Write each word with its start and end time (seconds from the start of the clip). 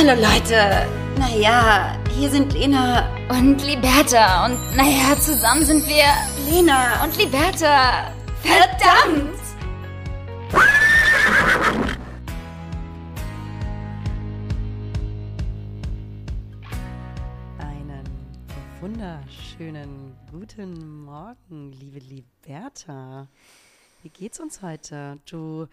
Hallo 0.00 0.14
Leute. 0.14 0.86
Naja, 1.18 1.98
hier 2.14 2.30
sind 2.30 2.52
Lena. 2.52 3.10
Und 3.30 3.60
Liberta. 3.66 4.46
Und 4.46 4.76
naja, 4.76 5.18
zusammen 5.18 5.64
sind 5.64 5.84
wir 5.88 6.04
Lena. 6.48 7.02
und 7.02 7.16
Liberta. 7.18 8.12
Verdammt! 8.40 9.34
Einen 17.58 18.04
wunderschönen 18.80 20.16
guten 20.30 21.02
Morgen, 21.06 21.72
liebe 21.72 21.98
Liberta. 21.98 23.26
Wie 24.04 24.10
geht's 24.10 24.38
uns 24.38 24.62
heute? 24.62 25.18
Du 25.28 25.66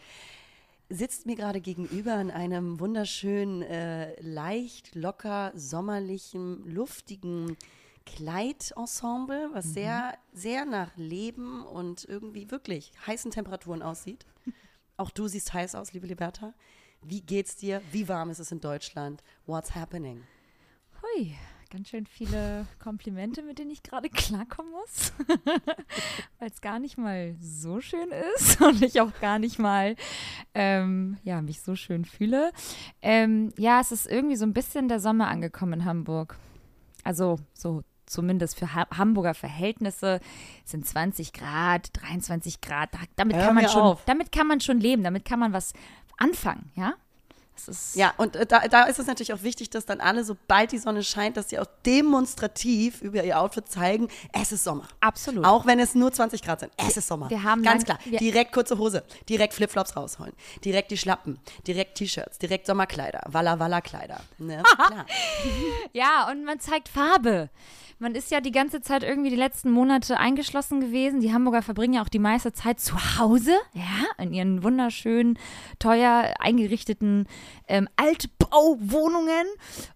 sitzt 0.90 1.26
mir 1.26 1.36
gerade 1.36 1.62
gegenüber 1.62 2.20
in 2.20 2.32
einem 2.32 2.80
wunderschönen, 2.80 3.62
äh, 3.64 4.20
leicht, 4.22 4.96
locker, 4.96 5.52
sommerlichen, 5.56 6.64
luftigen 6.66 7.58
Kleidensemble, 8.06 9.50
was 9.54 9.66
sehr, 9.66 10.18
sehr 10.32 10.66
nach 10.66 10.96
Leben 10.96 11.66
und 11.66 12.06
irgendwie 12.06 12.52
wirklich 12.52 12.92
heißen 13.08 13.32
Temperaturen 13.32 13.82
aussieht. 13.82 14.26
Auch 14.98 15.10
du 15.10 15.28
siehst 15.28 15.54
heiß 15.54 15.76
aus, 15.76 15.94
liebe 15.94 16.08
Liberta. 16.08 16.54
Wie 17.02 17.22
geht's 17.22 17.56
dir? 17.56 17.82
Wie 17.92 18.08
warm 18.08 18.30
ist 18.30 18.40
es 18.40 18.52
in 18.52 18.62
Deutschland? 18.62 19.24
What's 19.46 19.76
happening? 19.76 20.24
Hui, 21.02 21.36
ganz 21.76 21.90
schön 21.90 22.06
viele 22.06 22.66
Komplimente, 22.80 23.44
mit 23.44 23.60
denen 23.60 23.70
ich 23.70 23.84
gerade 23.84 24.08
klarkommen 24.10 24.72
muss. 24.72 25.12
Weil 26.40 26.50
es 26.50 26.62
gar 26.62 26.80
nicht 26.80 26.98
mal 26.98 27.36
so 27.42 27.82
schön 27.82 28.12
ist 28.38 28.62
und 28.66 28.82
ich 28.82 29.02
auch 29.02 29.12
gar 29.20 29.40
nicht 29.40 29.60
mal 29.60 29.98
ähm, 30.54 31.18
ja, 31.26 31.42
mich 31.42 31.62
so 31.62 31.76
schön 31.76 32.06
fühle. 32.06 32.54
Ähm, 33.02 33.52
ja, 33.58 33.82
es 33.82 33.92
ist 33.92 34.08
irgendwie 34.08 34.38
so 34.38 34.46
ein 34.46 34.54
bisschen 34.54 34.88
der 34.88 35.02
Sommer 35.02 35.28
angekommen 35.28 35.82
in 35.82 35.86
Hamburg. 35.86 36.38
Also 37.04 37.40
so 37.54 37.84
zumindest 38.06 38.58
für 38.58 38.74
ha 38.74 38.88
Hamburger 38.98 39.34
Verhältnisse 39.34 40.22
sind 40.64 40.86
20 40.86 41.34
Grad, 41.34 41.90
23 41.92 42.62
Grad. 42.62 42.94
Da, 42.94 43.00
damit, 43.18 43.36
Hör 43.36 43.48
kann 43.48 43.56
man 43.56 43.68
schon, 43.68 43.82
auf. 43.82 44.06
damit 44.06 44.32
kann 44.32 44.48
man 44.48 44.62
schon 44.62 44.80
leben, 44.80 45.04
damit 45.04 45.26
kann 45.26 45.40
man 45.40 45.52
was 45.52 45.74
anfangen, 46.16 46.72
ja? 46.76 46.94
Ja, 47.96 48.14
und 48.18 48.36
äh, 48.36 48.46
da, 48.46 48.68
da 48.68 48.84
ist 48.84 49.00
es 49.00 49.08
natürlich 49.08 49.34
auch 49.34 49.42
wichtig, 49.44 49.70
dass 49.70 49.86
dann 49.86 50.00
alle, 50.02 50.24
sobald 50.24 50.72
die 50.72 50.78
Sonne 50.78 51.04
scheint, 51.04 51.38
dass 51.38 51.50
sie 51.50 51.60
auch 51.60 51.66
demonstrativ 51.86 53.02
über 53.02 53.24
ihr 53.24 53.40
Outfit 53.40 53.68
zeigen, 53.68 54.08
es 54.34 54.52
ist 54.52 54.64
Sommer. 54.64 54.88
Absolut. 55.00 55.46
Auch 55.46 55.66
wenn 55.66 55.80
es 55.80 55.96
nur 55.96 56.12
20 56.12 56.42
Grad 56.42 56.60
sind. 56.60 56.72
Es 56.78 56.98
ist 56.98 57.08
Sommer. 57.08 57.30
wir 57.30 57.44
haben 57.44 57.64
Ganz 57.64 57.88
lang- 57.88 57.98
klar. 58.00 58.20
direkt 58.20 58.52
kurze 58.54 58.78
Hose, 58.78 59.04
direkt 59.30 59.54
Flipflops 59.54 59.96
rausholen, 59.96 60.34
direkt 60.64 60.92
die 60.92 60.98
Schlappen, 60.98 61.40
direkt 61.68 61.96
T-Shirts, 61.98 62.38
direkt 62.40 62.66
Sommerkleider, 62.68 63.22
Walla 63.28 63.60
Walla 63.60 63.82
Kleider. 63.82 64.20
Ne? 64.38 64.62
Ja, 65.94 66.30
und 66.30 66.44
man 66.44 66.60
zeigt 66.60 66.90
Farbe. 66.90 67.50
Man 67.98 68.14
ist 68.14 68.30
ja 68.30 68.42
die 68.42 68.52
ganze 68.52 68.82
Zeit 68.82 69.04
irgendwie 69.04 69.30
die 69.30 69.38
letzten 69.38 69.72
Monate 69.72 70.18
eingeschlossen 70.18 70.82
gewesen. 70.82 71.22
Die 71.22 71.34
Hamburger 71.34 71.62
verbringen 71.62 71.94
ja 71.94 72.02
auch 72.02 72.10
die 72.10 72.20
meiste 72.20 72.52
Zeit 72.52 72.82
zu 72.82 72.96
Hause, 73.18 73.54
ja, 73.74 73.84
in 74.18 74.34
ihren 74.34 74.64
wunderschönen, 74.64 75.40
teuer 75.80 76.34
eingerichteten 76.40 77.26
ähm, 77.70 77.88
Altbauwohnungen. 77.96 79.48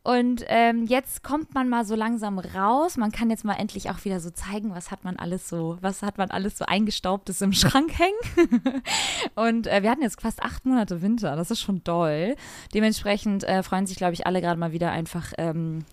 Und 0.04 0.46
ähm, 0.48 0.86
jetzt 0.86 1.24
kommt 1.24 1.54
man 1.54 1.68
mal 1.68 1.84
so 1.84 1.96
langsam 1.96 2.40
raus. 2.40 2.96
Man 2.96 3.12
kann 3.12 3.30
jetzt 3.30 3.44
mal 3.44 3.56
endlich 3.56 3.90
auch 3.90 4.06
wieder 4.06 4.22
so 4.22 4.30
zeigen, 4.30 4.74
was 4.74 4.92
hat 4.92 5.04
man 5.04 5.18
alles 5.18 5.50
so, 5.50 5.78
was 5.82 6.02
hat 6.02 6.18
man 6.18 6.32
alles 6.32 6.58
so 6.58 6.66
eingestaubtes 6.66 7.42
im 7.42 7.52
Schrank 7.52 8.00
hängen. 8.00 8.82
Und 9.36 9.68
äh, 9.68 9.84
wir 9.84 9.92
hatten 9.92 10.04
jetzt 10.04 10.22
fast 10.22 10.42
acht 10.42 10.66
Monate 10.66 11.02
Winter. 11.02 11.36
Das 11.36 11.52
ist 11.52 11.60
schon 11.60 11.84
doll. 11.84 12.38
Dementsprechend 12.74 13.44
äh, 13.44 13.62
freuen 13.62 13.88
sich, 13.88 13.98
glaube 13.98 14.14
ich, 14.14 14.26
alle 14.26 14.40
gerade 14.40 14.60
mal 14.60 14.72
wieder 14.72 14.92
einfach, 14.92 15.34
ähm, 15.38 15.84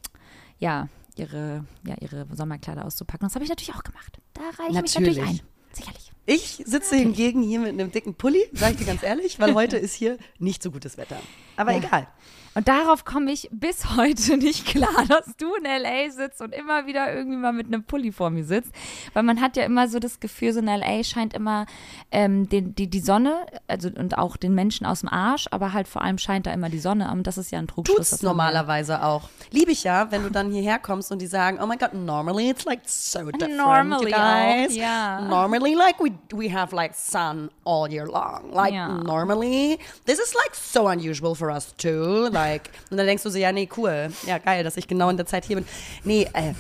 ja, 0.59 0.89
ihre, 1.17 1.65
ja, 1.87 1.95
ihre 2.01 2.27
Sommerkleider 2.33 2.85
auszupacken. 2.85 3.27
Das 3.27 3.35
habe 3.35 3.45
ich 3.45 3.51
natürlich 3.51 3.75
auch 3.75 3.83
gemacht. 3.83 4.19
Da 4.35 4.43
reiche 4.43 4.77
ich 4.77 4.83
mich 4.83 4.95
natürlich 4.95 5.17
Natürlich. 5.19 5.41
ein. 5.43 5.47
Sicherlich. 5.73 6.13
Ich 6.27 6.63
sitze 6.67 6.97
hingegen 6.97 7.43
hier 7.43 7.61
mit 7.61 7.69
einem 7.71 7.91
dicken 7.93 8.15
Pulli, 8.15 8.43
sage 8.53 8.73
ich 8.73 8.79
dir 8.79 8.87
ganz 8.87 9.03
ehrlich, 9.03 9.39
weil 9.39 9.55
heute 9.55 9.77
ist 9.77 9.95
hier 9.95 10.19
nicht 10.39 10.63
so 10.63 10.71
gutes 10.71 10.97
Wetter. 10.97 11.21
Aber 11.57 11.73
Ja. 11.73 11.79
egal. 11.79 12.09
Und 12.57 12.69
darauf 12.69 13.05
komme 13.05 13.31
ich 13.33 13.49
bis 13.53 13.97
heute 13.97 14.39
nicht 14.39 14.65
klar, 14.67 15.05
dass 15.09 15.37
du 15.37 15.55
in 15.57 15.67
L.A. 15.67 16.11
sitzt 16.11 16.41
und 16.41 16.55
immer 16.55 16.87
wieder 16.87 17.15
irgendwie 17.15 17.37
mal 17.37 17.53
mit 17.53 17.67
einem 17.67 17.85
Pulli 17.85 18.13
vor 18.13 18.31
mir 18.31 18.45
sitzt. 18.45 18.73
Weil 19.13 19.25
man 19.25 19.43
hat 19.43 19.59
ja 19.59 19.65
immer 19.65 19.89
so 19.89 19.99
das 19.99 20.21
Gefühl, 20.21 20.55
so 20.55 20.61
in 20.61 20.69
L.A. 20.69 21.05
scheint 21.05 21.35
immer 21.35 21.67
ähm, 22.11 22.49
den, 22.49 22.75
die, 22.75 22.89
die 22.89 23.01
Sonne, 23.01 23.45
also 23.69 23.91
und 23.95 24.17
auch 24.17 24.39
den 24.39 24.55
Menschen 24.55 24.87
aus 24.87 25.01
dem 25.01 25.11
Arsch, 25.11 25.47
aber 25.51 25.75
halt 25.75 25.87
vor 25.87 26.01
allem 26.01 26.17
scheint 26.17 26.47
da 26.47 26.53
immer 26.55 26.71
die 26.71 26.79
Sonne. 26.79 27.11
Und 27.13 27.27
das 27.27 27.37
ist 27.37 27.51
ja 27.51 27.59
ein 27.59 27.69
Trugschluss. 27.69 28.09
Tut's 28.11 28.23
normalerweise 28.23 29.03
auch. 29.03 29.29
Liebe 29.51 29.73
ich 29.73 29.85
ja, 29.85 30.11
wenn 30.11 30.23
du 30.23 30.31
dann 30.31 30.51
hierher 30.51 30.79
kommst 30.79 31.13
und 31.13 31.21
die 31.21 31.27
sagen, 31.27 31.59
oh 31.63 31.67
my 31.67 31.77
God, 31.77 31.93
normally 31.93 32.49
it's 32.49 32.65
like 32.65 32.81
so 32.87 33.31
different, 33.31 33.57
Normally 33.59 34.13
guys. 34.13 34.73
auch, 34.73 34.77
ja. 34.77 35.21
Normally 35.21 35.75
like 35.75 36.01
we, 36.01 36.11
we 36.35 36.51
have 36.51 36.75
like 36.75 36.95
sun 36.95 37.51
all 37.67 37.87
year 37.93 38.07
long. 38.07 38.51
Like 38.53 38.73
Ja. 38.73 38.89
normally, 38.89 39.79
this 40.07 40.19
is 40.19 40.35
like 40.35 40.55
so 40.55 40.89
unusual 40.89 41.35
for 41.35 41.51
us 41.51 41.75
too. 41.77 42.29
Like, 42.33 42.46
und 42.91 42.97
dann 42.97 43.07
denkst 43.07 43.23
du 43.23 43.31
so, 43.31 43.39
ja, 43.39 43.53
nee, 43.53 43.69
cool. 43.77 44.11
Ja, 44.27 44.39
geil, 44.39 44.65
dass 44.65 44.77
ich 44.77 44.89
genau 44.89 45.11
in 45.11 45.17
der 45.17 45.27
Zeit 45.27 45.45
hier 45.45 45.57
bin. 45.57 45.67
Nee, 46.05 46.29
äh, 46.33 46.53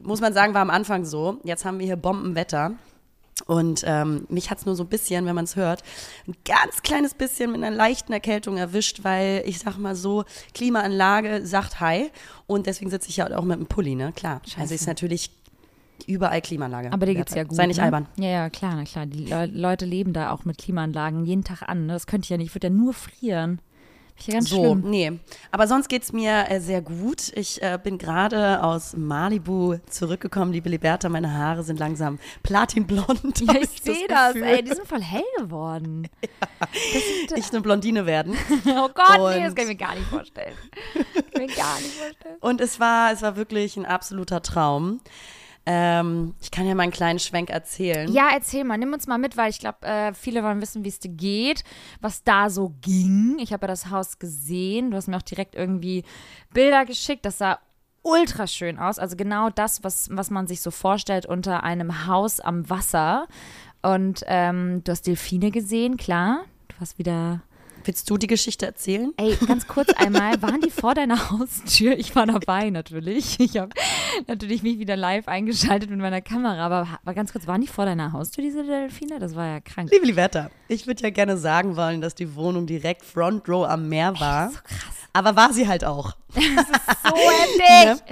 muss 0.00 0.20
man 0.20 0.32
sagen, 0.32 0.54
war 0.54 0.62
am 0.62 0.70
Anfang 0.70 1.04
so. 1.04 1.38
Jetzt 1.44 1.64
haben 1.64 1.78
wir 1.78 1.86
hier 1.86 1.96
Bombenwetter. 1.96 2.72
Und 3.46 3.82
ähm, 3.86 4.26
mich 4.28 4.50
hat 4.50 4.58
es 4.58 4.66
nur 4.66 4.76
so 4.76 4.84
ein 4.84 4.88
bisschen, 4.88 5.26
wenn 5.26 5.34
man 5.34 5.44
es 5.44 5.56
hört, 5.56 5.82
ein 6.28 6.34
ganz 6.44 6.82
kleines 6.82 7.14
bisschen 7.14 7.52
mit 7.52 7.62
einer 7.62 7.74
leichten 7.74 8.12
Erkältung 8.12 8.56
erwischt, 8.56 9.00
weil 9.02 9.42
ich 9.46 9.58
sag 9.58 9.78
mal 9.78 9.96
so, 9.96 10.24
Klimaanlage 10.54 11.46
sagt 11.46 11.80
Hi. 11.80 12.10
Und 12.46 12.66
deswegen 12.66 12.90
sitze 12.90 13.08
ich 13.08 13.16
ja 13.16 13.36
auch 13.36 13.44
mit 13.44 13.56
einem 13.56 13.66
Pulli, 13.66 13.94
ne? 13.94 14.12
Klar. 14.14 14.42
Also 14.58 14.74
ist 14.74 14.86
natürlich 14.86 15.30
überall 16.06 16.40
Klimaanlage. 16.40 16.92
Aber 16.92 17.06
dir 17.06 17.14
geht's 17.14 17.34
ja 17.34 17.44
gut. 17.44 17.56
Sei 17.56 17.66
nicht 17.66 17.78
ne? 17.78 17.84
albern. 17.84 18.06
Ja, 18.16 18.28
ja, 18.28 18.50
klar, 18.50 18.74
na 18.76 18.84
klar. 18.84 19.06
Die 19.06 19.24
Le 19.24 19.46
Leute 19.46 19.84
leben 19.84 20.12
da 20.12 20.30
auch 20.30 20.44
mit 20.44 20.58
Klimaanlagen 20.58 21.24
jeden 21.24 21.44
Tag 21.44 21.62
an. 21.62 21.86
Ne? 21.86 21.94
Das 21.94 22.06
könnte 22.06 22.26
ich 22.26 22.30
ja 22.30 22.36
nicht. 22.36 22.48
Ich 22.48 22.54
würde 22.54 22.68
ja 22.68 22.72
nur 22.72 22.94
frieren. 22.94 23.60
Ja 24.26 24.34
ganz 24.34 24.48
So, 24.50 24.62
schlimm. 24.62 24.80
nee. 24.90 25.12
Aber 25.50 25.66
sonst 25.66 25.88
geht's 25.88 26.12
mir 26.12 26.48
äh, 26.50 26.60
sehr 26.60 26.82
gut. 26.82 27.32
Ich 27.34 27.62
äh, 27.62 27.78
bin 27.82 27.98
gerade 27.98 28.62
aus 28.62 28.94
Malibu 28.96 29.76
zurückgekommen, 29.88 30.52
liebe 30.52 30.68
Liberta. 30.68 31.08
Meine 31.08 31.32
Haare 31.32 31.62
sind 31.62 31.78
langsam 31.80 32.18
platinblond. 32.42 33.40
Ja, 33.40 33.54
ich 33.60 33.80
sehe 33.82 34.06
das, 34.08 34.34
Gefühl. 34.34 34.48
ey. 34.48 34.62
Die 34.62 34.72
sind 34.74 34.86
voll 34.86 35.02
hell 35.02 35.22
geworden. 35.38 36.08
Das 36.60 37.02
sind, 37.28 37.38
Ich 37.38 37.50
eine 37.50 37.60
Blondine 37.62 38.04
werden. 38.06 38.34
oh 38.66 38.88
Gott, 38.94 39.30
nee, 39.34 39.40
das 39.42 39.50
Und- 39.50 39.54
kann 39.56 39.62
ich 39.64 39.66
mir 39.68 39.76
gar 39.76 39.94
nicht 39.94 40.06
vorstellen. 40.08 40.54
Kann 40.94 41.04
ich 41.32 41.38
mir 41.38 41.46
gar 41.56 41.76
nicht 41.78 41.94
vorstellen. 41.94 42.36
Und 42.40 42.60
es 42.60 42.78
war, 42.80 43.12
es 43.12 43.22
war 43.22 43.36
wirklich 43.36 43.76
ein 43.76 43.86
absoluter 43.86 44.42
Traum. 44.42 45.00
Ähm, 45.66 46.34
ich 46.40 46.50
kann 46.50 46.66
ja 46.66 46.74
mal 46.74 46.84
einen 46.84 46.92
kleinen 46.92 47.18
Schwenk 47.18 47.50
erzählen. 47.50 48.10
Ja, 48.10 48.30
erzähl 48.32 48.64
mal, 48.64 48.78
nimm 48.78 48.92
uns 48.92 49.06
mal 49.06 49.18
mit, 49.18 49.36
weil 49.36 49.50
ich 49.50 49.58
glaube, 49.58 49.86
äh, 49.86 50.14
viele 50.14 50.42
wollen 50.42 50.60
wissen, 50.60 50.84
wie 50.84 50.88
es 50.88 50.98
dir 50.98 51.10
geht, 51.10 51.64
was 52.00 52.24
da 52.24 52.48
so 52.50 52.74
ging. 52.80 53.38
Ich 53.40 53.52
habe 53.52 53.64
ja 53.64 53.68
das 53.68 53.90
Haus 53.90 54.18
gesehen. 54.18 54.90
Du 54.90 54.96
hast 54.96 55.06
mir 55.06 55.16
auch 55.16 55.22
direkt 55.22 55.54
irgendwie 55.54 56.04
Bilder 56.52 56.84
geschickt. 56.86 57.24
Das 57.24 57.38
sah 57.38 57.58
ultra 58.02 58.46
schön 58.46 58.78
aus. 58.78 58.98
Also 58.98 59.16
genau 59.16 59.50
das, 59.50 59.84
was, 59.84 60.08
was 60.10 60.30
man 60.30 60.46
sich 60.46 60.62
so 60.62 60.70
vorstellt 60.70 61.26
unter 61.26 61.62
einem 61.62 62.06
Haus 62.06 62.40
am 62.40 62.68
Wasser. 62.70 63.28
Und 63.82 64.24
ähm, 64.26 64.82
du 64.84 64.92
hast 64.92 65.06
Delfine 65.06 65.50
gesehen, 65.50 65.96
klar. 65.96 66.44
Du 66.68 66.76
hast 66.80 66.98
wieder 66.98 67.42
Willst 67.84 68.10
du 68.10 68.18
die 68.18 68.26
Geschichte 68.26 68.66
erzählen? 68.66 69.12
Ey, 69.16 69.36
ganz 69.46 69.66
kurz 69.66 69.90
einmal, 69.94 70.40
waren 70.42 70.60
die 70.60 70.70
vor 70.70 70.94
deiner 70.94 71.30
Haustür? 71.30 71.98
Ich 71.98 72.14
war 72.14 72.26
dabei 72.26 72.70
natürlich. 72.70 73.38
Ich 73.40 73.56
habe 73.56 73.70
natürlich 74.26 74.62
mich 74.62 74.78
wieder 74.78 74.96
live 74.96 75.28
eingeschaltet 75.28 75.90
mit 75.90 75.98
meiner 75.98 76.20
Kamera, 76.20 76.64
aber 76.64 76.86
war 77.04 77.14
ganz 77.14 77.32
kurz, 77.32 77.46
waren 77.46 77.60
die 77.60 77.66
vor 77.66 77.86
deiner 77.86 78.12
Haustür, 78.12 78.44
diese 78.44 78.64
Delfine? 78.64 79.18
Das 79.18 79.34
war 79.34 79.46
ja 79.46 79.60
krank. 79.60 79.90
Liebe 79.90 80.06
Liberta, 80.06 80.50
ich 80.68 80.86
würde 80.86 81.02
ja 81.02 81.10
gerne 81.10 81.36
sagen 81.36 81.76
wollen, 81.76 82.00
dass 82.00 82.14
die 82.14 82.34
Wohnung 82.34 82.66
direkt 82.66 83.04
Front 83.04 83.48
Row 83.48 83.66
am 83.66 83.88
Meer 83.88 84.18
war. 84.20 84.50
So 84.50 84.58
krass. 84.62 84.99
Aber 85.12 85.36
war 85.36 85.52
sie 85.52 85.66
halt 85.68 85.84
auch. 85.84 86.12
So 87.02 87.16
heftig. 87.60 88.04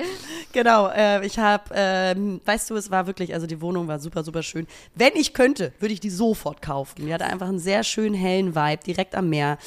Genau, 0.53 0.89
äh, 0.89 1.25
ich 1.25 1.39
habe, 1.39 1.65
ähm, 1.73 2.41
weißt 2.45 2.71
du, 2.71 2.77
es 2.77 2.91
war 2.91 3.06
wirklich, 3.06 3.35
also 3.35 3.47
die 3.47 3.61
Wohnung 3.61 3.87
war 3.87 4.00
super, 4.00 4.25
super 4.25 4.43
schön. 4.43 4.67
Wenn 4.95 5.15
ich 5.15 5.35
könnte, 5.35 5.73
würde 5.79 5.93
ich 5.93 6.00
die 6.00 6.11
sofort 6.11 6.62
kaufen. 6.62 7.06
Die 7.06 7.15
hatte 7.15 7.27
einfach 7.27 7.49
einen 7.49 7.59
sehr 7.59 7.85
schönen 7.85 8.15
hellen 8.15 8.55
Vibe, 8.55 8.83
direkt 8.85 9.15
am 9.15 9.29
Meer. 9.29 9.59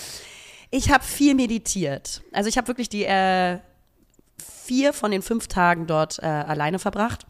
Ich 0.72 0.92
habe 0.92 1.04
viel 1.04 1.36
meditiert. 1.36 2.24
Also 2.34 2.50
ich 2.50 2.58
habe 2.58 2.68
wirklich 2.68 2.90
die 2.90 3.06
äh, 3.06 3.60
vier 4.64 4.92
von 4.92 5.12
den 5.12 5.22
fünf 5.22 5.48
Tagen 5.48 5.88
dort 5.88 6.20
äh, 6.20 6.26
alleine 6.26 6.80
verbracht. 6.80 7.26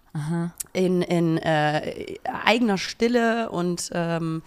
In, 0.73 1.01
in 1.01 1.37
äh, 1.37 2.17
eigener 2.45 2.77
Stille 2.77 3.49
und 3.49 3.89
ähm, 3.93 4.43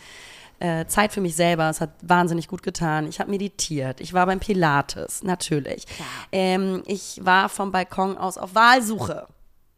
äh, 0.58 0.86
Zeit 0.86 1.12
für 1.12 1.20
mich 1.20 1.36
selber. 1.36 1.68
Es 1.68 1.80
hat 1.80 1.90
wahnsinnig 2.02 2.48
gut 2.48 2.62
getan. 2.62 3.06
Ich 3.06 3.20
habe 3.20 3.30
meditiert. 3.30 4.00
Ich 4.00 4.12
war 4.12 4.26
beim 4.26 4.40
Pilates, 4.40 5.22
natürlich. 5.22 5.86
Ähm, 6.32 6.82
ich 6.86 7.20
war 7.22 7.48
vom 7.48 7.72
Balkon 7.72 8.16
aus 8.16 8.38
auf 8.38 8.54
Wahlsuche. 8.54 9.26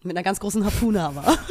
Mit 0.03 0.17
einer 0.17 0.25
ganz 0.25 0.41
großen 0.41 0.65
Harpune 0.65 1.03
aber. 1.03 1.25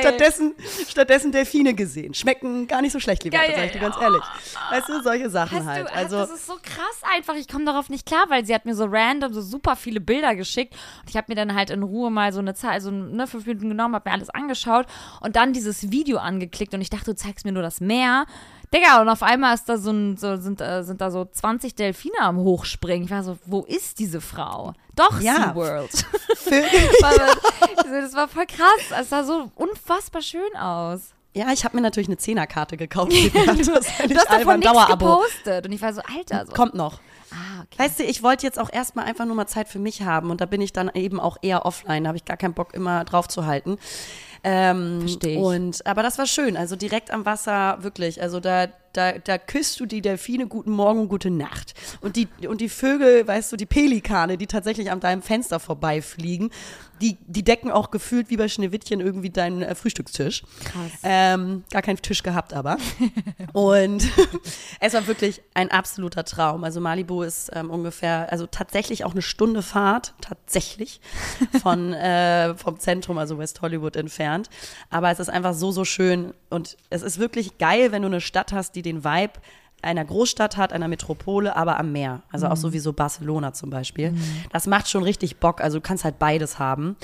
stattdessen, 0.00 0.54
stattdessen 0.88 1.32
Delfine 1.32 1.74
gesehen. 1.74 2.14
Schmecken 2.14 2.66
gar 2.66 2.82
nicht 2.82 2.92
so 2.92 3.00
schlecht, 3.00 3.24
lieber, 3.24 3.38
Geil. 3.38 3.52
sag 3.54 3.66
ich 3.66 3.72
dir 3.72 3.78
ganz 3.78 3.96
ehrlich. 4.00 4.22
Weißt 4.70 4.88
du, 4.88 5.02
solche 5.02 5.30
Sachen 5.30 5.58
Hast 5.58 5.66
halt. 5.66 5.88
du, 5.88 5.94
also, 5.94 6.16
das 6.18 6.30
ist 6.30 6.46
so 6.46 6.54
krass 6.62 7.02
einfach. 7.14 7.34
Ich 7.34 7.48
komme 7.48 7.64
darauf 7.64 7.88
nicht 7.88 8.06
klar, 8.06 8.24
weil 8.28 8.44
sie 8.44 8.54
hat 8.54 8.66
mir 8.66 8.74
so 8.74 8.86
random 8.88 9.32
so 9.32 9.42
super 9.42 9.76
viele 9.76 10.00
Bilder 10.00 10.34
geschickt. 10.34 10.74
Und 11.02 11.10
ich 11.10 11.16
habe 11.16 11.26
mir 11.28 11.34
dann 11.34 11.54
halt 11.54 11.70
in 11.70 11.82
Ruhe 11.82 12.10
mal 12.10 12.32
so 12.32 12.40
eine 12.40 12.54
Zeit, 12.54 12.72
also 12.72 12.90
ne, 12.90 13.26
fünf 13.26 13.46
Minuten 13.46 13.68
genommen, 13.68 13.94
habe 13.94 14.08
mir 14.08 14.14
alles 14.14 14.30
angeschaut 14.30 14.86
und 15.20 15.36
dann 15.36 15.52
dieses 15.52 15.90
Video 15.90 16.18
angeklickt 16.18 16.74
und 16.74 16.80
ich 16.80 16.90
dachte, 16.90 17.06
du 17.06 17.14
zeigst 17.14 17.44
mir 17.44 17.52
nur 17.52 17.62
das 17.62 17.80
Meer. 17.80 18.26
Digga, 18.72 19.00
und 19.00 19.08
auf 19.08 19.22
einmal 19.24 19.54
ist 19.54 19.68
da 19.68 19.76
so 19.78 19.90
ein, 19.90 20.16
so, 20.16 20.36
sind, 20.36 20.60
äh, 20.60 20.82
sind 20.84 21.00
da 21.00 21.10
so 21.10 21.24
20 21.24 21.74
Delfine 21.74 22.20
am 22.20 22.36
Hochspringen. 22.38 23.04
Ich 23.06 23.10
war 23.10 23.24
so, 23.24 23.36
wo 23.46 23.62
ist 23.62 23.98
diese 23.98 24.20
Frau? 24.20 24.74
Doch, 24.94 25.20
Ja. 25.20 25.48
SeaWorld. 25.48 26.06
Das 27.84 28.14
war 28.14 28.28
voll 28.28 28.46
krass. 28.46 29.00
Es 29.00 29.10
sah 29.10 29.24
so 29.24 29.50
unfassbar 29.56 30.22
schön 30.22 30.56
aus. 30.56 31.12
ja, 31.34 31.50
ich 31.52 31.64
habe 31.64 31.76
mir 31.76 31.82
natürlich 31.82 32.08
eine 32.08 32.18
Zehnerkarte 32.18 32.76
gekauft. 32.76 33.12
das 33.34 33.66
Du 33.66 33.74
hast 33.74 34.30
davon 34.30 34.60
nichts 34.60 34.86
gepostet. 34.86 35.66
Und 35.66 35.72
ich 35.72 35.82
war 35.82 35.92
so, 35.92 36.02
Alter. 36.02 36.46
So. 36.46 36.52
Kommt 36.52 36.74
noch. 36.74 37.00
Ah, 37.32 37.62
okay. 37.62 37.78
Weißt 37.78 38.00
du, 38.00 38.04
ich 38.04 38.22
wollte 38.22 38.46
jetzt 38.46 38.58
auch 38.58 38.72
erstmal 38.72 39.04
einfach 39.04 39.24
nur 39.24 39.36
mal 39.36 39.46
Zeit 39.46 39.68
für 39.68 39.78
mich 39.78 40.02
haben 40.02 40.30
und 40.30 40.40
da 40.40 40.46
bin 40.46 40.60
ich 40.60 40.72
dann 40.72 40.90
eben 40.94 41.20
auch 41.20 41.36
eher 41.42 41.64
offline, 41.64 42.02
da 42.02 42.08
habe 42.08 42.16
ich 42.16 42.24
gar 42.24 42.36
keinen 42.36 42.54
Bock 42.54 42.74
immer 42.74 43.04
drauf 43.04 43.28
zu 43.28 43.46
halten. 43.46 43.78
Ähm, 44.42 45.00
Versteh 45.00 45.34
ich. 45.34 45.38
Und, 45.38 45.86
aber 45.86 46.02
das 46.02 46.18
war 46.18 46.26
schön, 46.26 46.56
also 46.56 46.76
direkt 46.76 47.10
am 47.10 47.26
Wasser, 47.26 47.78
wirklich. 47.82 48.22
Also 48.22 48.40
da, 48.40 48.68
da, 48.92 49.12
da 49.12 49.38
küsst 49.38 49.78
du 49.80 49.86
die 49.86 50.00
Delfine 50.00 50.46
guten 50.46 50.72
Morgen, 50.72 51.08
gute 51.08 51.30
Nacht. 51.30 51.74
Und 52.00 52.16
die, 52.16 52.28
und 52.46 52.60
die 52.60 52.68
Vögel, 52.68 53.26
weißt 53.26 53.52
du, 53.52 53.56
die 53.56 53.66
Pelikane, 53.66 54.36
die 54.36 54.46
tatsächlich 54.46 54.90
an 54.90 55.00
deinem 55.00 55.22
Fenster 55.22 55.60
vorbeifliegen, 55.60 56.50
die, 57.00 57.16
die 57.26 57.42
decken 57.42 57.70
auch 57.70 57.90
gefühlt 57.90 58.30
wie 58.30 58.36
bei 58.36 58.48
Schneewittchen 58.48 59.00
irgendwie 59.00 59.30
deinen 59.30 59.62
äh, 59.62 59.74
Frühstückstisch. 59.74 60.42
Krass. 60.64 60.90
Ähm, 61.02 61.64
gar 61.70 61.82
keinen 61.82 61.96
Tisch 61.96 62.22
gehabt, 62.22 62.52
aber. 62.52 62.76
Und 63.52 64.06
es 64.80 64.92
war 64.92 65.06
wirklich 65.06 65.40
ein 65.54 65.70
absoluter 65.70 66.24
Traum. 66.24 66.64
Also 66.64 66.80
Malibu 66.80 67.22
ist 67.22 67.50
ähm, 67.54 67.70
ungefähr, 67.70 68.30
also 68.30 68.46
tatsächlich 68.46 69.04
auch 69.04 69.12
eine 69.12 69.22
Stunde 69.22 69.62
Fahrt, 69.62 70.14
tatsächlich, 70.20 71.00
von, 71.62 71.94
äh, 71.94 72.54
vom 72.54 72.78
Zentrum, 72.78 73.18
also 73.18 73.38
West 73.38 73.62
Hollywood 73.62 73.96
entfernt. 73.96 74.50
Aber 74.90 75.10
es 75.10 75.20
ist 75.20 75.30
einfach 75.30 75.54
so, 75.54 75.72
so 75.72 75.84
schön. 75.84 76.34
Und 76.50 76.76
es 76.90 77.02
ist 77.02 77.18
wirklich 77.18 77.58
geil, 77.58 77.92
wenn 77.92 78.02
du 78.02 78.08
eine 78.08 78.20
Stadt 78.20 78.52
hast, 78.52 78.74
die 78.76 78.79
den 78.82 79.04
Vibe 79.04 79.34
einer 79.82 80.04
Großstadt 80.04 80.56
hat, 80.56 80.72
einer 80.72 80.88
Metropole, 80.88 81.56
aber 81.56 81.78
am 81.78 81.92
Meer. 81.92 82.22
Also 82.30 82.48
auch 82.48 82.56
sowieso 82.56 82.92
Barcelona 82.92 83.52
zum 83.52 83.70
Beispiel. 83.70 84.14
Das 84.52 84.66
macht 84.66 84.88
schon 84.88 85.02
richtig 85.02 85.38
Bock. 85.38 85.60
Also 85.60 85.78
du 85.78 85.82
kannst 85.82 86.04
halt 86.04 86.18
beides 86.18 86.58
haben. 86.58 86.96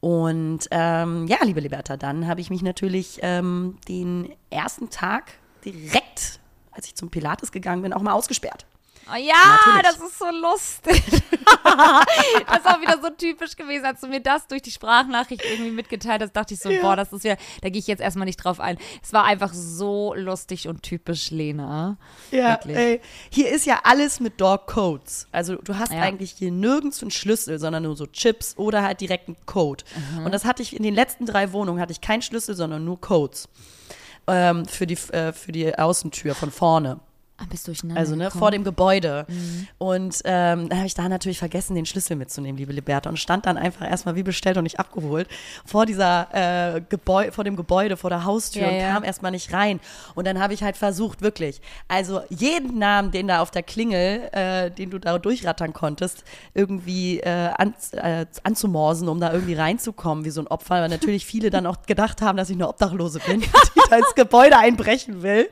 Und 0.00 0.68
ähm, 0.70 1.26
ja, 1.26 1.38
liebe 1.42 1.60
Liberta, 1.60 1.96
dann 1.96 2.28
habe 2.28 2.40
ich 2.40 2.50
mich 2.50 2.62
natürlich 2.62 3.18
ähm, 3.22 3.78
den 3.88 4.30
ersten 4.50 4.90
Tag 4.90 5.32
direkt, 5.64 6.38
als 6.70 6.86
ich 6.86 6.94
zum 6.94 7.10
Pilates 7.10 7.50
gegangen 7.50 7.82
bin, 7.82 7.92
auch 7.92 8.02
mal 8.02 8.12
ausgesperrt. 8.12 8.66
Oh 9.10 9.16
ja, 9.16 9.34
Natürlich. 9.74 9.82
das 9.98 10.10
ist 10.10 10.18
so 10.18 10.30
lustig. 10.30 11.02
das 11.64 12.58
ist 12.58 12.66
auch 12.66 12.80
wieder 12.80 13.00
so 13.02 13.10
typisch 13.10 13.56
gewesen, 13.56 13.86
als 13.86 14.00
du 14.00 14.06
mir 14.06 14.20
das 14.20 14.46
durch 14.46 14.62
die 14.62 14.70
Sprachnachricht 14.70 15.42
irgendwie 15.44 15.70
mitgeteilt 15.70 16.20
hast, 16.22 16.32
dachte 16.34 16.54
ich 16.54 16.60
so, 16.60 16.70
boah, 16.82 16.94
das 16.96 17.12
ist 17.12 17.24
ja, 17.24 17.36
da 17.62 17.68
gehe 17.70 17.78
ich 17.78 17.86
jetzt 17.86 18.00
erstmal 18.00 18.26
nicht 18.26 18.36
drauf 18.36 18.60
ein. 18.60 18.76
Es 19.02 19.12
war 19.12 19.24
einfach 19.24 19.52
so 19.54 20.14
lustig 20.14 20.68
und 20.68 20.82
typisch 20.82 21.30
Lena. 21.30 21.96
Ja, 22.30 22.50
Wirklich. 22.50 22.76
ey, 22.76 23.00
hier 23.30 23.50
ist 23.50 23.64
ja 23.66 23.80
alles 23.84 24.20
mit 24.20 24.40
Dog 24.40 24.66
Codes. 24.66 25.26
Also 25.32 25.56
du 25.56 25.78
hast 25.78 25.92
Ja. 25.92 26.00
eigentlich 26.00 26.32
hier 26.32 26.50
nirgends 26.50 27.00
einen 27.02 27.10
Schlüssel, 27.10 27.58
sondern 27.58 27.84
nur 27.84 27.96
so 27.96 28.06
Chips 28.06 28.56
oder 28.58 28.82
halt 28.82 29.00
direkt 29.00 29.28
einen 29.28 29.36
Code. 29.46 29.84
Und 30.24 30.32
das 30.32 30.44
hatte 30.44 30.62
ich 30.62 30.76
in 30.76 30.82
den 30.82 30.94
letzten 30.94 31.24
drei 31.26 31.52
Wohnungen 31.52 31.80
hatte 31.80 31.92
ich 31.92 32.00
keinen 32.00 32.22
Schlüssel, 32.22 32.54
sondern 32.54 32.84
nur 32.84 33.00
Codes 33.00 33.48
ähm, 34.26 34.66
für 34.66 34.86
die 34.86 34.98
äh, 35.12 35.32
für 35.32 35.52
die 35.52 35.76
Außentür 35.78 36.34
von 36.34 36.50
vorne. 36.50 37.00
Ah, 37.40 37.44
bist 37.48 37.68
du 37.68 37.70
durcheinander 37.70 38.00
Also 38.00 38.16
ne, 38.16 38.24
gekommen? 38.24 38.38
vor 38.40 38.50
dem 38.50 38.64
Gebäude. 38.64 39.24
Und 39.78 40.16
ähm, 40.24 40.68
dann 40.68 40.78
habe 40.78 40.86
ich 40.88 40.94
da 40.94 41.08
natürlich 41.08 41.38
vergessen, 41.38 41.76
den 41.76 41.86
Schlüssel 41.86 42.16
mitzunehmen, 42.16 42.56
liebe 42.58 42.72
Liberta, 42.72 43.08
und 43.08 43.16
stand 43.16 43.46
dann 43.46 43.56
einfach 43.56 43.88
erstmal 43.88 44.16
wie 44.16 44.24
bestellt 44.24 44.56
und 44.56 44.64
nicht 44.64 44.80
abgeholt 44.80 45.28
vor 45.64 45.86
dieser 45.86 46.74
äh, 46.76 46.80
Gebäude, 46.88 47.30
vor 47.30 47.44
dem 47.44 47.54
Gebäude, 47.54 47.96
vor 47.96 48.10
der 48.10 48.24
Haustür 48.24 48.62
Ja, 48.62 48.68
und 48.68 48.74
ja. 48.80 48.92
kam 48.92 49.04
erstmal 49.04 49.30
nicht 49.30 49.52
rein. 49.52 49.78
Und 50.16 50.26
dann 50.26 50.40
habe 50.40 50.52
ich 50.52 50.64
halt 50.64 50.76
versucht, 50.76 51.22
wirklich, 51.22 51.60
also 51.86 52.22
jeden 52.28 52.76
Namen, 52.78 53.12
den 53.12 53.28
da 53.28 53.40
auf 53.40 53.52
der 53.52 53.62
Klingel, 53.62 54.28
äh, 54.32 54.70
den 54.72 54.90
du 54.90 54.98
da 54.98 55.16
durchrattern 55.18 55.72
konntest, 55.72 56.24
irgendwie 56.54 57.20
äh, 57.20 57.50
an, 57.56 57.72
äh, 57.92 58.26
anzumorsen, 58.42 59.08
um 59.08 59.20
da 59.20 59.32
irgendwie 59.32 59.54
reinzukommen, 59.54 60.24
wie 60.24 60.30
so 60.30 60.40
ein 60.40 60.48
Opfer, 60.48 60.80
weil 60.82 60.88
natürlich 60.88 61.24
viele 61.24 61.50
dann 61.50 61.66
auch 61.66 61.82
gedacht 61.86 62.20
haben, 62.20 62.36
dass 62.36 62.50
ich 62.50 62.56
eine 62.56 62.68
Obdachlose 62.68 63.20
bin, 63.20 63.40
die 63.42 63.46
da 63.90 63.96
ins 63.96 64.14
Gebäude 64.16 64.58
einbrechen 64.58 65.22
will. 65.22 65.48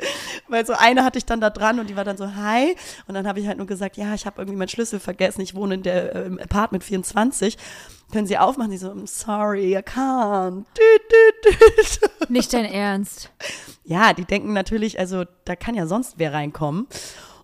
Weil 0.49 0.67
so 0.67 0.73
eine 0.73 1.05
hatte 1.05 1.19
ich 1.19 1.25
dann 1.27 1.41
da 1.41 1.50
dran 1.50 1.75
und 1.78 1.88
die 1.88 1.96
war 1.96 2.05
dann 2.05 2.17
so, 2.17 2.34
hi. 2.34 2.76
Und 3.06 3.14
dann 3.14 3.26
habe 3.26 3.40
ich 3.40 3.46
halt 3.46 3.58
nur 3.58 3.67
gesagt, 3.67 3.96
ja, 3.96 4.14
ich 4.14 4.26
habe 4.26 4.40
irgendwie 4.40 4.56
meinen 4.56 4.69
Schlüssel 4.69 5.00
vergessen, 5.00 5.40
ich 5.40 5.55
wohne 5.55 5.75
in 5.75 5.82
der 5.82 6.14
äh, 6.14 6.26
im 6.26 6.38
Apartment 6.38 6.84
24. 6.84 7.56
Können 8.12 8.26
Sie 8.26 8.38
aufmachen? 8.38 8.70
Die 8.70 8.76
so, 8.76 8.90
I'm 8.90 9.06
sorry, 9.06 9.76
I 9.76 9.78
can't. 9.78 10.64
Düt, 10.76 11.02
düt, 11.11 11.61
düt. 11.61 12.31
Nicht 12.31 12.52
dein 12.52 12.64
Ernst. 12.64 13.31
Ja, 13.84 14.12
die 14.12 14.25
denken 14.25 14.52
natürlich, 14.52 14.99
also 14.99 15.25
da 15.44 15.56
kann 15.56 15.75
ja 15.75 15.87
sonst 15.87 16.14
wer 16.19 16.32
reinkommen. 16.32 16.87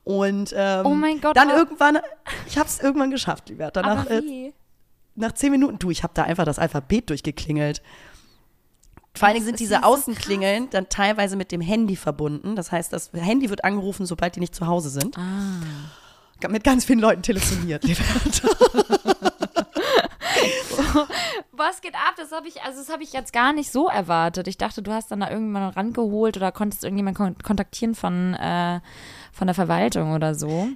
Und 0.04 0.52
ähm, 0.56 0.86
Oh 0.86 0.94
mein 0.94 1.20
Gott, 1.20 1.36
dann 1.36 1.50
irgendwann, 1.50 1.98
ich 2.46 2.58
habe 2.58 2.68
es 2.68 2.80
irgendwann 2.80 3.10
geschafft, 3.10 3.48
lieber. 3.48 3.70
Danach, 3.70 4.06
äh, 4.06 4.52
nach 5.14 5.32
zehn 5.32 5.52
Minuten, 5.52 5.78
du, 5.78 5.90
ich 5.90 6.02
habe 6.02 6.12
da 6.14 6.24
einfach 6.24 6.44
das 6.44 6.58
Alphabet 6.58 7.10
durchgeklingelt. 7.10 7.82
Vor 9.14 9.28
allen 9.28 9.34
Dingen 9.34 9.46
sind 9.46 9.60
diese 9.60 9.84
Außenklingeln 9.84 10.70
dann 10.70 10.88
teilweise 10.88 11.36
mit 11.36 11.52
dem 11.52 11.60
Handy 11.60 11.96
verbunden. 11.96 12.56
Das 12.56 12.72
heißt, 12.72 12.92
das 12.92 13.10
Handy 13.12 13.50
wird 13.50 13.64
angerufen, 13.64 14.06
sobald 14.06 14.36
die 14.36 14.40
nicht 14.40 14.54
zu 14.54 14.66
Hause 14.66 14.88
sind. 14.90 15.18
Ah. 15.18 15.60
Mit 16.48 16.64
ganz 16.64 16.84
vielen 16.84 16.98
Leuten 16.98 17.22
telefoniert. 17.22 17.84
Was 21.52 21.80
geht 21.80 21.94
ab? 21.94 22.14
Das 22.16 22.32
habe 22.32 22.48
ich, 22.48 22.62
also 22.62 22.80
das 22.80 22.88
habe 22.90 23.04
ich 23.04 23.12
jetzt 23.12 23.32
gar 23.32 23.52
nicht 23.52 23.70
so 23.70 23.88
erwartet. 23.88 24.48
Ich 24.48 24.58
dachte, 24.58 24.82
du 24.82 24.92
hast 24.92 25.12
dann 25.12 25.20
da 25.20 25.30
irgendjemanden 25.30 25.70
rangeholt 25.72 26.36
oder 26.36 26.50
konntest 26.50 26.82
irgendjemanden 26.82 27.36
kon 27.36 27.36
kontaktieren 27.42 27.94
von, 27.94 28.34
äh, 28.34 28.80
von 29.32 29.46
der 29.46 29.54
Verwaltung 29.54 30.12
oder 30.12 30.34
so. 30.34 30.68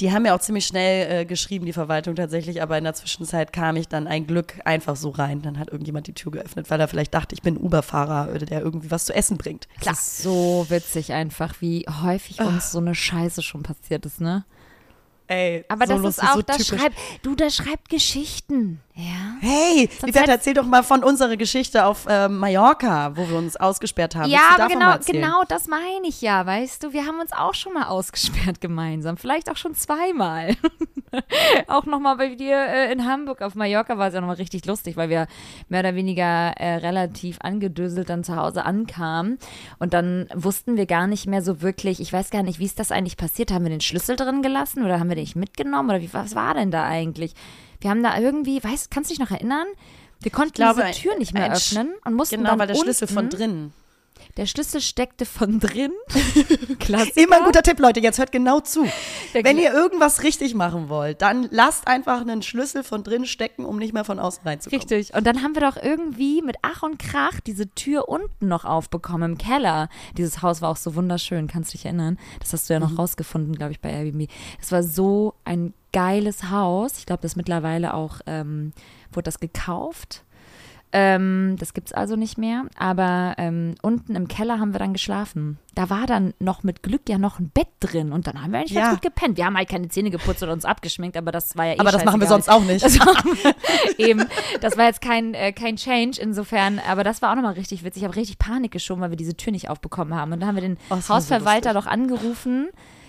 Die 0.00 0.10
haben 0.12 0.26
ja 0.26 0.34
auch 0.34 0.40
ziemlich 0.40 0.66
schnell 0.66 1.20
äh, 1.20 1.24
geschrieben, 1.24 1.66
die 1.66 1.72
Verwaltung 1.72 2.16
tatsächlich, 2.16 2.60
aber 2.62 2.76
in 2.76 2.82
der 2.84 2.94
Zwischenzeit 2.94 3.52
kam 3.52 3.76
ich 3.76 3.86
dann 3.86 4.08
ein 4.08 4.26
Glück 4.26 4.54
einfach 4.64 4.96
so 4.96 5.10
rein. 5.10 5.40
Dann 5.42 5.56
hat 5.58 5.68
irgendjemand 5.70 6.08
die 6.08 6.14
Tür 6.14 6.32
geöffnet, 6.32 6.68
weil 6.68 6.80
er 6.80 6.88
vielleicht 6.88 7.14
dachte, 7.14 7.34
ich 7.34 7.42
bin 7.42 7.56
Uber-Fahrer, 7.56 8.26
der 8.40 8.60
irgendwie 8.60 8.90
was 8.90 9.04
zu 9.04 9.14
essen 9.14 9.36
bringt. 9.36 9.68
Klar. 9.80 9.94
Das 9.94 10.00
ist 10.06 10.22
so 10.24 10.66
witzig 10.68 11.12
einfach, 11.12 11.54
wie 11.60 11.86
häufig 12.02 12.40
Ah. 12.40 12.46
uns 12.46 12.72
so 12.72 12.78
eine 12.78 12.94
Scheiße 12.96 13.42
schon 13.42 13.62
passiert 13.62 14.04
ist, 14.04 14.20
ne? 14.20 14.44
Ey, 15.28 15.64
Aber 15.68 15.86
so 15.86 16.02
das 16.02 16.16
ist 16.18 16.22
auch, 16.24 16.34
so 16.34 16.42
das 16.42 16.66
schreibt, 16.66 16.96
du, 17.22 17.34
das 17.36 17.54
schreibt 17.54 17.88
Geschichten, 17.88 18.80
ja? 18.94 19.36
Hey, 19.40 19.88
Liberta, 20.04 20.32
erzähl 20.32 20.54
doch 20.54 20.64
mal 20.64 20.82
von 20.82 21.02
unserer 21.02 21.36
Geschichte 21.36 21.84
auf 21.84 22.06
ähm, 22.08 22.38
Mallorca, 22.38 23.16
wo 23.16 23.28
wir 23.28 23.36
uns 23.36 23.56
ausgesperrt 23.56 24.14
haben. 24.14 24.30
Ja, 24.30 24.56
aber 24.56 24.68
genau, 24.68 24.94
genau 25.04 25.42
das 25.48 25.66
meine 25.66 26.06
ich 26.06 26.22
ja, 26.22 26.46
weißt 26.46 26.82
du. 26.82 26.92
Wir 26.92 27.04
haben 27.04 27.18
uns 27.20 27.32
auch 27.32 27.54
schon 27.54 27.74
mal 27.74 27.84
ausgesperrt 27.88 28.60
gemeinsam. 28.60 29.16
Vielleicht 29.16 29.50
auch 29.50 29.56
schon 29.56 29.74
zweimal. 29.74 30.54
auch 31.66 31.86
nochmal 31.86 32.16
bei 32.16 32.36
dir 32.36 32.56
äh, 32.56 32.92
in 32.92 33.04
Hamburg 33.04 33.42
auf 33.42 33.56
Mallorca 33.56 33.98
war 33.98 34.08
es 34.08 34.14
ja 34.14 34.20
nochmal 34.20 34.36
richtig 34.36 34.64
lustig, 34.64 34.96
weil 34.96 35.08
wir 35.08 35.26
mehr 35.68 35.80
oder 35.80 35.96
weniger 35.96 36.52
äh, 36.56 36.76
relativ 36.76 37.38
angedöselt 37.40 38.08
dann 38.08 38.22
zu 38.22 38.36
Hause 38.36 38.64
ankamen. 38.64 39.38
Und 39.80 39.92
dann 39.92 40.28
wussten 40.32 40.76
wir 40.76 40.86
gar 40.86 41.08
nicht 41.08 41.26
mehr 41.26 41.42
so 41.42 41.62
wirklich, 41.62 41.98
ich 42.00 42.12
weiß 42.12 42.30
gar 42.30 42.44
nicht, 42.44 42.60
wie 42.60 42.64
ist 42.64 42.78
das 42.78 42.92
eigentlich 42.92 43.16
passiert? 43.16 43.50
Haben 43.50 43.64
wir 43.64 43.70
den 43.70 43.80
Schlüssel 43.80 44.14
drin 44.14 44.40
gelassen 44.40 44.84
oder 44.84 45.00
haben 45.00 45.08
wir 45.08 45.16
den 45.16 45.24
nicht 45.24 45.36
mitgenommen? 45.36 45.90
Oder 45.90 46.00
wie, 46.00 46.12
was 46.12 46.34
war 46.34 46.54
denn 46.54 46.70
da 46.70 46.84
eigentlich? 46.84 47.34
Wir 47.80 47.90
haben 47.90 48.02
da 48.02 48.18
irgendwie, 48.18 48.62
weißt, 48.62 48.90
kannst 48.90 49.10
du 49.10 49.14
dich 49.14 49.20
noch 49.20 49.30
erinnern? 49.30 49.66
Wir 50.20 50.30
konnten 50.30 50.54
glaube, 50.54 50.84
diese 50.86 51.00
Tür 51.02 51.18
nicht 51.18 51.34
mehr 51.34 51.44
ein 51.44 51.52
öffnen 51.52 51.92
und 52.04 52.14
mussten 52.14 52.36
Genau, 52.36 52.50
dann 52.50 52.58
weil 52.58 52.66
der 52.68 52.74
Schlüssel 52.76 53.06
von 53.08 53.24
unten- 53.24 53.36
drinnen. 53.36 53.72
Der 54.36 54.46
Schlüssel 54.46 54.80
steckte 54.80 55.26
von 55.26 55.60
drin. 55.60 55.92
Klassiker. 56.78 57.20
Immer 57.22 57.36
ein 57.38 57.44
guter 57.44 57.62
Tipp, 57.62 57.78
Leute, 57.78 58.00
jetzt 58.00 58.18
hört 58.18 58.32
genau 58.32 58.60
zu. 58.60 58.84
Wenn 59.32 59.58
ihr 59.58 59.72
irgendwas 59.72 60.22
richtig 60.22 60.54
machen 60.54 60.88
wollt, 60.88 61.22
dann 61.22 61.48
lasst 61.50 61.86
einfach 61.86 62.20
einen 62.20 62.42
Schlüssel 62.42 62.82
von 62.82 63.04
drin 63.04 63.26
stecken, 63.26 63.64
um 63.64 63.76
nicht 63.78 63.92
mehr 63.92 64.04
von 64.04 64.18
außen 64.18 64.42
reinzukommen. 64.44 64.80
Richtig. 64.82 65.14
Und 65.16 65.26
dann 65.26 65.42
haben 65.42 65.54
wir 65.54 65.62
doch 65.62 65.76
irgendwie 65.80 66.42
mit 66.42 66.56
Ach 66.62 66.82
und 66.82 66.98
Krach 66.98 67.40
diese 67.40 67.68
Tür 67.74 68.08
unten 68.08 68.48
noch 68.48 68.64
aufbekommen 68.64 69.32
im 69.32 69.38
Keller. 69.38 69.88
Dieses 70.16 70.42
Haus 70.42 70.62
war 70.62 70.70
auch 70.70 70.76
so 70.76 70.94
wunderschön, 70.94 71.46
kannst 71.46 71.72
du 71.72 71.76
dich 71.78 71.84
erinnern? 71.86 72.18
Das 72.40 72.52
hast 72.52 72.68
du 72.68 72.74
ja 72.74 72.80
noch 72.80 72.90
Mhm. 72.90 72.96
rausgefunden, 72.96 73.54
glaube 73.54 73.72
ich, 73.72 73.80
bei 73.80 73.90
Airbnb. 73.90 74.28
Es 74.60 74.72
war 74.72 74.82
so 74.82 75.34
ein 75.44 75.74
geiles 75.92 76.50
Haus. 76.50 76.98
Ich 76.98 77.06
glaube, 77.06 77.22
das 77.22 77.36
mittlerweile 77.36 77.94
auch, 77.94 78.20
ähm, 78.26 78.72
wurde 79.12 79.24
das 79.24 79.38
gekauft. 79.40 80.24
Ähm, 80.96 81.56
das 81.58 81.74
gibt's 81.74 81.92
also 81.92 82.14
nicht 82.14 82.38
mehr. 82.38 82.66
Aber 82.78 83.34
ähm, 83.38 83.74
unten 83.82 84.14
im 84.14 84.28
Keller 84.28 84.60
haben 84.60 84.72
wir 84.72 84.78
dann 84.78 84.92
geschlafen. 84.92 85.58
Da 85.74 85.90
war 85.90 86.06
dann 86.06 86.34
noch 86.38 86.62
mit 86.62 86.84
Glück 86.84 87.08
ja 87.08 87.18
noch 87.18 87.40
ein 87.40 87.48
Bett 87.50 87.66
drin 87.80 88.12
und 88.12 88.28
dann 88.28 88.40
haben 88.40 88.52
wir 88.52 88.60
eigentlich 88.60 88.70
Ja. 88.70 88.82
ganz 88.82 88.94
gut 89.00 89.02
gepennt. 89.02 89.36
Wir 89.36 89.46
haben 89.46 89.56
halt 89.56 89.68
keine 89.68 89.88
Zähne 89.88 90.10
geputzt 90.10 90.40
oder 90.44 90.52
uns 90.52 90.64
abgeschminkt, 90.64 91.16
aber 91.16 91.32
das 91.32 91.56
war 91.56 91.64
ja 91.66 91.72
eh 91.72 91.78
Aber 91.80 91.90
das 91.90 92.04
machen 92.04 92.20
wir 92.20 92.28
sonst 92.28 92.48
auch 92.48 92.62
nicht. 92.62 92.82
Das 92.84 93.00
war, 93.00 93.16
eben, 93.98 94.24
das 94.60 94.76
war 94.78 94.84
jetzt 94.84 95.00
kein, 95.00 95.34
äh, 95.34 95.52
kein 95.52 95.74
Change 95.74 96.20
insofern, 96.20 96.80
aber 96.88 97.02
das 97.02 97.22
war 97.22 97.32
auch 97.32 97.34
nochmal 97.34 97.54
richtig 97.54 97.82
witzig. 97.82 98.02
Ich 98.02 98.06
habe 98.08 98.14
richtig 98.16 98.38
Panik 98.38 98.70
geschoben, 98.70 99.02
weil 99.02 99.10
wir 99.10 99.16
diese 99.16 99.36
Tür 99.36 99.50
nicht 99.50 99.68
aufbekommen 99.70 100.14
haben. 100.14 100.32
Und 100.32 100.38
da 100.40 100.46
haben 100.46 100.54
wir 100.54 100.62
den 100.62 100.76
Oh, 100.90 100.96
so 101.00 101.12
Hausverwalter 101.14 101.72
lustig. 101.72 101.86
doch 101.86 101.92
angerufen, 101.92 102.68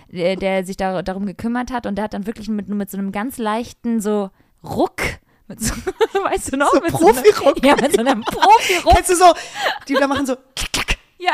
der, 0.10 0.36
der 0.38 0.66
sich 0.66 0.78
da, 0.78 1.04
darum 1.04 1.28
gekümmert 1.28 1.72
hat 1.72 1.86
und 1.86 1.96
der 1.96 2.06
hat 2.06 2.16
dann 2.16 2.26
wirklich 2.26 2.48
mit, 2.50 2.68
mit 2.68 2.90
so 2.90 2.98
einem 2.98 3.12
ganz 3.12 3.38
leichten 3.38 4.02
so 4.02 4.32
Ruck, 4.64 5.02
mit 5.48 5.62
so, 5.62 5.74
weißt 6.24 6.54
du 6.54 6.58
noch? 6.58 6.72
So 6.74 6.82
mit 6.82 6.92
Profi-Ruck. 6.92 7.58
So 7.58 7.62
einem, 7.62 7.64
ja, 7.64 7.76
mit 7.76 7.94
so 7.94 8.00
einem 8.02 8.22
Profi-Ruck. 8.26 8.94
Kennst 8.96 9.10
du 9.12 9.16
so, 9.16 9.34
die 9.88 9.94
da 9.94 10.08
machen 10.08 10.26
so 10.26 10.36
klack, 10.56 10.72
klack, 10.72 10.98
Ja, 11.18 11.34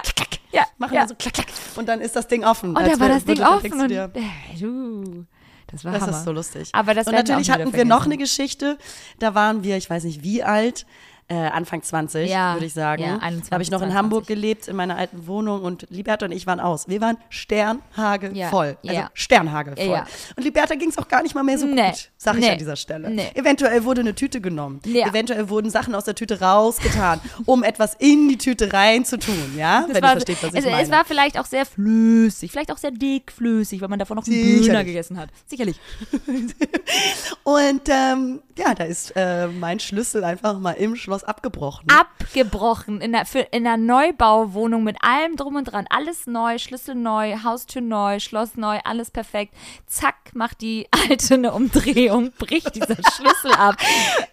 ja, 0.52 0.64
machen 0.78 0.94
ja. 0.96 1.08
so 1.08 1.16
klack, 1.16 1.34
klack 1.34 1.48
und 1.76 1.88
dann 1.88 2.02
ist 2.02 2.16
das 2.16 2.28
Ding 2.28 2.44
offen. 2.44 2.76
Und 2.76 2.86
da 2.88 3.00
war 3.00 3.10
das 3.10 3.24
Ding 3.26 3.42
offen 3.42 3.80
und 3.82 3.88
dir, 3.90 4.12
äh, 4.14 4.60
du, 4.60 5.26
das 5.68 5.86
war 5.86 5.94
Das 5.94 6.02
Hammer. 6.02 6.18
ist 6.18 6.24
so 6.26 6.32
lustig. 6.34 6.70
Aber 6.74 6.94
das 6.94 7.08
und 7.08 7.14
natürlich 7.14 7.50
hatten 7.50 7.72
wir 7.74 7.86
noch 7.86 8.06
eine 8.06 8.18
Geschichte. 8.18 8.78
Da 9.20 9.34
waren 9.36 9.64
wir, 9.64 9.78
ich 9.78 9.90
weiß 9.90 10.04
nicht 10.04 10.22
wie 10.24 10.44
alt, 10.44 10.86
äh, 11.32 11.48
Anfang 11.48 11.82
20, 11.82 12.30
Ja, 12.30 12.54
würde 12.56 12.66
ich 12.66 12.74
sagen. 12.74 13.02
ja, 13.02 13.16
da 13.18 13.20
21, 13.20 13.52
habe 13.54 13.64
ich 13.64 13.72
noch 13.72 13.82
in 13.82 13.90
22. 13.90 13.98
Hamburg 13.98 14.28
gelebt, 14.28 14.68
in 14.68 14.76
meiner 14.76 14.98
alten 14.98 15.28
Wohnung 15.28 15.62
und 15.64 15.88
Liberta 15.90 16.26
und 16.26 16.34
ich 16.34 16.46
waren 16.46 16.60
aus. 16.60 16.90
Wir 16.90 17.00
waren 17.00 17.18
Sternhage 17.30 18.32
Ja, 18.34 18.50
voll. 18.50 18.78
Also 18.84 18.96
ja. 18.96 19.10
Sternhage 19.14 19.76
voll. 19.78 20.04
Und 20.36 20.44
Liberta 20.44 20.76
ging 20.76 20.90
es 20.90 20.98
auch 20.98 21.08
gar 21.08 21.24
nicht 21.24 21.34
mal 21.34 21.44
mehr 21.44 21.58
so 21.58 21.66
Nee, 21.66 21.90
gut, 21.90 22.10
sag 22.18 22.36
ich 22.36 22.42
nee, 22.42 22.50
an 22.50 22.58
dieser 22.58 22.76
Stelle. 22.76 23.10
nee. 23.10 23.30
Eventuell 23.34 23.84
wurde 23.86 24.02
eine 24.02 24.14
Tüte 24.14 24.42
genommen. 24.42 24.82
Ja. 24.86 25.08
Eventuell 25.08 25.48
wurden 25.50 25.70
Sachen 25.70 25.96
aus 25.96 26.04
der 26.04 26.16
Tüte 26.16 26.42
rausgetan, 26.42 27.22
um 27.46 27.64
etwas 27.64 27.96
in 28.00 28.28
die 28.28 28.38
Tüte 28.38 28.74
reinzutun, 28.74 29.56
ja? 29.58 29.86
Das 29.88 29.96
Wenn 29.96 30.04
war, 30.04 30.10
ihr 30.10 30.12
versteht, 30.14 30.44
was 30.44 30.50
ich 30.50 30.56
also, 30.58 30.70
meine. 30.70 30.84
Es 30.84 30.92
war 30.92 31.06
vielleicht 31.06 31.40
auch 31.40 31.46
sehr 31.46 31.66
flüssig, 31.66 32.52
vielleicht 32.52 32.72
auch 32.72 32.78
sehr 32.78 32.92
dickflüssig, 32.92 33.80
weil 33.82 33.88
man 33.88 34.00
davon 34.00 34.18
noch 34.18 34.26
einen 34.28 34.36
Sicherlich. 34.36 34.66
Döner 34.68 34.84
gegessen 34.84 35.18
hat. 35.18 35.30
Sicherlich. 35.48 35.80
und 37.44 37.82
ähm, 37.90 38.42
ja, 38.58 38.74
da 38.76 38.84
ist 38.84 39.14
äh, 39.16 39.48
mein 39.48 39.80
Schlüssel 39.80 40.24
einfach 40.24 40.60
mal 40.60 40.74
im 40.74 40.96
Schloss 40.96 41.21
abgebrochen. 41.24 41.88
Abgebrochen 41.90 43.02
in 43.02 43.12
der, 43.12 43.26
für, 43.26 43.40
in 43.40 43.64
der 43.64 43.78
Neubauwohnung 43.78 44.84
mit 44.84 44.98
allem 45.04 45.36
drum 45.36 45.56
und 45.56 45.66
dran. 45.66 45.86
Alles 45.90 46.28
neu, 46.28 46.58
Schlüssel 46.58 46.96
neu, 46.96 47.36
Haustür 47.44 47.82
neu, 47.82 48.20
Schloss 48.20 48.56
neu, 48.56 48.80
alles 48.84 49.12
perfekt. 49.12 49.54
Zack, 49.88 50.16
macht 50.34 50.62
die 50.62 50.88
Alte 51.10 51.34
eine 51.36 51.52
Umdrehung, 51.54 52.32
bricht 52.38 52.76
dieser 52.76 52.96
Schlüssel 53.16 53.54
ab. 53.58 53.76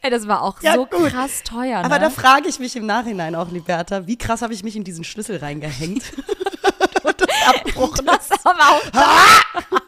Ey, 0.02 0.11
das 0.11 0.28
war 0.28 0.42
auch 0.42 0.61
Ja, 0.62 0.75
so 0.75 0.87
gut. 0.87 1.11
krass 1.11 1.42
teuer. 1.45 1.78
Aber 1.78 1.97
ne? 1.99 2.00
da 2.00 2.11
frage 2.11 2.49
ich 2.49 2.59
mich 2.59 2.76
im 2.76 2.87
Nachhinein 2.87 3.35
auch, 3.35 3.50
Liberta, 3.50 4.07
wie 4.07 4.16
krass 4.16 4.42
habe 4.42 4.52
ich 4.54 4.62
mich 4.62 4.76
in 4.76 4.85
diesen 4.85 5.04
Schlüssel 5.04 5.37
reingehängt? 5.38 6.02
und 7.04 7.21
das 7.21 7.28
abgebrochen 7.49 8.07
Das 8.07 8.30
ist. 8.30 8.47
aber 8.47 8.61
auch, 8.61 8.83
aber 8.92 9.80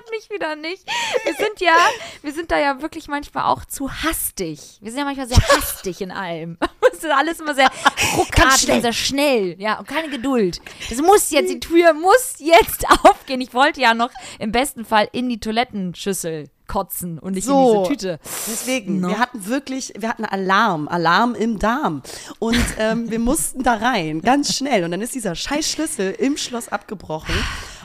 wundert 0.00 0.10
mich 0.10 0.30
wieder 0.30 0.56
nicht. 0.56 0.84
Wir 1.24 1.34
sind 1.34 1.60
ja, 1.60 1.74
wir 2.22 2.32
sind 2.32 2.50
da 2.50 2.58
ja 2.58 2.80
wirklich 2.82 3.08
manchmal 3.08 3.44
auch 3.44 3.64
zu 3.64 3.90
hastig. 3.90 4.78
Wir 4.80 4.90
sind 4.90 4.98
ja 5.00 5.04
manchmal 5.04 5.28
sehr 5.28 5.38
hastig 5.38 6.00
in 6.00 6.10
allem. 6.10 6.56
Es 6.92 7.04
ist 7.04 7.12
alles 7.12 7.40
immer 7.40 7.54
sehr 7.54 7.70
ruckartig 8.14 8.82
sehr 8.82 8.92
schnell. 8.92 9.56
Ja, 9.58 9.78
und 9.78 9.88
keine 9.88 10.10
Geduld. 10.10 10.60
Das 10.90 10.98
muss 10.98 11.30
jetzt, 11.30 11.48
die 11.50 11.58
Tür 11.58 11.94
muss 11.94 12.34
jetzt 12.38 12.84
aufgehen. 13.04 13.40
Ich 13.40 13.54
wollte 13.54 13.80
ja 13.80 13.94
noch 13.94 14.10
im 14.38 14.52
besten 14.52 14.84
Fall 14.84 15.08
in 15.12 15.30
die 15.30 15.40
Toilettenschüssel 15.40 16.50
kotzen 16.66 17.18
und 17.18 17.34
nicht 17.36 17.46
So. 17.46 17.84
in 17.84 17.94
diese 17.94 18.16
Tüte. 18.16 18.20
Deswegen, 18.22 19.00
No. 19.00 19.08
wir 19.08 19.18
hatten 19.18 19.46
wirklich, 19.46 19.94
wir 19.96 20.10
hatten 20.10 20.26
Alarm, 20.26 20.88
Alarm 20.88 21.34
im 21.34 21.58
Darm. 21.58 22.02
Und 22.38 22.62
ähm, 22.78 23.10
wir 23.10 23.18
mussten 23.20 23.62
da 23.62 23.74
rein, 23.74 24.20
ganz 24.20 24.54
schnell. 24.54 24.84
Und 24.84 24.90
dann 24.90 25.00
ist 25.00 25.14
dieser 25.14 25.34
scheiß 25.34 25.70
Schlüssel 25.70 26.10
im 26.18 26.36
Schloss 26.36 26.68
abgebrochen. 26.68 27.34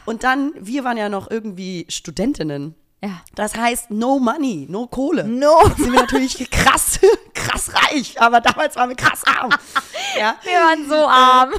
Und 0.06 0.24
dann, 0.24 0.54
wir 0.60 0.84
waren 0.84 0.98
ja 0.98 1.10
noch 1.10 1.30
irgendwie 1.30 1.86
Studentinnen. 1.90 2.76
Ja. 3.04 3.22
Das 3.36 3.56
heißt, 3.56 3.92
no 3.92 4.20
money, 4.20 4.66
no 4.70 4.88
Kohle. 4.88 5.26
No. 5.28 5.68
Jetzt 5.68 5.78
sind 5.78 5.92
wir 5.94 6.00
natürlich 6.02 6.50
krass, 6.52 7.00
krass 7.34 7.72
reich, 7.74 8.20
aber 8.22 8.42
damals 8.42 8.76
waren 8.76 8.90
wir 8.90 8.96
krass 8.96 9.22
arm. 9.26 9.52
Ja, 10.18 10.36
Wir 10.44 10.54
waren 10.54 10.88
so 10.88 10.96
arm. 11.08 11.50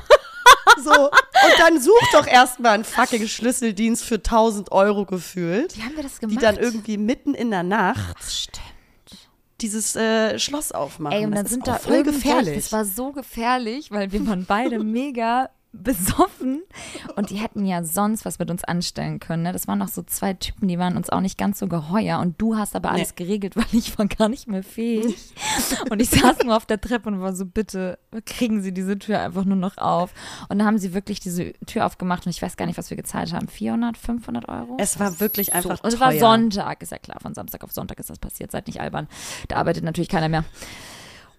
so. 0.82 1.04
Und 1.10 1.58
dann 1.58 1.80
such 1.80 2.00
doch 2.12 2.26
erstmal 2.26 2.72
einen 2.72 2.84
fucking 2.84 3.28
Schlüsseldienst 3.28 4.02
für 4.04 4.14
1000 4.16 4.72
Euro 4.72 5.04
gefühlt, 5.04 5.76
Wie 5.76 5.82
haben 5.82 5.94
wir 5.96 6.02
das 6.02 6.14
die 6.14 6.26
gemacht? 6.26 6.42
dann 6.42 6.56
irgendwie 6.56 6.96
mitten 6.96 7.34
in 7.34 7.50
der 7.50 7.62
Nacht 7.64 8.16
Stimmt. 8.24 8.62
dieses 9.60 9.94
äh, 9.94 10.38
Schloss 10.38 10.72
aufmachen. 10.72 11.16
Ey, 11.18 11.24
und 11.26 11.32
Das 11.32 11.38
dann 11.38 11.44
ist 11.46 11.50
sind 11.52 11.66
da 11.68 11.74
voll 11.74 12.02
gefährlich. 12.02 12.56
Das 12.56 12.72
war 12.72 12.84
so 12.86 13.12
gefährlich, 13.12 13.90
weil 13.90 14.10
wir 14.10 14.26
waren 14.26 14.46
beide 14.46 14.78
mega 14.82 15.50
besoffen 15.82 16.62
und 17.16 17.30
die 17.30 17.36
hätten 17.36 17.64
ja 17.64 17.84
sonst 17.84 18.24
was 18.24 18.38
mit 18.38 18.50
uns 18.50 18.64
anstellen 18.64 19.20
können. 19.20 19.42
Ne? 19.44 19.52
Das 19.52 19.68
waren 19.68 19.78
noch 19.78 19.88
so 19.88 20.02
zwei 20.02 20.34
Typen, 20.34 20.68
die 20.68 20.78
waren 20.78 20.96
uns 20.96 21.10
auch 21.10 21.20
nicht 21.20 21.38
ganz 21.38 21.58
so 21.58 21.66
geheuer 21.66 22.18
und 22.20 22.40
du 22.40 22.56
hast 22.56 22.76
aber 22.76 22.90
alles 22.90 23.14
geregelt, 23.14 23.56
weil 23.56 23.66
ich 23.72 23.98
war 23.98 24.06
gar 24.06 24.28
nicht 24.28 24.48
mehr 24.48 24.62
fähig. 24.62 25.16
Und 25.90 26.00
ich 26.00 26.10
saß 26.10 26.44
nur 26.44 26.56
auf 26.56 26.66
der 26.66 26.80
Treppe 26.80 27.08
und 27.08 27.20
war 27.20 27.34
so, 27.34 27.46
bitte 27.46 27.98
kriegen 28.24 28.62
Sie 28.62 28.72
diese 28.72 28.98
Tür 28.98 29.20
einfach 29.20 29.44
nur 29.44 29.56
noch 29.56 29.78
auf. 29.78 30.12
Und 30.48 30.58
dann 30.58 30.66
haben 30.66 30.78
sie 30.78 30.94
wirklich 30.94 31.20
diese 31.20 31.52
Tür 31.66 31.86
aufgemacht 31.86 32.26
und 32.26 32.30
ich 32.30 32.42
weiß 32.42 32.56
gar 32.56 32.66
nicht, 32.66 32.78
was 32.78 32.90
wir 32.90 32.96
gezahlt 32.96 33.32
haben. 33.32 33.48
400, 33.48 33.96
500 33.96 34.48
Euro? 34.48 34.76
es 34.78 34.98
war 34.98 35.20
wirklich 35.20 35.52
einfach 35.52 35.82
Und 35.82 35.92
es 35.92 36.00
war 36.00 36.12
Sonntag, 36.12 36.82
ist 36.82 36.92
ja 36.92 36.98
klar, 36.98 37.18
von 37.20 37.34
Samstag 37.34 37.64
auf 37.64 37.72
Sonntag 37.72 37.98
ist 38.00 38.10
das 38.10 38.18
passiert, 38.18 38.50
seid 38.50 38.66
nicht 38.66 38.80
albern. 38.80 39.08
Da 39.48 39.56
arbeitet 39.56 39.84
natürlich 39.84 40.08
keiner 40.08 40.28
mehr. 40.28 40.44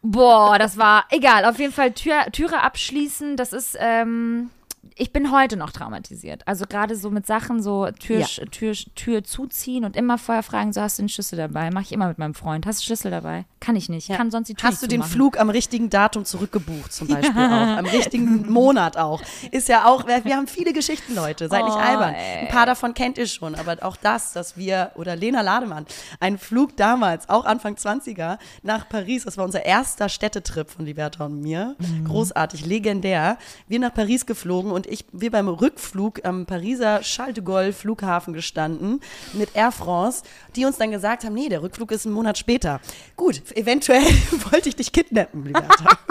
Boah, 0.01 0.57
das 0.59 0.77
war 0.77 1.05
egal. 1.09 1.45
Auf 1.45 1.59
jeden 1.59 1.73
Fall 1.73 1.91
Tür, 1.91 2.25
Türe 2.31 2.61
abschließen, 2.61 3.35
das 3.35 3.53
ist, 3.53 3.77
ähm, 3.79 4.49
ich 4.97 5.13
bin 5.13 5.31
heute 5.31 5.57
noch 5.57 5.71
traumatisiert. 5.71 6.41
Also 6.47 6.65
gerade 6.67 6.95
so 6.95 7.09
mit 7.11 7.27
Sachen, 7.27 7.61
so 7.61 7.87
Tür, 7.91 8.19
Ja. 8.21 8.27
Tür, 8.51 8.73
Tür 8.95 9.23
zuziehen 9.23 9.85
und 9.85 9.95
immer 9.95 10.17
vorher 10.17 10.43
fragen, 10.43 10.73
so 10.73 10.81
hast 10.81 10.97
du 10.97 11.03
den 11.03 11.09
Schlüssel 11.09 11.37
dabei? 11.37 11.69
Mache 11.69 11.83
ich 11.83 11.91
immer 11.91 12.07
mit 12.07 12.17
meinem 12.17 12.33
Freund. 12.33 12.65
Hast 12.65 12.81
du 12.81 12.85
Schlüssel 12.85 13.11
dabei? 13.11 13.45
Kann 13.59 13.75
ich 13.75 13.89
nicht. 13.89 14.07
Ja. 14.07 14.17
Kann 14.17 14.31
sonst 14.31 14.47
die 14.47 14.55
Tür 14.55 14.69
Hast 14.69 14.81
du 14.81 14.87
nicht 14.87 14.95
den. 14.95 15.03
Flug 15.03 15.39
am 15.39 15.49
richtigen 15.49 15.89
Datum 15.89 16.25
zurückgebucht, 16.25 16.91
zum 16.91 17.07
Beispiel 17.13 17.41
auch. 17.41 17.77
Am 17.77 17.85
richtigen 17.85 18.49
Monat 18.51 18.97
auch. 18.97 19.21
Ist 19.51 19.67
ja 19.69 19.85
auch, 19.85 20.07
wir, 20.07 20.35
haben 20.35 20.47
viele 20.47 20.73
Geschichten, 20.73 21.13
Leute. 21.15 21.47
Seid 21.47 21.63
nicht 21.63 21.75
Oh, 21.75 21.79
albern. 21.79 22.15
ey. 22.15 22.39
Ein 22.41 22.47
paar 22.47 22.65
davon 22.65 22.93
kennt 22.93 23.17
ihr 23.19 23.27
schon. 23.27 23.53
Aber 23.55 23.77
auch 23.81 23.97
das, 23.97 24.33
dass 24.33 24.57
wir, 24.57 24.91
oder 24.95 25.15
Lena 25.15 25.41
Lademann, 25.41 25.85
einen 26.19 26.37
Flug 26.39 26.75
damals, 26.75 27.29
auch 27.29 27.45
Anfang 27.45 27.75
20er, 27.75 28.39
nach 28.63 28.89
Paris, 28.89 29.25
das 29.25 29.37
war 29.37 29.45
unser 29.45 29.63
erster 29.65 30.09
Städtetrip 30.09 30.71
von 30.71 30.85
Liberta 30.85 31.25
und 31.25 31.39
mir. 31.41 31.75
Mhm. 31.77 32.05
Großartig, 32.05 32.65
legendär. 32.65 33.37
Wir 33.67 33.79
nach 33.79 33.93
Paris 33.93 34.25
geflogen 34.25 34.71
und 34.71 34.86
ich, 34.87 35.05
wir 35.11 35.31
beim 35.31 35.47
Rückflug 35.47 36.25
am 36.25 36.45
Pariser 36.45 37.01
Charles 37.01 37.35
de 37.35 37.43
Gaulle 37.43 37.73
Flughafen 37.73 38.33
gestanden 38.33 39.01
mit 39.33 39.55
Air 39.55 39.71
France, 39.71 40.23
die 40.55 40.65
uns 40.65 40.77
dann 40.77 40.91
gesagt 40.91 41.23
haben, 41.23 41.33
nee, 41.33 41.49
der 41.49 41.61
Rückflug 41.61 41.91
ist 41.91 42.05
einen 42.05 42.15
Monat 42.15 42.37
später. 42.37 42.79
Gut, 43.15 43.41
eventuell 43.55 44.01
wollte 44.51 44.69
ich 44.69 44.75
dich 44.75 44.91
kidnappen, 44.91 45.45
Liberta. 45.45 45.97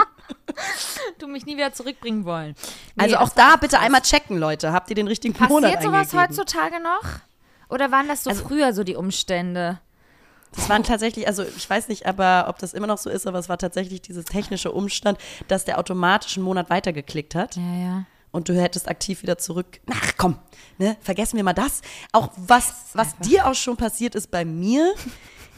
Du 1.19 1.27
mich 1.27 1.45
nie 1.47 1.57
wieder 1.57 1.73
zurückbringen 1.73 2.25
wollen. 2.25 2.55
Nee, 2.97 3.05
Also 3.05 3.17
auch 3.19 3.29
da 3.29 3.57
bitte 3.57 3.79
einmal 3.79 4.01
checken, 4.01 4.39
Leute. 4.39 4.73
Habt 4.73 4.89
ihr 4.91 4.97
den 4.97 5.07
richtigen 5.07 5.35
Monat 5.49 5.75
Passiert 5.75 5.83
sowas 5.83 6.13
eingegeben? 6.15 6.23
heutzutage 6.29 6.83
noch? 6.83 7.21
Oder 7.69 7.91
waren 7.91 8.09
das 8.09 8.25
so 8.25 8.31
Also 8.31 8.45
früher 8.45 8.73
so 8.73 8.83
die 8.83 8.97
Umstände? 8.97 9.79
Das 10.55 10.69
waren 10.69 10.83
tatsächlich, 10.83 11.27
also 11.27 11.43
ich 11.43 11.69
weiß 11.69 11.89
nicht, 11.89 12.07
aber 12.07 12.47
ob 12.49 12.59
das 12.59 12.73
immer 12.73 12.87
noch 12.87 12.99
so 12.99 13.11
ist, 13.11 13.27
aber 13.27 13.39
es 13.39 13.49
war 13.49 13.59
tatsächlich 13.59 14.01
dieses 14.03 14.25
technische 14.25 14.73
Umstand, 14.73 15.19
dass 15.49 15.65
der 15.65 15.79
automatisch 15.79 16.37
einen 16.37 16.45
Monat 16.45 16.71
weitergeklickt 16.71 17.35
hat. 17.35 17.57
Ja, 17.57 17.75
ja. 17.75 18.05
Und 18.37 18.51
du 18.51 18.55
hättest 18.61 18.87
aktiv 18.87 19.23
wieder 19.23 19.39
zurück. 19.39 19.81
Ach 19.91 20.13
komm, 20.19 20.37
ne, 20.77 20.99
vergessen 21.01 21.39
wir 21.39 21.43
mal 21.45 21.55
das. 21.55 21.81
Auch 22.13 22.29
was, 22.37 22.75
was 22.93 23.17
dir 23.21 23.47
auch 23.47 23.55
schon 23.55 23.79
passiert 23.79 24.15
ist 24.15 24.31
bei 24.31 24.45
mir, 24.45 24.93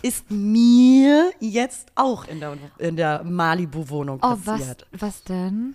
ist 0.00 0.30
mir 0.30 1.32
jetzt 1.40 1.88
auch 1.96 2.28
in 2.28 2.38
der, 2.38 2.56
in 2.78 2.94
der 2.94 3.24
Malibu-Wohnung 3.24 4.20
Oh, 4.22 4.36
was, 4.44 4.60
passiert. 4.60 4.86
was 4.92 5.24
denn? 5.24 5.74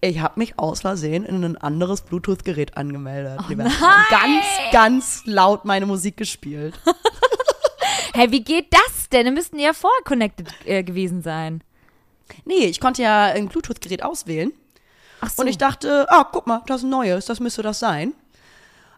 Ich 0.00 0.20
habe 0.20 0.38
mich 0.38 0.56
aus 0.56 0.82
Versehen 0.82 1.24
in 1.24 1.42
ein 1.42 1.56
anderes 1.56 2.02
Bluetooth-Gerät 2.02 2.76
angemeldet. 2.76 3.40
nein! 3.48 3.72
Ganz, 4.08 4.44
ganz 4.70 5.22
laut 5.24 5.64
meine 5.64 5.86
Musik 5.86 6.16
gespielt. 6.16 6.78
Hä, 8.14 8.28
wie 8.30 8.44
geht 8.44 8.72
das 8.72 9.08
denn? 9.08 9.24
Wir 9.24 9.32
müssten 9.32 9.58
ja 9.58 9.72
vorher 9.72 10.04
connected 10.04 10.46
äh, 10.64 10.84
gewesen 10.84 11.22
sein. 11.22 11.64
Nee, 12.44 12.66
ich 12.66 12.78
konnte 12.78 13.02
ja 13.02 13.24
ein 13.24 13.48
Bluetooth-Gerät 13.48 14.04
auswählen. 14.04 14.52
Ach 15.20 15.30
so. 15.30 15.42
Und 15.42 15.48
ich 15.48 15.58
dachte, 15.58 16.06
ah, 16.10 16.24
guck 16.30 16.46
mal, 16.46 16.62
das 16.66 16.78
ist 16.78 16.84
ein 16.84 16.90
neues, 16.90 17.26
das 17.26 17.40
müsste 17.40 17.62
das 17.62 17.78
sein. 17.78 18.12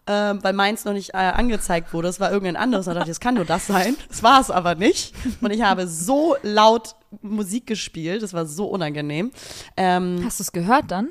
Ähm, 0.07 0.43
weil 0.43 0.53
meins 0.53 0.83
noch 0.83 0.93
nicht 0.93 1.13
äh, 1.13 1.17
angezeigt 1.17 1.93
wurde, 1.93 2.07
es 2.07 2.19
war 2.19 2.31
irgendein 2.31 2.55
anderes. 2.55 2.87
Da 2.87 2.93
dachte 2.93 3.05
ich, 3.09 3.11
es 3.11 3.19
kann 3.19 3.35
nur 3.35 3.45
das 3.45 3.67
sein. 3.67 3.95
Das 4.09 4.23
war 4.23 4.41
es 4.41 4.49
aber 4.49 4.75
nicht. 4.75 5.13
Und 5.41 5.51
ich 5.51 5.61
habe 5.61 5.87
so 5.87 6.35
laut 6.41 6.95
Musik 7.21 7.67
gespielt, 7.67 8.23
das 8.23 8.33
war 8.33 8.45
so 8.45 8.65
unangenehm. 8.65 9.31
Ähm, 9.77 10.21
Hast 10.25 10.39
du 10.39 10.43
es 10.43 10.51
gehört 10.51 10.89
dann? 10.89 11.09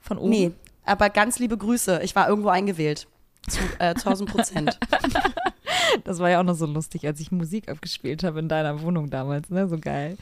Von 0.00 0.18
oben? 0.18 0.30
nee, 0.30 0.52
aber 0.84 1.10
ganz 1.10 1.38
liebe 1.38 1.58
Grüße. 1.58 2.00
Ich 2.02 2.16
war 2.16 2.28
irgendwo 2.28 2.48
eingewählt. 2.48 3.06
Zu, 3.48 3.58
äh, 3.78 3.94
zu 3.94 4.08
1000 4.08 4.30
Prozent. 4.30 4.78
Das 6.04 6.18
war 6.18 6.30
ja 6.30 6.40
auch 6.40 6.44
noch 6.44 6.54
so 6.54 6.66
lustig, 6.66 7.06
als 7.06 7.20
ich 7.20 7.30
Musik 7.30 7.68
abgespielt 7.68 8.24
habe 8.24 8.38
in 8.40 8.48
deiner 8.48 8.82
Wohnung 8.82 9.08
damals, 9.08 9.50
ne? 9.50 9.68
So 9.68 9.78
geil. 9.78 10.16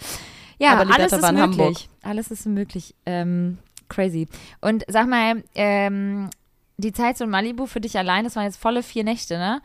Ja, 0.58 0.72
Aber 0.72 0.84
Liberta 0.84 1.02
alles 1.02 1.12
ist 1.12 1.32
möglich. 1.32 1.40
Hamburg. 1.40 1.76
Alles 2.02 2.30
ist 2.30 2.46
möglich. 2.46 2.94
Ähm, 3.06 3.58
crazy. 3.94 4.28
Und 4.60 4.84
sag 4.88 5.06
mal, 5.08 5.42
ähm, 5.54 6.30
die 6.76 6.92
Zeit 6.92 7.16
so 7.16 7.24
in 7.24 7.30
Malibu 7.30 7.66
für 7.66 7.80
dich 7.80 7.96
allein, 7.96 8.24
das 8.24 8.36
waren 8.36 8.44
jetzt 8.44 8.60
volle 8.60 8.82
vier 8.82 9.04
Nächte, 9.04 9.38
ne? 9.38 9.60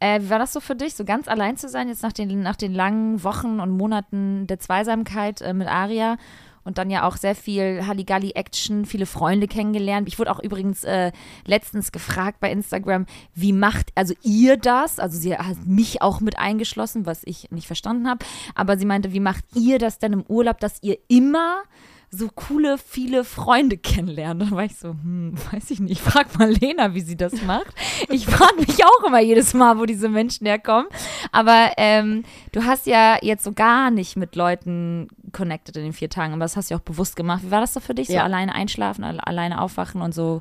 Äh, 0.00 0.20
wie 0.22 0.30
war 0.30 0.38
das 0.38 0.52
so 0.52 0.60
für 0.60 0.76
dich, 0.76 0.94
so 0.94 1.04
ganz 1.04 1.26
allein 1.26 1.56
zu 1.56 1.68
sein, 1.68 1.88
jetzt 1.88 2.02
nach 2.02 2.12
den, 2.12 2.42
nach 2.42 2.56
den 2.56 2.72
langen 2.72 3.24
Wochen 3.24 3.58
und 3.58 3.70
Monaten 3.70 4.46
der 4.46 4.60
Zweisamkeit 4.60 5.40
äh, 5.40 5.52
mit 5.52 5.68
Aria? 5.68 6.16
Und 6.64 6.76
dann 6.76 6.90
ja 6.90 7.08
auch 7.08 7.16
sehr 7.16 7.34
viel 7.34 7.86
Halligalli-Action, 7.86 8.84
viele 8.84 9.06
Freunde 9.06 9.48
kennengelernt. 9.48 10.06
Ich 10.06 10.18
wurde 10.18 10.30
auch 10.30 10.38
übrigens 10.38 10.84
äh, 10.84 11.12
letztens 11.46 11.92
gefragt 11.92 12.40
bei 12.40 12.52
Instagram, 12.52 13.06
wie 13.34 13.54
macht 13.54 13.90
also 13.94 14.12
ihr 14.22 14.58
das? 14.58 14.98
Also 14.98 15.18
sie 15.18 15.34
hat 15.34 15.64
mich 15.64 16.02
auch 16.02 16.20
mit 16.20 16.38
eingeschlossen, 16.38 17.06
was 17.06 17.22
ich 17.24 17.50
nicht 17.50 17.66
verstanden 17.66 18.06
habe. 18.06 18.22
Aber 18.54 18.76
sie 18.76 18.84
meinte, 18.84 19.14
wie 19.14 19.20
macht 19.20 19.44
ihr 19.54 19.78
das 19.78 19.98
denn 19.98 20.12
im 20.12 20.24
Urlaub, 20.28 20.60
dass 20.60 20.82
ihr 20.82 20.98
immer 21.08 21.62
so 22.10 22.28
coole, 22.34 22.78
viele 22.78 23.22
Freunde 23.22 23.76
kennenlernt. 23.76 24.40
Dann 24.40 24.50
war 24.52 24.64
ich 24.64 24.76
so, 24.76 24.88
hm, 24.88 25.34
weiß 25.52 25.70
ich 25.70 25.80
nicht. 25.80 26.00
Frag 26.00 26.38
mal 26.38 26.50
Lena, 26.50 26.94
wie 26.94 27.02
sie 27.02 27.16
das 27.16 27.42
macht. 27.42 27.66
Ich 28.08 28.26
frage 28.26 28.56
mich 28.60 28.82
auch 28.84 29.04
immer 29.06 29.20
jedes 29.20 29.52
Mal, 29.52 29.78
wo 29.78 29.84
diese 29.84 30.08
Menschen 30.08 30.46
herkommen. 30.46 30.86
Aber 31.32 31.72
ähm, 31.76 32.24
du 32.52 32.64
hast 32.64 32.86
ja 32.86 33.18
jetzt 33.20 33.44
so 33.44 33.52
gar 33.52 33.90
nicht 33.90 34.16
mit 34.16 34.36
Leuten 34.36 35.08
connected 35.32 35.76
in 35.76 35.82
den 35.84 35.92
vier 35.92 36.08
Tagen, 36.08 36.32
aber 36.32 36.44
das 36.44 36.56
hast 36.56 36.70
du 36.70 36.74
ja 36.74 36.78
auch 36.78 36.84
bewusst 36.84 37.14
gemacht. 37.14 37.42
Wie 37.44 37.50
war 37.50 37.60
das 37.60 37.74
so 37.74 37.80
für 37.80 37.94
dich? 37.94 38.06
So 38.06 38.14
Ja. 38.14 38.24
alleine 38.24 38.54
einschlafen, 38.54 39.04
alle- 39.04 39.26
alleine 39.26 39.60
aufwachen 39.60 40.00
und 40.00 40.14
so 40.14 40.40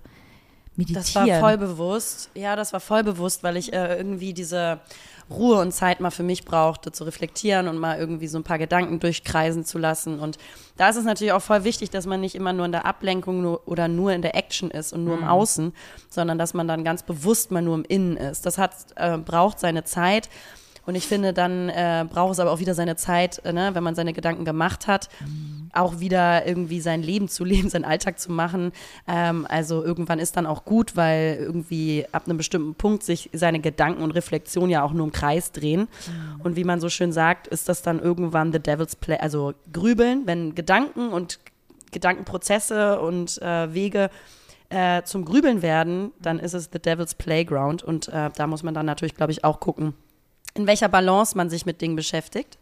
meditieren? 0.77 1.03
Das 1.03 1.15
war 1.15 1.39
voll 1.39 1.57
bewusst. 1.57 2.29
Ja, 2.33 2.55
das 2.55 2.71
war 2.71 2.79
voll 2.79 3.03
bewusst, 3.03 3.43
weil 3.43 3.57
ich 3.57 3.74
äh, 3.74 3.97
irgendwie 3.97 4.33
diese 4.33 4.79
Ruhe 5.29 5.60
und 5.60 5.72
Zeit 5.72 6.00
mal 6.00 6.12
für 6.12 6.24
mich 6.24 6.46
brauchte, 6.46 6.91
zu 6.91 7.03
reflektieren 7.03 7.67
und 7.67 7.77
mal 7.77 7.98
irgendwie 7.98 8.27
so 8.27 8.38
ein 8.38 8.43
paar 8.43 8.57
Gedanken 8.57 9.00
durchkreisen 9.00 9.65
zu 9.65 9.77
lassen. 9.77 10.19
Und 10.19 10.38
da 10.77 10.89
ist 10.89 10.96
es 10.96 11.03
natürlich 11.03 11.34
auch 11.34 11.41
voll 11.41 11.63
wichtig, 11.63 11.89
dass 11.89 12.05
man 12.05 12.22
nicht 12.22 12.36
immer 12.36 12.53
nur 12.53 12.65
in 12.65 12.72
der 12.72 12.86
Ablenkung 12.86 13.41
nur, 13.41 13.67
oder 13.67 13.88
nur 13.88 14.13
in 14.13 14.22
der 14.22 14.36
Action 14.36 14.72
ist 14.72 14.93
und 14.93 15.03
nur 15.03 15.17
im 15.17 15.25
Außen, 15.25 15.74
sondern 16.10 16.38
dass 16.38 16.53
man 16.53 16.67
dann 16.67 16.84
ganz 16.84 17.03
bewusst 17.03 17.51
mal 17.51 17.62
nur 17.62 17.75
im 17.75 17.84
Innen 17.84 18.17
ist. 18.17 18.46
Das 18.46 18.57
hat, 18.57 18.74
äh, 18.96 19.17
braucht 19.17 19.60
seine 19.60 19.84
Zeit. 19.84 20.29
Und 20.88 20.96
ich 20.96 21.06
finde, 21.06 21.34
dann 21.34 21.67
äh, 21.67 22.06
braucht 22.10 22.32
es 22.32 22.39
aber 22.39 22.51
auch 22.51 22.60
wieder 22.60 22.74
seine 22.74 22.96
Zeit, 22.96 23.39
äh, 23.46 23.51
ne, 23.51 23.72
wenn 23.74 23.84
man 23.84 23.94
seine 23.94 24.13
Gedanken 24.13 24.46
gemacht 24.46 24.88
hat, 24.88 25.10
auch 25.74 26.00
wieder 26.00 26.48
irgendwie 26.48 26.79
sein 26.79 27.03
Leben 27.03 27.27
zu 27.27 27.44
leben, 27.46 27.70
seinen 27.70 27.84
Alltag 27.84 28.20
zu 28.20 28.32
machen. 28.32 28.72
Ähm, 29.06 29.46
also 29.50 29.84
irgendwann 29.84 30.17
ist 30.17 30.38
dann 30.38 30.46
auch 30.46 30.63
gut, 30.63 30.96
weil 30.96 31.38
irgendwie 31.41 32.06
ab 32.13 32.24
einem 32.25 32.38
bestimmten 32.38 32.74
Punkt 32.74 33.03
sich 33.03 33.29
seine 33.34 33.60
Gedanken 33.60 34.01
und 34.01 34.12
Reflexion 34.12 34.70
ja 34.70 34.82
auch 34.82 34.94
nur 34.94 35.06
im 35.06 35.12
Kreis 35.12 35.51
drehen. 35.51 35.89
Und 36.41 36.56
wie 36.56 36.63
man 36.63 36.79
so 36.79 36.88
schön 36.88 37.12
sagt, 37.12 37.48
ist 37.48 37.67
das 37.67 37.82
dann 37.82 38.00
irgendwann 38.00 38.53
the 38.53 38.60
devil's 38.60 38.96
play, 38.96 39.17
also 39.17 39.53
grübeln, 39.74 40.24
wenn 40.25 40.56
Gedanken 40.56 41.10
und 41.10 41.39
Gedankenprozesse 41.91 43.01
und 43.01 43.41
äh, 43.41 43.74
Wege 43.74 44.10
äh, 44.70 45.03
zum 45.03 45.25
Grübeln 45.25 45.62
werden, 45.62 46.13
dann 46.22 46.39
ist 46.39 46.53
es 46.53 46.70
the 46.72 46.79
devil's 46.79 47.13
playground. 47.13 47.84
Und 47.84 48.08
äh, 48.08 48.29
da 48.34 48.48
muss 48.48 48.63
man 48.63 48.74
dann 48.74 48.86
natürlich, 48.86 49.15
glaube 49.15 49.34
ich, 49.34 49.44
auch 49.44 49.60
gucken, 49.60 49.94
in 50.58 50.68
welcher 50.68 50.90
Balance 50.90 51.38
man 51.38 51.50
sich 51.50 51.66
mit 51.66 51.82
Dingen 51.82 51.96
beschäftigt. 51.96 52.58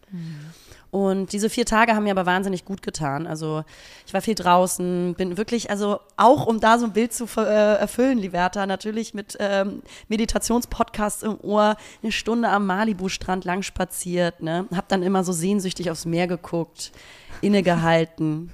Und 0.91 1.33
diese 1.33 1.49
vier 1.49 1.65
Tage 1.65 1.93
haben 1.93 2.03
mir 2.03 2.11
aber 2.11 2.25
wahnsinnig 2.25 2.63
gut 2.63 2.81
getan. 2.81 3.27
Also 3.27 3.65
ich 4.07 4.13
war 4.13 4.21
viel 4.21 4.35
draußen, 4.35 5.13
bin 5.15 5.35
wirklich, 5.37 5.69
also 5.69 5.99
auch 6.15 6.45
um 6.45 6.61
da 6.61 6.79
so 6.79 6.85
ein 6.85 6.93
Bild 6.93 7.11
zu 7.11 7.25
äh, 7.37 7.41
erfüllen, 7.75 8.17
Liberta, 8.17 8.65
natürlich 8.65 9.13
mit 9.13 9.35
ähm, 9.41 9.81
Meditationspodcasts 10.07 11.23
im 11.23 11.37
Ohr, 11.41 11.75
eine 12.01 12.13
Stunde 12.13 12.47
am 12.47 12.65
Malibu-Strand 12.65 13.43
lang 13.43 13.61
spaziert, 13.61 14.41
ne? 14.41 14.67
Hab 14.73 14.87
dann 14.87 15.03
immer 15.03 15.25
so 15.25 15.33
sehnsüchtig 15.33 15.91
aufs 15.91 16.05
Meer 16.05 16.27
geguckt, 16.27 16.93
innegehalten, 17.41 18.53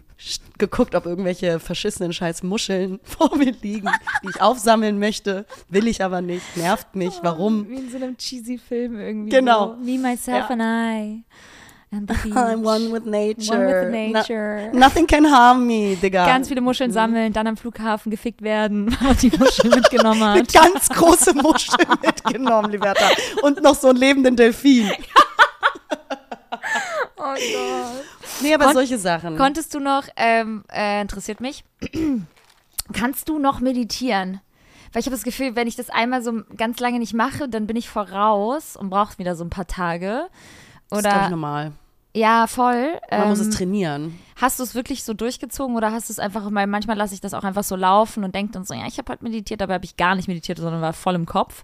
geguckt, 0.58 0.94
ob 0.96 1.06
irgendwelche 1.06 1.60
verschissenen 1.60 2.14
scheiß 2.14 2.44
Muscheln 2.44 3.00
vor 3.04 3.36
mir 3.38 3.54
liegen, 3.62 3.90
die 4.24 4.30
ich 4.30 4.42
aufsammeln 4.42 5.00
möchte, 5.00 5.46
will 5.70 5.88
ich 5.88 6.04
aber 6.04 6.22
nicht, 6.22 6.56
nervt 6.58 6.96
mich, 6.96 7.14
warum? 7.24 7.68
Wie 7.70 7.76
in 7.76 7.90
so 7.90 7.98
einem 7.98 8.18
cheesy 8.18 8.58
Film 8.58 9.00
irgendwie. 9.00 9.30
Genau. 9.32 9.76
So. 9.78 9.84
Me, 9.84 9.98
myself 9.98 10.50
Ja. 10.50 10.56
and 10.56 10.62
I. 10.62 11.24
And 11.94 12.10
the 12.10 12.16
beach. 12.24 12.34
I'm 12.38 12.64
one 12.64 12.92
with 12.94 13.04
nature. 13.06 13.58
One 13.58 13.68
with 13.68 14.14
nature. 14.14 14.70
No, 14.72 14.80
nothing 14.80 15.06
can 15.08 15.26
harm 15.30 15.68
me, 15.68 15.98
Digga. 16.02 16.26
Ganz 16.26 16.48
viele 16.48 16.62
Muscheln 16.62 16.92
sammeln, 16.92 17.34
dann 17.34 17.48
am 17.48 17.58
Flughafen 17.58 18.10
gefickt 18.12 18.42
werden, 18.42 18.96
weil 19.02 19.16
die 19.16 19.32
Muscheln 19.38 19.72
mitgenommen 19.76 20.24
hat. 20.24 20.38
mit 20.38 20.54
ganz 20.54 20.88
große 20.88 21.34
Muscheln 21.34 21.88
mitgenommen, 22.02 22.72
Liberta. 22.72 23.06
Und 23.42 23.62
noch 23.62 23.76
so 23.76 23.90
einen 23.90 23.98
lebenden 23.98 24.36
Delfin. 24.38 24.90
Oh 27.24 27.34
Gott. 27.34 28.06
Nee, 28.42 28.54
aber 28.56 28.66
Kon- 28.66 28.74
solche 28.74 28.98
Sachen. 28.98 29.38
Konntest 29.38 29.74
du 29.76 29.80
noch, 29.80 30.06
ähm, 30.16 30.64
äh, 30.74 31.02
interessiert 31.02 31.40
mich, 31.40 31.64
kannst 32.94 33.30
du 33.30 33.40
noch 33.40 33.60
meditieren? 33.60 34.42
Weil 34.94 35.00
ich 35.00 35.06
habe 35.06 35.16
das 35.16 35.24
Gefühl, 35.24 35.56
wenn 35.56 35.68
ich 35.68 35.76
das 35.76 35.90
einmal 35.90 36.22
so 36.22 36.42
ganz 36.58 36.80
lange 36.80 37.00
nicht 37.00 37.14
mache, 37.14 37.48
dann 37.48 37.66
bin 37.68 37.78
ich 37.78 37.90
voraus 37.90 38.76
und 38.76 38.90
brauche 38.90 39.18
wieder 39.20 39.36
so 39.36 39.44
ein 39.44 39.50
paar 39.50 39.68
Tage. 39.68 40.28
das 40.90 41.00
ist, 41.00 41.06
ich, 41.06 41.12
Oder 41.12 41.30
normal. 41.30 41.72
ja, 42.14 42.46
voll. 42.48 43.00
Man 43.10 43.30
muss 43.30 43.40
Ähm, 43.40 43.48
es 43.50 43.56
trainieren. 43.56 44.20
Hast 44.36 44.60
du 44.60 44.64
es 44.64 44.76
wirklich 44.76 45.04
so 45.04 45.14
durchgezogen 45.14 45.78
oder 45.78 45.92
hast 45.94 46.10
du 46.10 46.14
es 46.14 46.20
einfach, 46.20 46.44
weil 46.52 46.68
manchmal 46.68 46.98
lasse 46.98 47.14
ich 47.14 47.22
das 47.22 47.34
auch 47.34 47.44
einfach 47.44 47.64
so 47.64 47.76
laufen 47.78 48.24
und 48.26 48.36
denke 48.36 48.52
dann 48.54 48.66
so, 48.66 48.74
ja, 48.74 48.86
ich 48.88 48.98
habe 48.98 49.10
halt 49.12 49.22
meditiert, 49.22 49.62
dabei 49.62 49.76
habe 49.76 49.86
ich 49.86 49.96
gar 49.96 50.16
nicht 50.16 50.28
meditiert, 50.28 50.58
sondern 50.58 50.82
war 50.82 50.92
voll 50.94 51.16
im 51.16 51.26
Kopf 51.28 51.64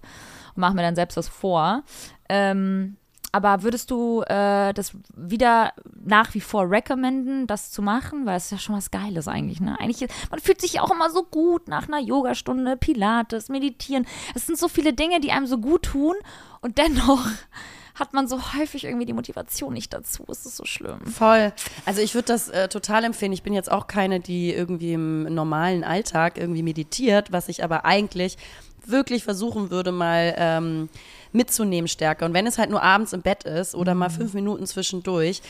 und 0.55 0.61
mache 0.61 0.75
mir 0.75 0.83
dann 0.83 0.95
selbst 0.95 1.17
was 1.17 1.27
vor. 1.27 1.83
Ähm, 2.29 2.95
aber 3.37 3.61
würdest 3.61 3.91
du 3.91 4.23
äh, 4.23 4.73
das 4.73 4.93
wieder 5.15 5.73
nach 6.03 6.33
wie 6.33 6.41
vor 6.41 6.71
recommenden, 6.71 7.45
das 7.45 7.69
zu 7.69 7.83
machen? 7.83 8.25
Weil 8.25 8.37
es 8.37 8.45
ist 8.45 8.51
ja 8.51 8.57
schon 8.57 8.75
was 8.75 8.89
Geiles 8.89 9.27
eigentlich, 9.27 9.61
ne? 9.61 9.79
Eigentlich, 9.79 10.09
man 10.31 10.39
fühlt 10.39 10.59
sich 10.59 10.79
auch 10.79 10.89
immer 10.89 11.11
so 11.11 11.23
gut 11.23 11.67
nach 11.67 11.87
einer 11.87 11.99
Yogastunde, 11.99 12.77
Pilates, 12.77 13.49
Meditieren. 13.49 14.07
Es 14.33 14.47
sind 14.47 14.57
so 14.57 14.67
viele 14.67 14.93
Dinge, 14.93 15.19
die 15.19 15.31
einem 15.31 15.45
so 15.45 15.59
gut 15.59 15.83
tun 15.83 16.15
und 16.61 16.79
dennoch 16.79 17.27
hat 17.93 18.13
man 18.13 18.27
so 18.27 18.53
häufig 18.55 18.85
irgendwie 18.85 19.05
die 19.05 19.13
Motivation 19.13 19.73
nicht 19.73 19.93
dazu. 19.93 20.25
Es 20.29 20.45
ist 20.47 20.57
so 20.57 20.65
schlimm. 20.65 21.05
Voll. 21.05 21.53
Also 21.85 22.01
ich 22.01 22.15
würde 22.15 22.27
das 22.27 22.49
äh, 22.49 22.69
total 22.69 23.03
empfehlen. 23.03 23.33
Ich 23.33 23.43
bin 23.43 23.53
jetzt 23.53 23.71
auch 23.71 23.85
keine, 23.85 24.19
die 24.19 24.51
irgendwie 24.51 24.93
im 24.93 25.23
normalen 25.33 25.83
Alltag 25.83 26.39
irgendwie 26.39 26.63
meditiert, 26.63 27.31
was 27.31 27.49
ich 27.49 27.63
aber 27.63 27.85
eigentlich 27.85 28.37
wirklich 28.85 29.23
versuchen 29.23 29.69
würde, 29.69 29.91
mal 29.91 30.33
ähm, 30.37 30.89
mitzunehmen 31.37 31.87
stärker. 31.87 32.25
Und 32.25 32.33
wenn 32.33 32.47
es 32.47 32.57
halt 32.57 32.69
nur 32.69 32.83
abends 32.83 33.13
im 33.13 33.21
Bett 33.21 33.43
ist 33.45 33.75
oder 33.75 33.95
mal 33.95 34.09
fünf 34.09 34.33
Minuten 34.33 34.65
zwischendurch, 34.65 35.41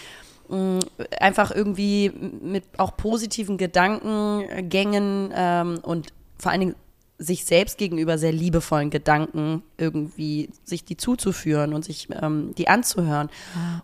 mh, 0.49 0.79
einfach 1.19 1.51
irgendwie 1.51 2.11
mit 2.41 2.63
auch 2.77 2.95
positiven 2.95 3.57
Gedankengängen 3.57 5.31
ähm, 5.33 5.79
und 5.81 6.13
vor 6.37 6.51
allen 6.51 6.61
Dingen 6.61 6.75
sich 7.19 7.45
selbst 7.45 7.79
gegenüber 7.79 8.17
sehr 8.17 8.31
liebevollen 8.31 8.91
Gedanken 8.91 9.63
irgendwie 9.77 10.49
sich 10.63 10.85
die 10.85 10.97
zuzuführen 10.97 11.73
und 11.73 11.83
sich 11.83 12.07
ähm, 12.21 12.53
die 12.55 12.67
anzuhören. 12.67 13.29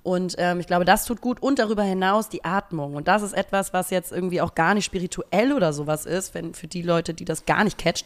Und 0.03 0.35
ähm, 0.37 0.59
ich 0.59 0.67
glaube, 0.67 0.85
das 0.85 1.05
tut 1.05 1.19
gut. 1.19 1.41
Und 1.41 1.57
darüber 1.57 1.81
hinaus 1.81 2.29
die 2.29 2.45
Atmung. 2.45 2.93
Und 2.93 3.07
das 3.07 3.23
ist 3.23 3.33
etwas, 3.33 3.73
was 3.73 3.89
jetzt 3.89 4.11
irgendwie 4.11 4.39
auch 4.39 4.53
gar 4.53 4.75
nicht 4.75 4.85
spirituell 4.85 5.51
oder 5.53 5.73
sowas 5.73 6.05
ist, 6.05 6.35
wenn 6.35 6.53
für 6.53 6.67
die 6.67 6.83
Leute, 6.83 7.15
die 7.15 7.25
das 7.25 7.45
gar 7.45 7.63
nicht 7.63 7.79
catcht, 7.79 8.05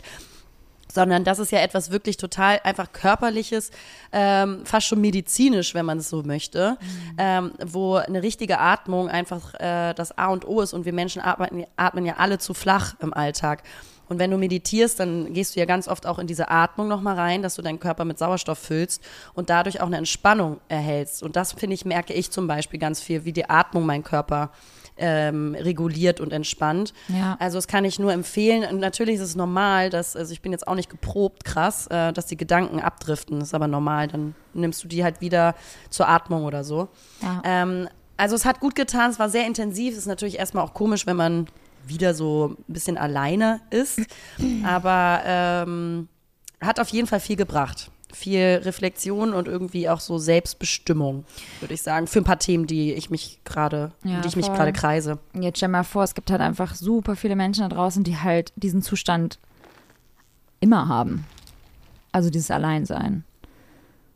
sondern 0.91 1.23
das 1.23 1.39
ist 1.39 1.51
ja 1.51 1.59
etwas 1.59 1.91
wirklich 1.91 2.17
total 2.17 2.59
einfach 2.63 2.91
körperliches, 2.91 3.71
ähm, 4.11 4.61
fast 4.65 4.87
schon 4.87 5.01
medizinisch, 5.01 5.73
wenn 5.73 5.85
man 5.85 5.99
es 5.99 6.09
so 6.09 6.23
möchte, 6.23 6.77
ähm, 7.17 7.51
wo 7.65 7.95
eine 7.95 8.23
richtige 8.23 8.59
Atmung 8.59 9.09
einfach 9.09 9.53
äh, 9.55 9.93
das 9.93 10.17
A 10.17 10.27
und 10.27 10.47
O 10.47 10.61
ist 10.61 10.73
und 10.73 10.85
wir 10.85 10.93
Menschen 10.93 11.21
atmen, 11.21 11.65
atmen 11.75 12.05
ja 12.05 12.15
alle 12.17 12.37
zu 12.37 12.53
flach 12.53 12.95
im 12.99 13.13
Alltag. 13.13 13.63
Und 14.09 14.19
wenn 14.19 14.31
du 14.31 14.37
meditierst, 14.37 14.99
dann 14.99 15.33
gehst 15.33 15.55
du 15.55 15.59
ja 15.59 15.65
ganz 15.65 15.87
oft 15.87 16.05
auch 16.05 16.17
in 16.19 16.27
diese 16.27 16.49
Atmung 16.49 16.87
nochmal 16.87 17.15
rein, 17.15 17.41
dass 17.41 17.55
du 17.55 17.61
deinen 17.61 17.79
Körper 17.79 18.05
mit 18.05 18.17
Sauerstoff 18.17 18.57
füllst 18.57 19.03
und 19.33 19.49
dadurch 19.49 19.81
auch 19.81 19.87
eine 19.87 19.97
Entspannung 19.97 20.59
erhältst. 20.69 21.23
Und 21.23 21.35
das, 21.35 21.53
finde 21.53 21.73
ich, 21.73 21.85
merke 21.85 22.13
ich 22.13 22.31
zum 22.31 22.47
Beispiel 22.47 22.79
ganz 22.79 23.01
viel, 23.01 23.25
wie 23.25 23.33
die 23.33 23.49
Atmung 23.49 23.85
meinen 23.85 24.03
Körper 24.03 24.51
ähm, 24.97 25.55
reguliert 25.55 26.19
und 26.19 26.33
entspannt. 26.33 26.93
Ja. 27.07 27.37
Also 27.39 27.57
das 27.57 27.67
kann 27.67 27.85
ich 27.85 27.99
nur 27.99 28.13
empfehlen. 28.13 28.63
Und 28.69 28.79
natürlich 28.79 29.15
ist 29.15 29.21
es 29.21 29.35
normal, 29.35 29.89
dass, 29.89 30.15
also 30.15 30.31
ich 30.31 30.41
bin 30.41 30.51
jetzt 30.51 30.67
auch 30.67 30.75
nicht 30.75 30.89
geprobt, 30.89 31.45
krass, 31.45 31.87
äh, 31.87 32.13
dass 32.13 32.25
die 32.25 32.37
Gedanken 32.37 32.79
abdriften. 32.79 33.39
Das 33.39 33.49
ist 33.49 33.53
aber 33.53 33.67
normal. 33.67 34.07
Dann 34.07 34.35
nimmst 34.53 34.83
du 34.83 34.87
die 34.87 35.03
halt 35.03 35.21
wieder 35.21 35.55
zur 35.89 36.07
Atmung 36.07 36.45
oder 36.45 36.63
so. 36.63 36.89
Ja. 37.21 37.41
Ähm, 37.43 37.87
also 38.17 38.35
es 38.35 38.45
hat 38.45 38.59
gut 38.59 38.75
getan, 38.75 39.11
es 39.11 39.19
war 39.19 39.29
sehr 39.29 39.45
intensiv. 39.45 39.93
Es 39.93 39.99
ist 39.99 40.07
natürlich 40.07 40.39
erstmal 40.39 40.63
auch 40.63 40.73
komisch, 40.73 41.05
wenn 41.05 41.17
man 41.17 41.47
wieder 41.85 42.13
so 42.13 42.55
ein 42.67 42.73
bisschen 42.73 42.97
alleine 42.97 43.61
ist. 43.69 44.01
Aber 44.65 45.21
ähm, 45.25 46.07
hat 46.61 46.79
auf 46.79 46.89
jeden 46.89 47.07
Fall 47.07 47.19
viel 47.19 47.35
gebracht. 47.35 47.91
Viel 48.13 48.61
Reflexion 48.63 49.33
und 49.33 49.47
irgendwie 49.49 49.89
auch 49.89 49.99
so 49.99 50.17
Selbstbestimmung, 50.17 51.25
würde 51.59 51.73
ich 51.73 51.81
sagen, 51.81 52.07
für 52.07 52.19
ein 52.19 52.23
paar 52.23 52.39
Themen, 52.39 52.65
die 52.65 52.93
ich 52.93 53.09
mich 53.09 53.39
gerade, 53.43 53.91
Ja, 54.03 54.21
die 54.21 54.27
ich 54.29 54.35
mich 54.37 54.45
voll. 54.45 54.55
gerade 54.55 54.71
kreise. 54.73 55.19
Jetzt 55.33 55.57
stell 55.57 55.67
mal 55.69 55.83
vor, 55.83 56.03
es 56.03 56.15
gibt 56.15 56.31
halt 56.31 56.39
einfach 56.41 56.73
super 56.75 57.15
viele 57.17 57.35
Menschen 57.35 57.67
da 57.67 57.75
draußen, 57.75 58.03
die 58.05 58.17
halt 58.17 58.53
diesen 58.55 58.81
Zustand 58.81 59.39
immer 60.61 60.87
haben. 60.87 61.25
Also 62.13 62.29
dieses 62.29 62.49
Alleinsein. 62.49 63.25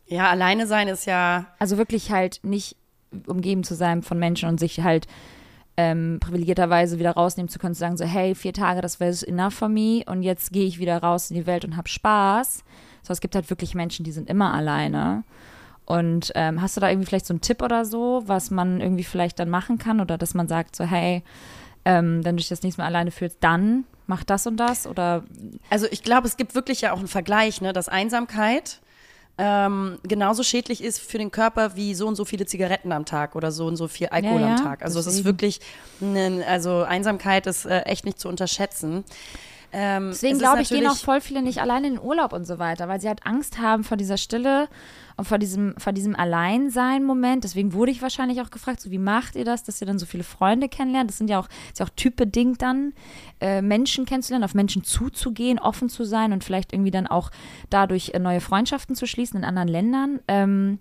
Ja, 0.08 0.30
alleine 0.30 0.68
sein 0.68 0.88
ist 0.88 1.06
ja 1.06 1.46
Also 1.60 1.78
wirklich 1.78 2.12
halt 2.12 2.40
nicht 2.44 2.76
umgeben 3.28 3.64
zu 3.64 3.76
sein 3.76 4.04
von 4.04 4.18
Menschen 4.20 4.48
und 4.48 4.60
sich 4.60 4.80
halt 4.80 5.06
ähm, 5.78 6.18
privilegierterweise 6.22 6.98
wieder 7.00 7.12
rausnehmen 7.12 7.50
zu 7.50 7.60
können, 7.60 7.74
zu 7.76 7.80
sagen 7.80 7.98
so, 7.98 8.06
hey, 8.06 8.36
vier 8.36 8.54
Tage, 8.54 8.82
das 8.82 9.00
wäre 9.00 9.16
enough 9.28 9.54
for 9.54 9.70
me 9.70 10.04
und 10.06 10.22
jetzt 10.24 10.52
gehe 10.52 10.66
ich 10.66 10.80
wieder 10.80 10.98
raus 11.02 11.30
in 11.30 11.36
die 11.36 11.46
Welt 11.46 11.66
und 11.66 11.76
habe 11.78 11.88
Spaß. 11.90 12.64
So, 13.12 13.14
es 13.14 13.20
gibt 13.20 13.36
halt 13.36 13.50
wirklich 13.50 13.76
Menschen, 13.76 14.06
die 14.06 14.14
sind 14.14 14.30
immer 14.30 14.54
alleine. 14.54 15.26
Und 15.84 16.32
ähm, 16.36 16.62
hast 16.62 16.78
du 16.78 16.82
da 16.82 16.90
irgendwie 16.90 17.08
vielleicht 17.08 17.26
so 17.26 17.34
einen 17.34 17.42
Tipp 17.42 17.62
oder 17.62 17.84
so, 17.84 18.24
was 18.26 18.52
man 18.52 18.80
irgendwie 18.80 19.04
vielleicht 19.04 19.38
dann 19.38 19.50
machen 19.50 19.78
kann 19.78 20.00
oder 20.00 20.18
dass 20.18 20.34
man 20.34 20.48
sagt 20.48 20.78
so, 20.78 20.86
hey, 20.86 21.22
ähm, 21.84 22.24
wenn 22.24 22.38
du 22.38 22.40
dich 22.40 22.48
das 22.48 22.64
nächste 22.64 22.82
Mal 22.82 22.88
alleine 22.88 23.12
fühlst, 23.12 23.38
dann 23.42 23.84
mach 24.08 24.24
das 24.24 24.48
und 24.48 24.56
das 24.56 24.88
oder 24.88 25.26
Also 25.70 25.88
ich 25.92 26.04
glaube, 26.04 26.26
es 26.26 26.38
gibt 26.38 26.56
wirklich 26.56 26.80
ja 26.80 26.94
auch 26.94 27.00
einen 27.00 27.10
Vergleich, 27.10 27.60
ne, 27.60 27.74
dass 27.74 27.90
Einsamkeit 27.90 28.80
ähm, 29.38 29.98
genauso 30.04 30.44
schädlich 30.44 30.82
ist 30.82 31.00
für 31.00 31.18
den 31.18 31.32
Körper 31.32 31.76
wie 31.76 31.94
so 31.96 32.08
und 32.08 32.16
so 32.16 32.24
viele 32.24 32.46
Zigaretten 32.46 32.94
am 32.94 33.04
Tag 33.04 33.36
oder 33.36 33.52
so 33.52 33.66
und 33.66 33.76
so 33.76 33.90
viel 33.90 34.08
Alkohol 34.08 34.40
Ja, 34.40 34.48
ja, 34.48 34.56
am 34.56 34.64
Tag. 34.64 34.84
Also 34.84 35.00
es 35.02 35.08
ist 35.08 35.26
wirklich, 35.26 35.60
ne, 36.00 36.46
also 36.48 36.84
Einsamkeit 36.84 37.46
ist 37.46 37.66
äh, 37.66 37.82
echt 37.82 38.06
nicht 38.06 38.20
zu 38.20 38.30
unterschätzen. 38.30 39.04
Ähm, 39.74 40.10
Deswegen 40.10 40.38
glaube 40.38 40.62
ich, 40.62 40.70
gehen 40.70 40.88
auch 40.88 40.98
voll 40.98 41.22
viele 41.22 41.42
nicht 41.42 41.62
alleine 41.62 41.88
in 41.88 41.94
den 41.96 42.04
Urlaub 42.04 42.34
und 42.34 42.46
so 42.46 42.60
weiter, 42.60 42.88
weil 42.88 43.00
sie 43.00 43.08
halt 43.08 43.26
Angst 43.26 43.60
haben 43.60 43.84
vor 43.84 43.96
dieser 43.96 44.18
Stille 44.18 44.68
und 45.16 45.26
vor 45.26 45.38
diesem, 45.38 45.76
vor 45.78 45.94
diesem 45.94 46.16
Alleinsein-Moment. 46.16 47.44
Deswegen 47.44 47.74
wurde 47.74 47.92
ich 47.92 48.02
wahrscheinlich 48.02 48.42
auch 48.42 48.50
gefragt, 48.50 48.82
so 48.82 48.92
wie 48.92 48.98
macht 48.98 49.36
ihr 49.36 49.46
das, 49.46 49.64
dass 49.64 49.80
ihr 49.80 49.88
dann 49.88 50.00
so 50.00 50.06
viele 50.06 50.24
Freunde 50.24 50.68
kennenlernt? 50.68 51.10
Das 51.10 51.18
sind 51.18 51.30
ja 51.30 51.40
auch, 51.40 51.48
ist 51.70 51.80
ja 51.80 51.86
auch 51.86 51.92
typbedingt 51.96 52.62
dann, 52.62 52.94
äh, 53.40 53.62
Menschen 53.62 54.06
kennenzulernen, 54.06 54.44
auf 54.44 54.54
Menschen 54.54 54.84
zuzugehen, 54.84 55.60
offen 55.60 55.90
zu 55.90 56.04
sein 56.04 56.34
und 56.34 56.44
vielleicht 56.44 56.74
irgendwie 56.74 56.92
dann 56.92 57.08
auch 57.08 57.32
dadurch 57.70 58.12
äh, 58.14 58.20
neue 58.20 58.42
Freundschaften 58.42 58.96
zu 58.96 59.06
schließen 59.08 59.38
in 59.38 59.46
anderen 59.46 59.70
Ländern. 59.70 60.20
Ähm, 60.28 60.80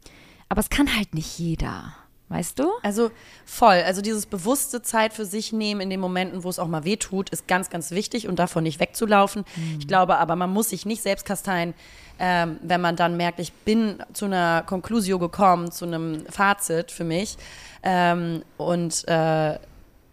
aber 0.48 0.60
es 0.60 0.68
kann 0.68 0.96
halt 0.96 1.14
nicht 1.14 1.38
jeder. 1.38 1.94
Weißt 2.30 2.60
du? 2.60 2.70
Also 2.84 3.10
voll. 3.44 3.82
Also 3.84 4.02
dieses 4.02 4.24
bewusste 4.24 4.82
Zeit 4.82 5.12
für 5.12 5.24
sich 5.24 5.52
nehmen 5.52 5.80
in 5.80 5.90
den 5.90 5.98
Momenten, 5.98 6.44
wo 6.44 6.48
es 6.48 6.60
auch 6.60 6.68
mal 6.68 6.84
weh 6.84 6.96
tut, 6.96 7.28
ist 7.30 7.48
ganz, 7.48 7.70
ganz 7.70 7.90
wichtig 7.90 8.28
und 8.28 8.38
davon 8.38 8.62
nicht 8.62 8.78
wegzulaufen. 8.78 9.44
Ich 9.80 9.88
glaube 9.88 10.16
aber, 10.16 10.36
man 10.36 10.50
muss 10.50 10.68
sich 10.68 10.86
nicht 10.86 11.02
selbst 11.02 11.26
kasteien, 11.26 11.74
ähm, 12.20 12.60
wenn 12.62 12.80
man 12.80 12.94
dann 12.94 13.16
merkt, 13.16 13.40
ich 13.40 13.52
bin 13.52 14.00
zu 14.12 14.26
einer 14.26 14.62
Conclusio 14.62 15.18
gekommen, 15.18 15.72
zu 15.72 15.86
einem 15.86 16.24
Fazit 16.30 16.92
für 16.92 17.02
mich. 17.02 17.36
Ähm, 17.82 18.42
und 18.58 19.08
äh, 19.08 19.58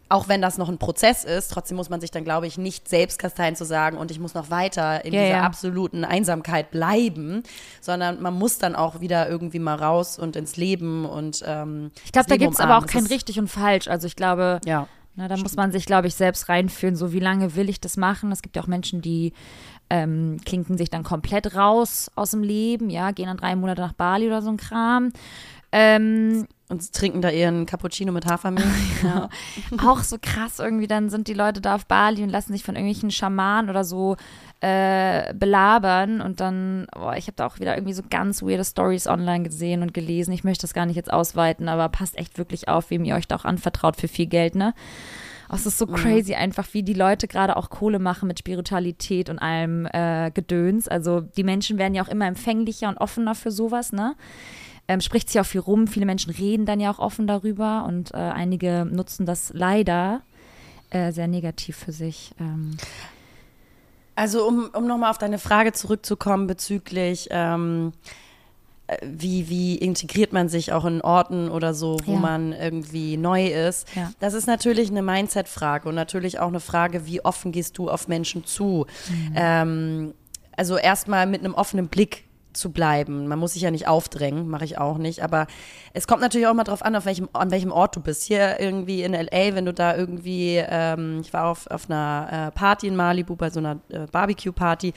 auch 0.10 0.28
wenn 0.30 0.42
das 0.42 0.58
noch 0.58 0.70
ein 0.70 0.78
Prozess 0.78 1.24
ist, 1.24 1.52
trotzdem 1.52 1.78
muss 1.78 1.90
man 1.90 2.00
sich 2.00 2.12
dann, 2.12 2.24
glaube 2.24 2.48
ich, 2.48 2.58
nicht 2.58 2.88
selbst 2.88 3.20
kasteien 3.20 3.56
zu 3.56 3.66
sagen 3.66 3.98
und 3.98 4.10
ich 4.12 4.20
muss 4.20 4.34
noch 4.34 4.50
weiter 4.50 5.04
in 5.04 5.14
Ja, 5.14 5.22
dieser 5.22 5.38
ja. 5.38 5.44
absoluten 5.44 6.06
Einsamkeit 6.06 6.72
bleiben, 6.72 7.44
sondern 7.82 8.22
man 8.22 8.34
muss 8.34 8.58
dann 8.58 8.76
auch 8.76 9.02
wieder 9.02 9.28
irgendwie 9.30 9.60
mal 9.60 9.76
raus 9.76 10.18
und 10.18 10.36
ins 10.36 10.56
Leben 10.58 11.06
und 11.06 11.44
ähm, 11.46 11.92
Ich 12.06 12.12
glaube, 12.12 12.30
da 12.30 12.38
gibt 12.38 12.54
es 12.54 12.60
aber 12.60 12.78
auch 12.78 12.84
Das 12.84 12.92
kein 12.92 13.06
richtig 13.06 13.40
und 13.40 13.48
falsch. 13.50 13.88
Also 13.88 14.08
ich 14.08 14.16
glaube, 14.16 14.62
Ja. 14.66 14.88
Na, 15.20 15.28
da 15.28 15.36
muss 15.36 15.56
man 15.56 15.72
sich, 15.72 15.88
glaube 15.88 16.08
ich, 16.08 16.14
selbst 16.14 16.48
reinführen, 16.48 16.96
so 16.96 17.12
wie 17.12 17.20
lange 17.20 17.56
will 17.56 17.70
ich 17.70 17.82
das 17.82 17.98
machen. 17.98 18.32
Es 18.32 18.44
gibt 18.44 18.56
ja 18.56 18.62
auch 18.62 18.68
Menschen, 18.68 19.02
die 19.02 19.34
ähm, 19.90 20.38
klinken 20.46 20.78
sich 20.78 20.92
dann 20.92 21.02
komplett 21.04 21.56
raus 21.56 22.12
aus 22.16 22.32
dem 22.32 22.44
Leben, 22.44 22.92
ja, 22.92 23.10
gehen 23.10 23.26
dann 23.26 23.38
drei 23.38 23.56
Monate 23.56 23.82
nach 23.82 23.94
Bali 23.94 24.28
oder 24.28 24.44
so 24.44 24.50
ein 24.50 24.58
Kram. 24.58 25.12
Ähm, 25.72 26.48
Und 26.70 26.92
trinken 26.92 27.22
da 27.22 27.30
ihren 27.30 27.66
Cappuccino 27.66 28.12
mit 28.12 28.26
Hafermilch. 28.26 28.66
ja. 29.04 29.30
auch 29.86 30.00
so 30.00 30.18
krass 30.22 30.60
irgendwie, 30.60 30.88
dann 30.88 31.10
sind 31.10 31.30
die 31.30 31.34
Leute 31.34 31.62
da 31.62 31.76
auf 31.76 31.86
Bali 31.86 32.24
und 32.24 32.30
lassen 32.30 32.52
sich 32.52 32.64
von 32.64 32.76
irgendwelchen 32.76 33.10
Schamanen 33.10 33.70
oder 33.70 33.86
so 33.86 34.18
äh, 34.60 35.34
belabern 35.34 36.20
und 36.20 36.42
dann, 36.42 36.88
boah, 36.94 37.16
ich 37.16 37.28
habe 37.28 37.36
da 37.38 37.46
auch 37.46 37.60
wieder 37.60 37.78
irgendwie 37.78 37.94
so 37.94 38.04
ganz 38.10 38.42
weirde 38.42 38.66
Stories 38.66 39.08
online 39.08 39.44
gesehen 39.44 39.82
und 39.82 39.94
gelesen. 39.94 40.34
Ich 40.34 40.44
möchte 40.44 40.64
das 40.64 40.74
gar 40.74 40.86
nicht 40.86 40.98
jetzt 40.98 41.14
ausweiten, 41.14 41.70
aber 41.70 41.88
passt 41.88 42.18
echt 42.18 42.38
wirklich 42.38 42.68
auf, 42.68 42.90
wem 42.90 43.06
ihr 43.06 43.16
euch 43.16 43.28
da 43.28 43.38
auch 43.38 43.46
anvertraut 43.46 43.96
für 43.96 44.10
viel 44.10 44.28
Geld, 44.28 44.56
ne? 44.56 44.74
Oh, 45.50 45.56
es 45.56 45.66
ist 45.66 45.78
so 45.78 45.88
crazy 45.88 46.36
einfach, 46.36 46.68
wie 46.74 46.84
die 46.84 46.94
Leute 46.94 47.30
gerade 47.30 47.56
auch 47.56 47.70
Kohle 47.70 48.00
machen 48.00 48.28
mit 48.28 48.40
Spiritualität 48.40 49.30
und 49.30 49.40
allem 49.40 49.86
äh, 49.86 50.30
Gedöns. 50.32 50.90
Also 50.90 51.22
die 51.22 51.46
Menschen 51.46 51.78
werden 51.78 51.96
ja 51.96 52.04
auch 52.04 52.10
immer 52.10 52.26
empfänglicher 52.26 52.90
und 52.90 52.98
offener 52.98 53.34
für 53.34 53.52
sowas, 53.52 53.94
ne? 53.94 54.16
Ähm, 54.90 55.02
spricht 55.02 55.30
sich 55.30 55.40
auch 55.42 55.46
viel 55.46 55.60
rum. 55.62 55.88
Viele 55.88 56.06
Menschen 56.06 56.32
reden 56.32 56.66
dann 56.66 56.80
ja 56.80 56.90
auch 56.92 57.00
offen 57.00 57.28
darüber 57.28 57.86
und 57.88 58.14
äh, 58.14 58.18
einige 58.18 58.86
nutzen 58.90 59.26
das 59.26 59.52
leider 59.54 60.22
äh, 60.92 61.12
sehr 61.12 61.28
negativ 61.28 61.76
für 61.78 61.92
sich. 61.92 62.32
Ähm, 62.40 62.78
Also 64.16 64.48
um, 64.48 64.70
um 64.74 64.88
nochmal 64.88 65.12
auf 65.12 65.18
deine 65.18 65.40
Frage 65.40 65.74
zurückzukommen 65.74 66.48
bezüglich, 66.48 67.28
ähm, 67.32 67.92
äh, 68.88 68.98
wie, 69.04 69.50
wie 69.50 69.76
integriert 69.76 70.32
man 70.32 70.48
sich 70.48 70.72
auch 70.72 70.86
in 70.86 71.02
Orten 71.02 71.50
oder 71.50 71.74
so, 71.74 72.00
wo 72.06 72.14
Ja. 72.14 72.20
man 72.20 72.54
irgendwie 72.54 73.18
neu 73.18 73.48
ist. 73.48 73.94
Ja. 73.94 74.12
Das 74.22 74.34
ist 74.34 74.48
natürlich 74.48 74.90
eine 74.90 75.02
Mindset-Frage 75.02 75.90
und 75.90 75.96
natürlich 75.96 76.40
auch 76.40 76.48
eine 76.48 76.62
Frage, 76.62 77.06
wie 77.06 77.24
offen 77.26 77.52
gehst 77.52 77.78
du 77.78 77.90
auf 77.90 78.08
Menschen 78.08 78.46
zu. 78.46 78.88
Mhm. 79.10 79.34
Ähm, 79.36 80.14
also 80.56 80.78
erstmal 80.78 81.28
mit 81.28 81.44
einem 81.44 81.54
offenen 81.54 81.90
Blick 81.90 82.24
zu 82.58 82.72
bleiben. 82.72 83.28
Man 83.28 83.40
muss 83.40 83.54
sich 83.54 83.62
ja 83.62 83.72
nicht 83.72 83.88
aufdrängen, 83.88 84.50
mache 84.50 84.66
ich 84.66 84.78
auch 84.78 84.98
nicht. 84.98 85.24
Aber 85.24 85.48
es 85.94 86.08
kommt 86.08 86.22
natürlich 86.22 86.48
auch 86.48 86.54
mal 86.54 86.64
drauf 86.64 86.84
an, 86.84 86.96
auf 86.96 87.06
welchem, 87.06 87.30
an 87.34 87.52
welchem 87.52 87.72
Ort 87.72 87.96
du 87.96 88.02
bist. 88.02 88.24
Hier 88.24 88.60
irgendwie 88.60 89.04
in 89.04 89.14
LA, 89.14 89.56
wenn 89.56 89.66
du 89.66 89.74
da 89.74 89.96
irgendwie, 89.96 90.58
ähm, 90.58 91.22
ich 91.22 91.34
war 91.34 91.46
auf, 91.46 91.68
auf 91.68 91.90
einer 91.90 92.50
äh, 92.50 92.58
Party 92.58 92.88
in 92.88 92.96
Malibu, 92.96 93.36
bei 93.36 93.50
so 93.50 93.60
einer 93.60 93.80
äh, 93.90 94.08
Barbecue-Party. 94.12 94.94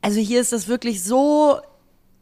Also 0.00 0.20
hier 0.20 0.40
ist 0.40 0.52
das 0.52 0.68
wirklich 0.68 1.02
so 1.02 1.60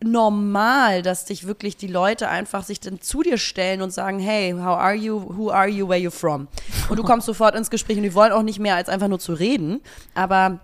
normal, 0.02 1.02
dass 1.02 1.26
dich 1.26 1.46
wirklich 1.46 1.76
die 1.76 1.87
Leute 1.87 2.28
einfach 2.28 2.64
sich 2.64 2.80
dann 2.80 3.00
zu 3.00 3.22
dir 3.22 3.38
stellen 3.38 3.83
und 3.83 3.92
sagen, 3.92 4.18
hey, 4.18 4.52
how 4.52 4.78
are 4.78 4.94
you, 4.94 5.22
who 5.37 5.50
are 5.50 5.68
you, 5.68 5.88
where 5.88 5.98
you 5.98 6.11
from? 6.11 6.48
Und 6.88 6.98
du 6.98 7.02
kommst 7.02 7.26
sofort 7.26 7.54
ins 7.54 7.70
Gespräch 7.70 7.98
und 7.98 8.04
die 8.04 8.14
wollen 8.14 8.33
auch 8.33 8.42
nicht 8.42 8.59
mehr 8.59 8.76
als 8.76 8.88
einfach 8.88 9.09
nur 9.09 9.18
zu 9.18 9.35
reden, 9.35 9.80
aber 10.14 10.61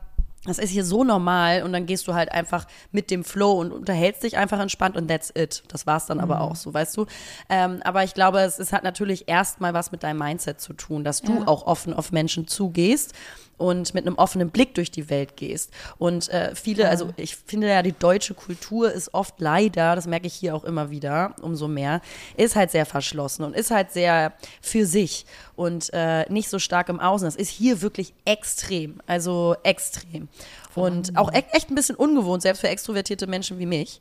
das 0.46 0.58
ist 0.58 0.70
hier 0.70 0.84
so 0.84 1.04
normal 1.04 1.62
und 1.62 1.72
dann 1.72 1.86
gehst 1.86 2.06
du 2.08 2.14
halt 2.14 2.32
einfach 2.32 2.66
mit 2.92 3.10
dem 3.10 3.24
Flow 3.24 3.52
und 3.60 3.72
unterhältst 3.72 4.22
dich 4.22 4.36
einfach 4.36 4.58
entspannt 4.60 4.96
und 4.96 5.08
that's 5.08 5.32
it. 5.36 5.62
Das 5.68 5.86
war's 5.86 6.06
dann 6.06 6.20
aber 6.20 6.40
auch 6.40 6.56
so, 6.56 6.72
weißt 6.72 6.96
du. 6.96 7.06
Ähm, 7.48 7.80
aber 7.84 8.04
ich 8.04 8.14
glaube, 8.14 8.40
es, 8.40 8.58
es 8.58 8.72
hat 8.72 8.84
natürlich 8.84 9.28
erstmal 9.28 9.74
was 9.74 9.92
mit 9.92 10.02
deinem 10.02 10.18
Mindset 10.18 10.60
zu 10.60 10.72
tun, 10.72 11.04
dass 11.04 11.22
du 11.22 11.32
Ja. 11.40 11.46
auch 11.48 11.66
offen 11.66 11.92
auf 11.94 12.12
Menschen 12.12 12.46
zugehst 12.46 13.12
und 13.58 13.94
mit 13.94 14.06
einem 14.06 14.16
offenen 14.16 14.50
Blick 14.50 14.74
durch 14.74 14.90
die 14.90 15.08
Welt 15.08 15.36
gehst. 15.36 15.72
Und 15.98 16.28
äh, 16.28 16.54
viele, 16.54 16.88
also 16.88 17.10
ich 17.16 17.36
finde 17.36 17.68
ja, 17.68 17.82
die 17.82 17.92
deutsche 17.92 18.34
Kultur 18.34 18.92
ist 18.92 19.14
oft 19.14 19.40
leider, 19.40 19.94
das 19.94 20.06
merke 20.06 20.26
ich 20.26 20.34
hier 20.34 20.54
auch 20.54 20.64
immer 20.64 20.90
wieder, 20.90 21.34
umso 21.40 21.68
mehr, 21.68 22.00
ist 22.36 22.56
halt 22.56 22.70
sehr 22.70 22.86
verschlossen 22.86 23.44
und 23.44 23.56
ist 23.56 23.70
halt 23.70 23.92
sehr 23.92 24.34
für 24.60 24.86
sich 24.86 25.26
und 25.54 25.90
äh, 25.92 26.30
nicht 26.30 26.48
so 26.48 26.58
stark 26.58 26.88
im 26.88 27.00
Außen. 27.00 27.26
Das 27.26 27.36
ist 27.36 27.48
hier 27.48 27.82
wirklich 27.82 28.12
extrem, 28.24 29.00
also 29.06 29.56
extrem. 29.62 30.28
Und 30.74 31.16
auch 31.16 31.32
e 31.32 31.42
echt 31.52 31.70
ein 31.70 31.74
bisschen 31.74 31.96
ungewohnt, 31.96 32.42
selbst 32.42 32.60
für 32.60 32.68
extrovertierte 32.68 33.26
Menschen 33.26 33.58
wie 33.58 33.66
mich. 33.66 34.00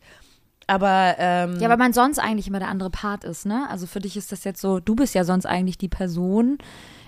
Aber 0.68 1.16
ähm, 1.20 1.60
ja, 1.60 1.70
weil 1.70 1.78
man 1.78 1.94
sonst 1.94 2.20
eigentlich 2.20 2.48
immer 2.48 2.60
der 2.60 2.70
andere 2.70 2.90
Part 2.90 3.24
ist, 3.24 3.46
ne? 3.46 3.68
Also 3.70 3.86
für 3.86 4.00
dich 4.00 4.18
ist 4.18 4.32
das 4.32 4.44
jetzt 4.44 4.60
so, 4.60 4.80
du 4.80 4.96
bist 4.96 5.14
ja 5.14 5.24
sonst 5.24 5.46
eigentlich 5.46 5.78
die 5.78 5.88
Person, 5.88 6.58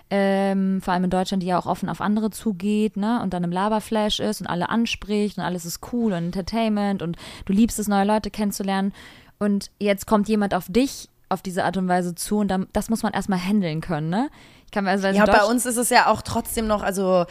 ähm, 0.10 0.82
vor 0.82 0.94
allem 0.94 1.06
in 1.06 1.10
Deutschland, 1.10 1.44
die 1.44 1.48
ja 1.48 1.60
auch 1.60 1.66
offen 1.66 1.90
auf 1.90 2.02
andere 2.02 2.30
zugeht, 2.30 2.98
ne? 2.98 3.22
Und 3.22 3.34
dann 3.34 3.44
im 3.44 3.52
Laberflash 3.52 4.20
ist 4.20 4.42
und 4.42 4.48
alle 4.48 4.70
anspricht 4.70 5.38
und 5.38 5.44
alles 5.44 5.66
ist 5.66 5.82
cool 5.92 6.14
und 6.14 6.26
Entertainment 6.26 7.02
und 7.02 7.18
du 7.46 7.54
liebst 7.54 7.78
es, 7.80 7.88
neue 7.88 8.06
Leute 8.06 8.32
kennenzulernen. 8.32 8.94
Und 9.40 9.70
jetzt 9.80 10.08
kommt 10.08 10.28
jemand 10.30 10.54
auf 10.54 10.66
dich 10.70 11.10
auf 11.30 11.42
diese 11.42 11.66
Art 11.66 11.76
und 11.76 11.88
Weise 11.88 12.16
zu 12.16 12.38
und 12.38 12.48
dann, 12.48 12.68
das 12.72 12.90
muss 12.90 13.04
man 13.04 13.14
erstmal 13.14 13.40
handeln 13.40 13.82
können, 13.82 14.10
ne? 14.10 14.30
Ich 14.66 14.72
kann 14.72 14.86
mir 14.86 14.92
also 14.92 15.08
Ja, 15.08 15.26
bei 15.26 15.44
uns 15.44 15.66
ist 15.66 15.78
es 15.78 15.90
ja 15.90 16.08
auch 16.08 16.22
trotzdem 16.22 16.68
noch, 16.68 16.84
also 16.84 17.26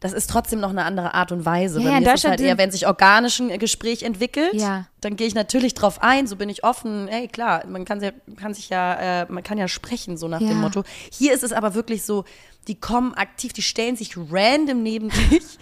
das 0.00 0.12
ist 0.14 0.30
trotzdem 0.30 0.60
noch 0.60 0.70
eine 0.70 0.84
andere 0.84 1.12
Art 1.14 1.30
und 1.30 1.44
Weise. 1.44 1.78
Ja, 1.80 1.88
bei 1.88 1.94
ja, 1.94 2.00
mir 2.00 2.14
ist 2.14 2.24
es 2.24 2.30
halt 2.30 2.40
eher, 2.40 2.56
wenn 2.58 2.70
sich 2.70 2.86
organisch 2.86 3.38
ein 3.38 3.58
Gespräch 3.58 4.02
entwickelt, 4.02 4.54
Ja. 4.54 4.86
dann 5.02 5.16
gehe 5.16 5.26
ich 5.26 5.34
natürlich 5.34 5.74
drauf 5.74 6.02
ein, 6.02 6.26
so 6.26 6.36
bin 6.36 6.48
ich 6.48 6.64
offen. 6.64 7.06
Hey, 7.08 7.28
klar, 7.28 7.66
man 7.66 7.84
kann, 7.84 8.00
sehr, 8.00 8.14
kann 8.36 8.54
sich 8.54 8.70
ja, 8.70 9.22
äh, 9.22 9.26
man 9.28 9.42
kann 9.42 9.58
ja 9.58 9.68
sprechen, 9.68 10.16
so 10.16 10.26
nach 10.26 10.40
Ja. 10.40 10.48
dem 10.48 10.58
Motto. 10.60 10.84
Hier 11.12 11.34
ist 11.34 11.42
es 11.42 11.52
aber 11.52 11.74
wirklich 11.74 12.02
so, 12.04 12.24
die 12.66 12.74
kommen 12.80 13.14
aktiv, 13.14 13.52
die 13.52 13.62
stellen 13.62 13.96
sich 13.96 14.16
random 14.16 14.82
neben 14.82 15.08
dich 15.30 15.58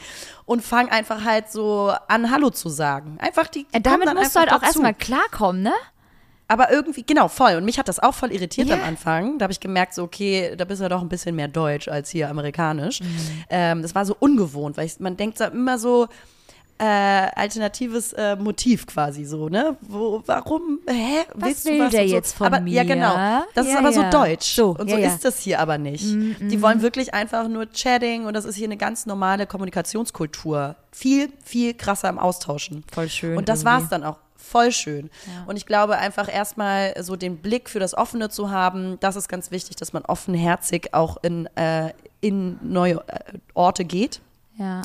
und 0.46 0.62
fangen 0.64 0.88
einfach 0.88 1.24
halt 1.24 1.51
so 1.51 1.92
an, 2.07 2.31
Hallo 2.31 2.51
zu 2.51 2.68
sagen. 2.68 3.18
Einfach 3.20 3.48
die, 3.48 3.64
die 3.64 3.77
Äh, 3.77 3.81
damit 3.81 4.12
musst 4.14 4.37
du 4.37 4.40
halt 4.40 4.53
auch 4.53 4.62
erstmal 4.62 4.94
klarkommen, 4.94 5.62
ne? 5.62 5.72
Aber 6.51 6.73
irgendwie, 6.73 7.03
genau, 7.05 7.29
voll. 7.29 7.57
Und 7.57 7.65
mich 7.67 7.79
hat 7.79 7.89
das 7.89 8.01
auch 8.01 8.15
voll 8.15 8.33
irritiert 8.33 8.69
Ja. 8.69 8.77
am 8.77 8.83
Anfang. 8.83 9.39
Da 9.39 9.45
habe 9.45 9.53
ich 9.53 9.61
gemerkt, 9.61 9.93
so, 9.95 10.03
okay, 10.03 10.55
da 10.57 10.65
bist 10.65 10.81
du 10.81 10.85
ja 10.85 10.89
doch 10.89 11.03
ein 11.03 11.09
bisschen 11.11 11.37
mehr 11.37 11.49
deutsch 11.49 11.89
als 11.89 12.09
hier 12.09 12.31
amerikanisch. 12.31 13.01
Mhm. 13.03 13.07
Ähm, 13.51 13.83
das 13.83 13.95
war 13.95 14.07
so 14.07 14.17
ungewohnt, 14.19 14.77
weil 14.79 14.87
ich, 14.87 14.99
man 14.99 15.17
denkt 15.19 15.39
da 15.41 15.49
immer 15.49 15.79
so, 15.79 16.09
äh, 16.81 16.85
alternatives 17.35 18.13
äh, 18.13 18.37
Motiv 18.37 18.87
quasi 18.87 19.25
so, 19.25 19.49
ne? 19.49 19.77
Wo, 19.81 20.23
warum, 20.27 20.79
hä? 20.89 21.25
Was 21.35 21.49
Willst 21.49 21.65
will 21.67 21.79
du 21.79 21.85
was 21.87 21.91
der 21.91 22.09
so? 22.09 22.15
jetzt 22.15 22.37
von 22.37 22.47
aber, 22.47 22.59
Ja, 22.69 22.85
mir? 22.85 22.95
genau. 22.95 23.15
Das 23.55 23.67
ist 23.67 23.73
Ja, 23.73 23.81
aber 23.81 23.93
so 23.93 24.01
ja. 24.03 24.11
deutsch. 24.11 24.55
So, 24.55 24.71
und 24.79 24.89
ja, 24.89 24.95
so 24.97 25.03
ja. 25.03 25.09
Mhm, 25.09 25.15
ist 25.17 25.25
das 25.25 25.41
hier 25.41 25.59
aber 25.59 25.77
nicht. 25.77 26.05
Die 26.05 26.63
wollen 26.63 26.81
wirklich 26.81 27.13
einfach 27.15 27.49
nur 27.49 27.67
Chatting 27.67 28.27
und 28.27 28.35
das 28.35 28.45
ist 28.45 28.55
hier 28.55 28.69
eine 28.69 28.77
ganz 28.77 29.07
normale 29.07 29.47
Kommunikationskultur. 29.47 30.77
Viel, 30.93 31.33
viel 31.45 31.75
krasser 31.75 32.09
im 32.09 32.19
Austauschen. 32.19 32.85
Voll 32.93 33.09
schön 33.09 33.37
Und 33.37 33.49
das 33.49 33.63
irgendwie. 33.65 33.81
war's 33.83 33.89
dann 33.91 34.05
auch. 34.05 34.19
Voll 34.49 34.73
schön. 34.73 35.11
Und 35.47 35.57
ich 35.57 35.67
glaube 35.67 35.99
einfach 35.99 36.33
erstmal 36.33 36.95
so 37.03 37.17
den 37.17 37.39
Blick 37.39 37.69
für 37.69 37.79
das 37.79 37.97
Offene 37.97 38.29
zu 38.31 38.51
haben, 38.51 38.99
das 39.01 39.17
ist 39.17 39.29
ganz 39.29 39.51
wichtig, 39.51 39.77
dass 39.77 39.93
man 39.93 40.05
offenherzig 40.05 40.95
auch 40.95 41.19
in, 41.23 41.47
äh, 41.57 41.93
in 42.21 42.59
neue 42.63 42.97
äh, 43.07 43.39
Orte 43.55 43.85
geht. 43.85 44.21
Ja. 44.57 44.83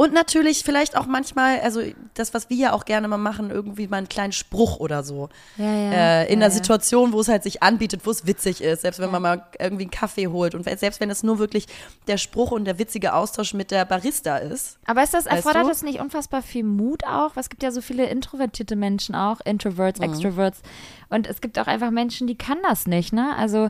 Und 0.00 0.14
natürlich 0.14 0.64
vielleicht 0.64 0.96
auch 0.96 1.04
manchmal, 1.04 1.60
also 1.60 1.82
das, 2.14 2.32
was 2.32 2.48
wir 2.48 2.56
ja 2.56 2.72
auch 2.72 2.86
gerne 2.86 3.06
mal 3.06 3.18
machen, 3.18 3.50
irgendwie 3.50 3.86
mal 3.86 3.98
einen 3.98 4.08
kleinen 4.08 4.32
Spruch 4.32 4.80
oder 4.80 5.02
so. 5.02 5.28
Ja, 5.58 5.66
ja. 5.66 5.92
Äh, 5.92 6.32
in 6.32 6.40
ja, 6.40 6.46
einer 6.46 6.50
Situation, 6.50 7.12
wo 7.12 7.20
es 7.20 7.28
halt 7.28 7.42
sich 7.42 7.62
anbietet, 7.62 8.06
wo 8.06 8.10
es 8.10 8.26
witzig 8.26 8.62
ist, 8.62 8.80
selbst 8.80 8.98
wenn 8.98 9.10
man 9.10 9.20
mal 9.20 9.44
irgendwie 9.58 9.82
einen 9.82 9.90
Kaffee 9.90 10.28
holt 10.28 10.54
und 10.54 10.64
selbst 10.64 11.00
wenn 11.00 11.10
es 11.10 11.22
nur 11.22 11.38
wirklich 11.38 11.66
der 12.06 12.16
Spruch 12.16 12.50
und 12.50 12.64
der 12.64 12.78
witzige 12.78 13.12
Austausch 13.12 13.52
mit 13.52 13.70
der 13.70 13.84
Barista 13.84 14.38
ist. 14.38 14.78
Aber 14.86 15.02
ist 15.02 15.12
das, 15.12 15.26
erfordert 15.26 15.68
das 15.68 15.82
nicht 15.82 16.00
unfassbar 16.00 16.40
viel 16.40 16.64
Mut 16.64 17.04
auch? 17.04 17.36
Es 17.36 17.50
gibt 17.50 17.62
ja 17.62 17.70
so 17.70 17.82
viele 17.82 18.06
introvertierte 18.06 18.76
Menschen 18.76 19.14
auch, 19.14 19.40
Introverts, 19.44 20.00
Mhm. 20.00 20.06
Extroverts. 20.06 20.62
Und 21.10 21.26
es 21.26 21.42
gibt 21.42 21.58
auch 21.58 21.66
einfach 21.66 21.90
Menschen, 21.90 22.26
die 22.26 22.38
kann 22.38 22.56
das 22.62 22.86
nicht, 22.86 23.12
ne? 23.12 23.36
Also 23.36 23.68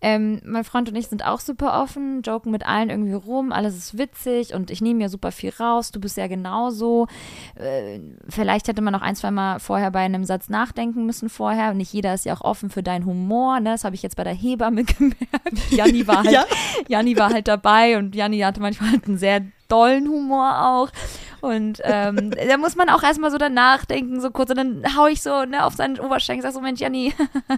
ähm, 0.00 0.40
mein 0.44 0.64
Freund 0.64 0.88
und 0.88 0.96
ich 0.96 1.08
sind 1.08 1.24
auch 1.24 1.40
super 1.40 1.82
offen, 1.82 2.22
joken 2.22 2.52
mit 2.52 2.64
allen 2.66 2.88
irgendwie 2.90 3.14
rum, 3.14 3.50
alles 3.52 3.76
ist 3.76 3.98
witzig 3.98 4.54
und 4.54 4.70
ich 4.70 4.80
nehme 4.80 5.02
ja 5.02 5.08
super 5.08 5.32
viel 5.32 5.52
raus, 5.58 5.90
du 5.90 6.00
bist 6.00 6.16
ja 6.16 6.28
genauso. 6.28 7.08
Äh, 7.56 7.98
vielleicht 8.28 8.68
hätte 8.68 8.80
man 8.80 8.92
noch 8.92 9.02
ein, 9.02 9.16
zwei 9.16 9.30
Mal 9.30 9.58
vorher 9.58 9.90
bei 9.90 10.00
einem 10.00 10.24
Satz 10.24 10.48
nachdenken 10.48 11.04
müssen 11.04 11.28
vorher. 11.28 11.74
Nicht 11.74 11.92
jeder 11.92 12.14
ist 12.14 12.24
ja 12.24 12.34
auch 12.34 12.42
offen 12.42 12.70
für 12.70 12.82
deinen 12.82 13.06
Humor, 13.06 13.60
ne? 13.60 13.70
Das 13.70 13.84
habe 13.84 13.96
ich 13.96 14.02
jetzt 14.02 14.16
bei 14.16 14.24
der 14.24 14.34
Hebamme 14.34 14.84
gemerkt. 14.98 15.70
Janni 15.70 16.06
war 16.06 16.18
halt, 16.18 16.30
Ja. 16.30 16.44
Janni 16.86 17.16
war 17.16 17.32
halt 17.32 17.48
dabei 17.48 17.98
und 17.98 18.14
Janni 18.14 18.38
hatte 18.40 18.60
manchmal 18.60 18.92
halt 18.92 19.06
einen 19.06 19.18
sehr 19.18 19.42
dollen 19.68 20.08
Humor 20.08 20.66
auch. 20.66 20.90
Und 21.40 21.80
ähm, 21.84 22.30
da 22.48 22.56
muss 22.56 22.76
man 22.76 22.88
auch 22.88 23.02
erstmal 23.02 23.30
so 23.30 23.38
danach 23.38 23.84
denken, 23.84 24.20
so 24.20 24.30
kurz. 24.30 24.50
Und 24.50 24.56
dann 24.56 24.96
hau 24.96 25.06
ich 25.06 25.22
so 25.22 25.44
ne, 25.44 25.64
auf 25.64 25.74
seinen 25.74 25.98
Oberschenkel, 26.00 26.42
sag 26.42 26.52
so, 26.52 26.60
Mensch, 26.60 26.80
Janni, 26.80 27.14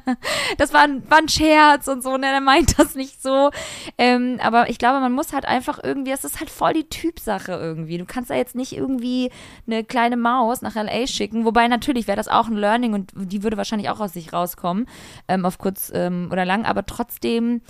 das 0.58 0.72
war 0.72 0.82
ein, 0.82 1.08
war 1.08 1.18
ein 1.18 1.28
Scherz 1.28 1.88
und 1.88 2.02
so, 2.02 2.16
ne, 2.16 2.26
der 2.30 2.40
meint 2.40 2.78
das 2.78 2.94
nicht 2.94 3.22
so. 3.22 3.50
Ähm, 3.98 4.38
aber 4.42 4.68
ich 4.68 4.78
glaube, 4.78 5.00
man 5.00 5.12
muss 5.12 5.32
halt 5.32 5.44
einfach 5.44 5.78
irgendwie, 5.82 6.12
es 6.12 6.24
ist 6.24 6.40
halt 6.40 6.50
voll 6.50 6.74
die 6.74 6.88
Typsache 6.88 7.52
irgendwie. 7.52 7.98
Du 7.98 8.04
kannst 8.04 8.30
da 8.30 8.34
jetzt 8.34 8.54
nicht 8.54 8.76
irgendwie 8.76 9.30
eine 9.66 9.84
kleine 9.84 10.16
Maus 10.16 10.62
nach 10.62 10.76
L.A. 10.76 11.06
schicken, 11.06 11.44
wobei 11.44 11.68
natürlich 11.68 12.06
wäre 12.06 12.16
das 12.16 12.28
auch 12.28 12.48
ein 12.48 12.56
Learning 12.56 12.94
und 12.94 13.12
die 13.14 13.42
würde 13.42 13.56
wahrscheinlich 13.56 13.90
auch 13.90 14.00
aus 14.00 14.12
sich 14.12 14.32
rauskommen, 14.32 14.86
ähm, 15.28 15.44
auf 15.44 15.58
kurz 15.58 15.90
ähm, 15.94 16.28
oder 16.30 16.44
lang, 16.44 16.64
aber 16.64 16.84
trotzdem 16.86 17.62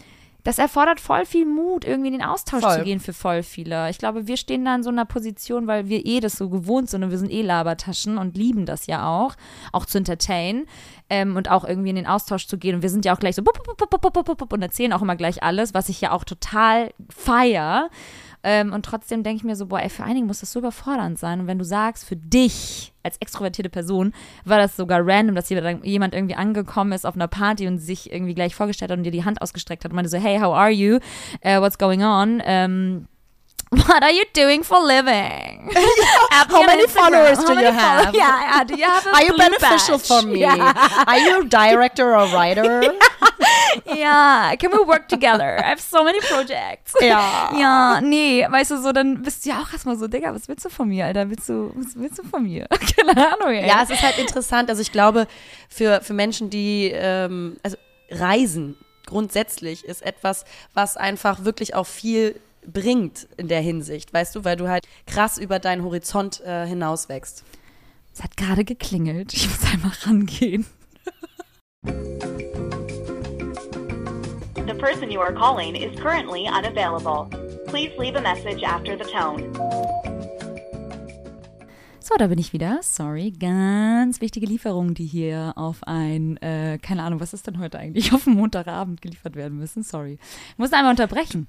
das 0.43 0.59
erfordert 0.59 1.01
voll 1.01 1.27
viel 1.27 1.47
Mut, 1.47 1.85
irgendwie 1.85 2.09
in 2.09 2.15
den 2.19 2.23
Austausch 2.23 2.63
Voll. 2.63 2.79
zu 2.79 2.85
gehen 2.85 3.01
für 3.01 3.13
voll 3.13 3.43
viele. 3.43 3.91
Ich 3.91 3.99
glaube, 3.99 4.27
wir 4.27 4.37
stehen 4.37 4.65
da 4.65 4.75
in 4.75 4.83
so 4.83 4.91
einer 4.91 5.05
Position, 5.05 5.67
weil 5.67 5.89
wir 5.89 6.07
eh 6.07 6.21
das 6.21 6.35
so 6.35 6.49
gewohnt 6.49 6.91
sind 6.91 7.03
und 7.03 7.11
wir 7.11 7.19
sind 7.19 7.31
eh 7.31 7.43
Labertaschen 7.43 8.19
und 8.19 8.37
lieben 8.37 8.67
das 8.67 8.87
ja 8.87 9.09
auch, 9.09 9.35
auch 9.73 9.87
zu 9.87 9.99
entertainen 9.99 10.67
ähm, 11.09 11.37
und 11.37 11.51
auch 11.51 11.65
irgendwie 11.65 11.91
in 11.91 11.97
den 11.97 12.07
Austausch 12.07 12.47
zu 12.47 12.59
gehen. 12.59 12.77
Und 12.77 12.83
wir 12.83 12.91
sind 12.91 13.05
ja 13.05 13.15
auch 13.15 13.21
gleich 13.21 13.37
so 13.37 13.43
bup, 13.43 13.59
bup, 13.77 14.37
bup, 14.37 14.53
und 14.53 14.63
erzählen 14.63 14.93
auch 14.93 15.03
immer 15.03 15.17
gleich 15.17 15.43
alles, 15.43 15.75
was 15.75 15.89
ich 15.89 16.01
ja 16.01 16.13
auch 16.13 16.25
total 16.25 16.93
feier. 17.11 17.91
Ähm, 18.43 18.73
und 18.73 18.85
trotzdem 18.85 19.23
denke 19.23 19.39
ich 19.39 19.45
mir 19.45 19.57
so, 19.57 19.67
boah, 19.67 19.81
ey, 19.81 19.91
für 19.91 20.05
einige 20.05 20.27
muss 20.27 20.41
das 20.41 20.53
so 20.53 20.61
überfordernd 20.61 21.19
sein. 21.19 21.41
Und 21.41 21.47
wenn 21.47 21.59
du 21.59 21.65
sagst, 21.65 22.05
für 22.05 22.17
dich 22.17 22.93
als 23.03 23.17
extrovertierte 23.19 23.71
Person 23.71 24.13
war 24.45 24.59
das 24.59 24.77
sogar 24.77 25.01
random, 25.03 25.35
dass 25.35 25.51
jemand 25.51 26.15
irgendwie 26.15 26.35
angekommen 26.35 26.93
ist 26.93 27.07
auf 27.07 27.15
einer 27.15 27.29
Party 27.29 27.67
und 27.67 27.79
sich 27.79 28.13
irgendwie 28.13 28.35
gleich 28.35 28.55
vorgestellt 28.55 28.91
hat 28.91 28.99
und 28.99 29.05
dir 29.05 29.13
die 29.13 29.25
Hand 29.25 29.43
ausgestreckt 29.43 29.85
hat 29.85 29.93
und 29.93 29.97
meinte 29.97 30.11
so, 30.11 30.19
hey, 30.19 30.39
how 30.39 30.55
are 30.55 30.71
you? 30.71 30.97
Uh, 31.45 31.61
what's 31.61 31.79
going 31.79 32.03
on? 32.03 32.43
Ähm, 32.45 33.07
What 33.71 34.03
are 34.03 34.11
you 34.11 34.25
doing 34.33 34.65
for 34.65 34.79
a 34.79 34.85
living? 34.85 35.71
How 36.31 36.67
many 36.67 36.87
followers 36.89 37.39
do 37.45 37.53
you 37.55 37.71
have? 37.71 38.15
Yeah, 38.15 38.41
yeah, 38.41 38.65
do 38.65 38.75
you 38.75 38.85
have 38.85 39.07
Are 39.15 39.23
you 39.23 39.37
beneficial 39.37 39.99
badge? 39.99 40.07
for 40.07 40.23
me? 40.23 40.41
Yeah. 40.41 41.05
Are 41.07 41.19
you 41.19 41.43
a 41.43 41.45
director 41.45 42.17
or 42.17 42.27
writer? 42.35 42.83
Ja, 43.87 44.57
can 44.59 44.73
we 44.73 44.83
work 44.85 45.09
together? 45.09 45.57
I 45.59 45.69
have 45.69 45.81
so 45.81 46.03
many 46.03 46.19
projects. 46.21 46.95
Ja. 47.01 47.51
Ja, 47.57 48.01
nee, 48.01 48.45
weißt 48.49 48.73
du, 48.73 48.83
so, 48.83 48.91
dann 48.93 49.23
bist 49.23 49.45
du 49.45 49.51
ja 49.51 49.61
auch 49.61 49.73
erstmal 49.73 49.97
so, 49.97 50.09
Digga, 50.09 50.35
was 50.35 50.49
willst 50.49 50.65
du 50.65 50.69
von 50.69 50.89
mir, 50.89 51.07
Alter? 51.07 51.31
Willst 51.31 51.49
du, 51.49 51.71
was 51.77 51.95
willst 51.95 52.19
du 52.19 52.25
von 52.25 52.43
mir? 52.43 52.67
Keine 52.97 53.17
Ahnung, 53.33 53.55
ey. 53.55 53.69
Ja, 53.69 53.83
es 53.85 53.91
ist 53.91 54.03
halt 54.03 54.19
interessant. 54.19 54.69
Also 54.69 54.83
ich 54.83 54.91
glaube, 54.91 55.29
für, 55.69 56.01
für 56.01 56.13
Menschen, 56.15 56.51
die, 56.51 56.91
ähm, 56.93 57.57
also 57.63 57.77
Reisen 58.11 58.77
grundsätzlich 59.07 59.85
ist 59.85 60.03
etwas, 60.03 60.45
was 60.75 60.97
einfach 60.97 61.45
wirklich 61.45 61.75
auch 61.75 61.87
viel 61.87 62.41
bringt 62.67 63.29
in 63.37 63.49
der 63.49 63.61
Hinsicht, 63.61 64.13
weißt 64.13 64.35
du, 64.35 64.45
weil 64.45 64.57
du 64.57 64.69
halt 64.69 64.87
krass 65.07 65.39
über 65.39 65.59
deinen 65.59 65.85
Horizont 65.85 66.41
äh, 66.41 66.67
hinaus 66.67 67.09
wächst. 67.09 67.45
Es 68.13 68.23
hat 68.23 68.37
gerade 68.37 68.65
geklingelt. 68.65 69.33
Ich 69.33 69.49
muss 69.49 69.73
einmal 69.73 69.93
rangehen. 70.03 70.67
The 74.67 74.75
person 74.79 75.11
you 75.11 75.21
are 75.21 75.33
calling 75.33 75.75
is 75.75 75.99
currently 76.01 76.47
unavailable. 76.47 77.29
Please 77.67 77.93
leave 77.99 78.17
a 78.17 78.21
message 78.21 78.63
after 78.63 78.97
the 78.97 79.05
tone. 79.05 80.10
So, 82.11 82.17
da 82.17 82.27
bin 82.27 82.41
ich 82.41 82.53
wieder. 82.53 82.81
Sorry, 82.83 83.31
ganz 83.31 84.21
wichtige 84.21 84.45
Lieferungen, 84.45 84.95
die 84.95 85.07
hier 85.07 85.53
auf 85.55 85.85
ein, 85.87 86.39
äh, 86.39 86.77
keine 86.83 87.05
Ahnung, 87.05 87.21
was 87.21 87.33
ist 87.33 87.47
denn 87.47 87.61
heute 87.61 87.79
eigentlich, 87.79 88.13
auf 88.13 88.27
einen 88.27 88.35
Montagabend 88.35 89.01
geliefert 89.01 89.37
werden 89.37 89.59
müssen. 89.59 89.85
Sorry. 89.85 90.19
Ich 90.51 90.59
muss 90.59 90.73
einmal 90.73 90.91
unterbrechen. 90.91 91.47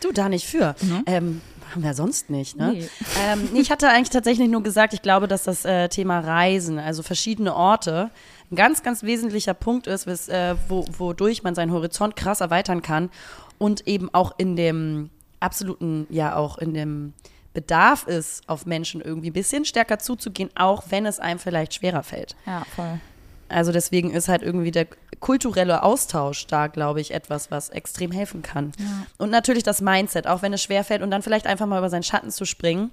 Du, 0.00 0.12
da 0.12 0.28
nicht 0.28 0.46
für. 0.46 0.76
Ähm, 1.06 1.40
haben 1.72 1.82
wir 1.82 1.94
sonst 1.94 2.30
nicht, 2.30 2.56
ne? 2.56 2.74
Nee. 2.74 2.88
Ähm, 3.26 3.48
ich 3.54 3.72
hatte 3.72 3.88
eigentlich 3.88 4.10
tatsächlich 4.10 4.48
nur 4.48 4.62
gesagt, 4.62 4.94
ich 4.94 5.02
glaube, 5.02 5.26
dass 5.26 5.42
das 5.42 5.64
äh, 5.64 5.88
Thema 5.88 6.20
Reisen, 6.20 6.78
also 6.78 7.02
verschiedene 7.02 7.52
Orte, 7.52 8.10
ein 8.52 8.56
ganz, 8.56 8.84
ganz 8.84 9.02
wesentlicher 9.02 9.54
Punkt 9.54 9.88
ist, 9.88 10.06
wes, 10.06 10.28
äh, 10.28 10.54
wo, 10.68 10.84
wodurch 10.96 11.42
man 11.42 11.56
seinen 11.56 11.72
Horizont 11.72 12.14
krass 12.14 12.40
erweitern 12.40 12.82
kann 12.82 13.10
und 13.58 13.88
eben 13.88 14.14
auch 14.14 14.38
in 14.38 14.54
dem 14.54 15.10
absoluten, 15.40 16.06
ja 16.08 16.36
auch 16.36 16.58
in 16.58 16.72
dem 16.72 17.14
Bedarf 17.54 18.06
ist, 18.06 18.46
auf 18.48 18.66
Menschen 18.66 19.00
irgendwie 19.00 19.30
ein 19.30 19.34
bisschen 19.34 19.64
stärker 19.64 19.98
zuzugehen, 19.98 20.50
auch 20.56 20.84
wenn 20.90 21.06
es 21.06 21.20
einem 21.20 21.38
vielleicht 21.38 21.74
schwerer 21.74 22.02
fällt. 22.02 22.36
Ja, 22.44 22.64
voll. 22.76 23.00
Also 23.48 23.72
deswegen 23.72 24.10
ist 24.10 24.28
halt 24.28 24.42
irgendwie 24.42 24.70
der 24.70 24.86
kulturelle 25.20 25.82
Austausch 25.82 26.46
da, 26.46 26.66
glaube 26.66 27.00
ich, 27.00 27.12
etwas, 27.12 27.50
was 27.50 27.68
extrem 27.68 28.10
helfen 28.10 28.42
kann. 28.42 28.72
Und 29.18 29.30
natürlich 29.30 29.62
das 29.62 29.80
Mindset, 29.80 30.26
auch 30.26 30.42
wenn 30.42 30.52
es 30.52 30.62
schwerfällt 30.62 31.02
und 31.02 31.10
dann 31.10 31.22
vielleicht 31.22 31.46
einfach 31.46 31.66
mal 31.66 31.78
über 31.78 31.90
seinen 31.90 32.02
Schatten 32.02 32.30
zu 32.30 32.44
springen, 32.46 32.90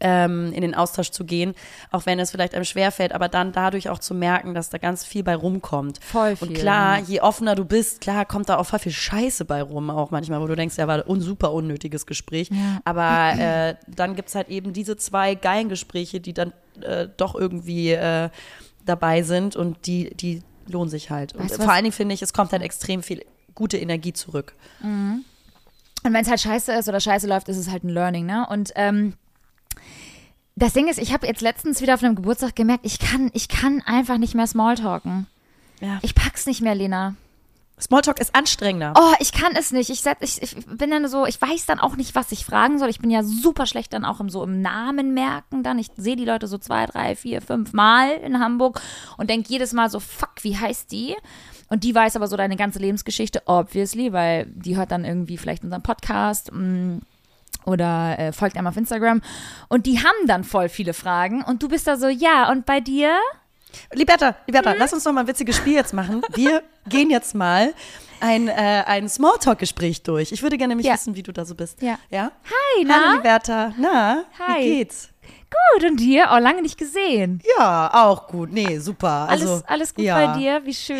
ähm, 0.00 0.52
in 0.52 0.60
den 0.60 0.74
Austausch 0.74 1.10
zu 1.10 1.24
gehen, 1.24 1.54
auch 1.90 2.06
wenn 2.06 2.18
es 2.18 2.30
vielleicht 2.30 2.54
einem 2.54 2.64
schwerfällt, 2.64 3.12
aber 3.12 3.28
dann 3.28 3.52
dadurch 3.52 3.88
auch 3.88 3.98
zu 3.98 4.14
merken, 4.14 4.54
dass 4.54 4.68
da 4.68 4.78
ganz 4.78 5.04
viel 5.04 5.22
bei 5.22 5.34
rumkommt. 5.34 5.98
Voll 6.02 6.36
viel, 6.36 6.48
Und 6.48 6.54
klar, 6.54 7.00
je 7.00 7.20
offener 7.20 7.54
du 7.54 7.64
bist, 7.64 8.00
klar 8.00 8.24
kommt 8.24 8.48
da 8.48 8.58
auch 8.58 8.66
voll 8.66 8.78
viel 8.78 8.92
Scheiße 8.92 9.44
bei 9.44 9.62
rum, 9.62 9.90
auch 9.90 10.10
manchmal, 10.10 10.40
wo 10.40 10.46
du 10.46 10.54
denkst, 10.54 10.76
ja, 10.76 10.86
war 10.86 11.08
ein 11.08 11.20
super 11.20 11.52
unnötiges 11.52 12.06
Gespräch. 12.06 12.50
Ja. 12.50 12.80
Aber 12.84 13.40
äh, 13.40 13.74
dann 13.86 14.16
gibt 14.16 14.28
es 14.28 14.34
halt 14.34 14.48
eben 14.48 14.72
diese 14.72 14.96
zwei 14.96 15.34
geilen 15.34 15.68
Gespräche, 15.68 16.20
die 16.20 16.34
dann 16.34 16.52
äh, 16.82 17.08
doch 17.16 17.34
irgendwie 17.34 17.92
äh, 17.92 18.28
dabei 18.84 19.22
sind 19.22 19.56
und 19.56 19.86
die, 19.86 20.14
die 20.14 20.42
lohnen 20.68 20.90
sich 20.90 21.10
halt. 21.10 21.34
Und 21.34 21.50
Weißt 21.50 21.62
vor 21.62 21.72
allen 21.72 21.84
Dingen 21.84 21.92
finde 21.92 22.14
ich, 22.14 22.22
es 22.22 22.32
kommt 22.32 22.52
halt 22.52 22.62
extrem 22.62 23.02
viel 23.02 23.24
gute 23.54 23.78
Energie 23.78 24.12
zurück. 24.12 24.54
Und 24.82 25.24
wenn 26.02 26.22
es 26.22 26.28
halt 26.28 26.40
scheiße 26.40 26.72
ist 26.72 26.88
oder 26.88 27.00
scheiße 27.00 27.26
läuft, 27.26 27.48
ist 27.48 27.56
es 27.56 27.70
halt 27.70 27.82
ein 27.84 27.88
Learning, 27.88 28.26
ne? 28.26 28.46
Und 28.48 28.72
ähm, 28.76 29.14
das 30.56 30.72
Ding 30.72 30.88
ist, 30.88 30.98
ich 30.98 31.12
habe 31.12 31.26
jetzt 31.26 31.42
letztens 31.42 31.82
wieder 31.82 31.94
auf 31.94 32.02
einem 32.02 32.16
Geburtstag 32.16 32.56
gemerkt, 32.56 32.84
ich 32.86 32.98
kann, 32.98 33.30
ich 33.34 33.48
kann 33.48 33.82
einfach 33.82 34.16
nicht 34.16 34.34
mehr 34.34 34.46
Smalltalken. 34.46 35.26
Ja. 35.80 35.98
Ich 36.02 36.14
pack's 36.14 36.46
nicht 36.46 36.62
mehr, 36.62 36.74
Lena. 36.74 37.14
Smalltalk 37.78 38.18
ist 38.20 38.34
anstrengender. 38.34 38.94
Oh, 38.96 39.12
ich 39.20 39.32
kann 39.32 39.54
es 39.54 39.70
nicht. 39.70 39.90
Ich, 39.90 40.02
ich, 40.20 40.42
ich 40.42 40.66
bin 40.66 40.90
dann 40.90 41.06
so, 41.08 41.26
ich 41.26 41.40
weiß 41.40 41.66
dann 41.66 41.78
auch 41.78 41.96
nicht, 41.96 42.14
was 42.14 42.32
ich 42.32 42.46
fragen 42.46 42.78
soll. 42.78 42.88
Ich 42.88 43.00
bin 43.00 43.10
ja 43.10 43.22
super 43.22 43.66
schlecht 43.66 43.92
dann 43.92 44.06
auch 44.06 44.18
im, 44.18 44.30
so 44.30 44.42
im 44.44 44.62
Namen 44.62 45.12
merken 45.12 45.62
dann. 45.62 45.78
Ich 45.78 45.88
sehe 45.98 46.16
die 46.16 46.24
Leute 46.24 46.46
so 46.46 46.56
zwei, 46.56 46.86
drei, 46.86 47.14
vier, 47.16 47.42
fünf 47.42 47.74
Mal 47.74 48.12
in 48.12 48.40
Hamburg 48.40 48.80
und 49.18 49.28
denke 49.28 49.50
jedes 49.50 49.74
Mal 49.74 49.90
so, 49.90 50.00
fuck, 50.00 50.32
wie 50.40 50.56
heißt 50.56 50.90
die? 50.90 51.16
Und 51.68 51.84
die 51.84 51.94
weiß 51.94 52.16
aber 52.16 52.28
so 52.28 52.36
deine 52.38 52.56
ganze 52.56 52.78
Lebensgeschichte, 52.78 53.42
obviously, 53.44 54.10
weil 54.14 54.46
die 54.46 54.76
hört 54.76 54.90
dann 54.90 55.04
irgendwie 55.04 55.36
vielleicht 55.36 55.62
unseren 55.62 55.82
Podcast 55.82 56.50
mm, 56.52 56.98
oder 57.66 58.18
äh, 58.18 58.32
folgt 58.32 58.56
einem 58.56 58.66
auf 58.68 58.76
Instagram. 58.76 59.20
Und 59.68 59.86
die 59.86 59.98
haben 59.98 60.26
dann 60.26 60.44
voll 60.44 60.68
viele 60.68 60.94
Fragen. 60.94 61.42
Und 61.42 61.62
du 61.62 61.68
bist 61.68 61.86
da 61.86 61.96
so, 61.96 62.08
ja, 62.08 62.50
und 62.50 62.64
bei 62.64 62.80
dir? 62.80 63.18
Liberta, 63.92 64.36
Liberta, 64.46 64.72
Mhm. 64.72 64.76
lass 64.78 64.92
uns 64.94 65.04
noch 65.04 65.12
mal 65.12 65.20
ein 65.22 65.26
witziges 65.26 65.56
Spiel 65.56 65.74
jetzt 65.74 65.92
machen. 65.92 66.22
Wir 66.34 66.62
gehen 66.88 67.10
jetzt 67.10 67.34
mal 67.34 67.74
ein, 68.20 68.48
äh, 68.48 68.84
ein 68.86 69.08
Smalltalk-Gespräch 69.08 70.02
durch. 70.02 70.32
Ich 70.32 70.42
würde 70.42 70.56
gerne 70.56 70.72
nämlich 70.72 70.86
Ja. 70.86 70.94
wissen, 70.94 71.14
wie 71.16 71.22
du 71.22 71.32
da 71.32 71.44
so 71.44 71.54
bist. 71.54 71.82
Ja. 71.82 71.98
Ja? 72.08 72.30
Hi, 72.44 72.86
Hallo, 72.88 73.06
na? 73.08 73.14
Liberta. 73.16 73.72
Na, 73.76 74.24
Hi. 74.38 74.60
wie 74.64 74.74
geht's? 74.76 75.10
Gut, 75.48 75.88
und 75.90 75.98
dir? 76.00 76.28
Oh, 76.34 76.38
lange 76.38 76.60
nicht 76.62 76.76
gesehen. 76.76 77.40
Ja, 77.58 77.90
auch 77.92 78.26
gut. 78.26 78.52
Nee, 78.52 78.78
super. 78.78 79.26
Alles, 79.28 79.42
Also, 79.48 79.62
alles 79.66 79.94
gut 79.94 80.04
ja. 80.04 80.26
bei 80.32 80.38
dir? 80.38 80.60
Wie 80.64 80.74
schön. 80.74 80.96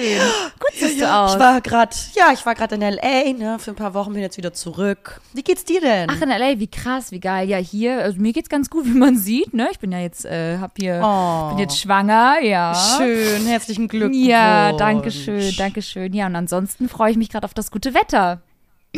Gut 0.59 0.71
siehst 0.75 0.99
Ja, 0.99 1.07
du 1.09 1.25
aus. 1.25 1.35
ich 1.35 1.41
war 1.41 1.61
gerade, 1.61 1.97
ja, 2.15 2.27
ich 2.33 2.47
war 2.47 2.55
gerade 2.55 2.77
in 2.77 2.83
L.A. 2.83 3.33
Ne, 3.33 3.59
für 3.59 3.71
ein 3.73 3.77
paar 3.77 3.93
Wochen 3.95 4.13
bin 4.13 4.23
jetzt 4.23 4.37
wieder 4.37 4.53
zurück. 4.53 5.21
Wie 5.33 5.43
geht's 5.43 5.65
dir 5.65 5.81
denn? 5.81 6.09
Ach, 6.11 6.21
in 6.21 6.31
L.A., 6.31 6.59
wie 6.61 6.69
krass, 6.69 7.11
wie 7.11 7.21
geil. 7.21 7.49
Ja, 7.49 7.57
hier, 7.59 8.03
also 8.03 8.21
mir 8.21 8.33
geht's 8.33 8.49
ganz 8.49 8.71
gut, 8.71 8.85
wie 8.87 8.91
man 8.97 9.17
sieht, 9.19 9.53
ne? 9.53 9.69
Ich 9.73 9.79
bin 9.81 9.91
ja 9.93 9.99
jetzt, 9.99 10.25
äh, 10.25 10.59
hab 10.59 10.77
hier, 10.79 11.01
Oh. 11.05 11.49
bin 11.51 11.59
jetzt 11.59 11.79
schwanger, 11.81 12.41
ja. 12.43 12.75
Schön, 12.97 13.47
herzlichen 13.47 13.89
Glückwunsch. 13.89 14.27
Ja, 14.27 14.73
danke 14.73 15.11
schön, 15.11 15.55
danke 15.59 15.83
schön. 15.83 16.13
Ja, 16.13 16.27
und 16.27 16.37
ansonsten 16.37 16.89
freue 16.89 17.11
ich 17.11 17.17
mich 17.17 17.31
gerade 17.31 17.45
auf 17.45 17.55
das 17.55 17.71
gute 17.71 17.95
Wetter. 17.95 18.41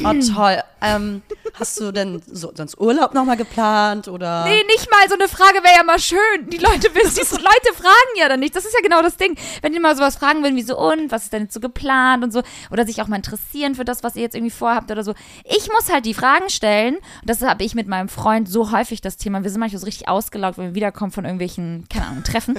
Oh, 0.05 0.35
toll. 0.35 0.59
Ähm, 0.81 1.23
hast 1.55 1.81
du 1.81 1.91
denn 1.91 2.23
so, 2.27 2.53
sonst 2.55 2.79
Urlaub 2.79 3.13
nochmal 3.15 3.37
geplant 3.37 4.07
oder? 4.09 4.45
Nee, 4.45 4.63
nicht 4.67 4.89
mal. 4.91 5.09
So 5.09 5.15
eine 5.15 5.29
Frage 5.29 5.63
wäre 5.65 5.77
ja 5.77 5.83
mal 5.83 5.99
schön. 5.99 6.19
Die 6.49 6.59
Leute 6.59 6.95
wissen, 6.95 7.17
die 7.17 7.37
Leute 7.43 7.75
fragen 7.75 8.17
ja 8.17 8.29
dann 8.29 8.41
nicht. 8.41 8.55
Das 8.55 8.65
ist 8.65 8.75
ja 8.75 8.81
genau 8.83 9.03
das 9.03 9.17
Ding. 9.17 9.37
Wenn 9.63 9.73
die 9.73 9.81
mal 9.81 9.97
sowas 9.97 10.17
fragen 10.17 10.43
würden, 10.43 10.57
wie 10.57 10.63
so, 10.63 10.79
und, 10.79 11.11
was 11.11 11.25
ist 11.25 11.33
denn 11.33 11.45
jetzt 11.45 11.55
so 11.55 11.61
geplant 11.61 12.23
und 12.23 12.33
so, 12.33 12.43
oder 12.71 12.87
sich 12.87 13.03
auch 13.03 13.09
mal 13.09 13.17
interessieren 13.17 13.75
für 13.75 13.85
das, 13.85 14.03
was 14.03 14.15
ihr 14.17 14.23
jetzt 14.23 14.35
irgendwie 14.35 14.55
vorhabt 14.55 14.91
oder 14.91 15.03
so. 15.03 15.15
Ich 15.45 15.69
muss 15.73 15.93
halt 15.93 16.07
die 16.07 16.15
Fragen 16.15 16.49
stellen. 16.49 16.97
Und 16.97 17.05
das 17.25 17.43
habe 17.43 17.65
ich 17.65 17.75
mit 17.75 17.89
meinem 17.89 18.09
Freund 18.09 18.49
so 18.49 18.71
häufig 18.71 19.01
das 19.01 19.17
Thema. 19.17 19.43
Wir 19.43 19.51
sind 19.51 19.61
manchmal 19.61 19.81
so 19.81 19.87
richtig 19.87 20.09
ausgelaugt, 20.09 20.59
wenn 20.59 20.67
wir 20.67 20.75
wiederkommen 20.75 21.11
von 21.11 21.25
irgendwelchen, 21.25 21.87
keine 21.89 22.07
Ahnung, 22.07 22.25
Treffen. 22.25 22.57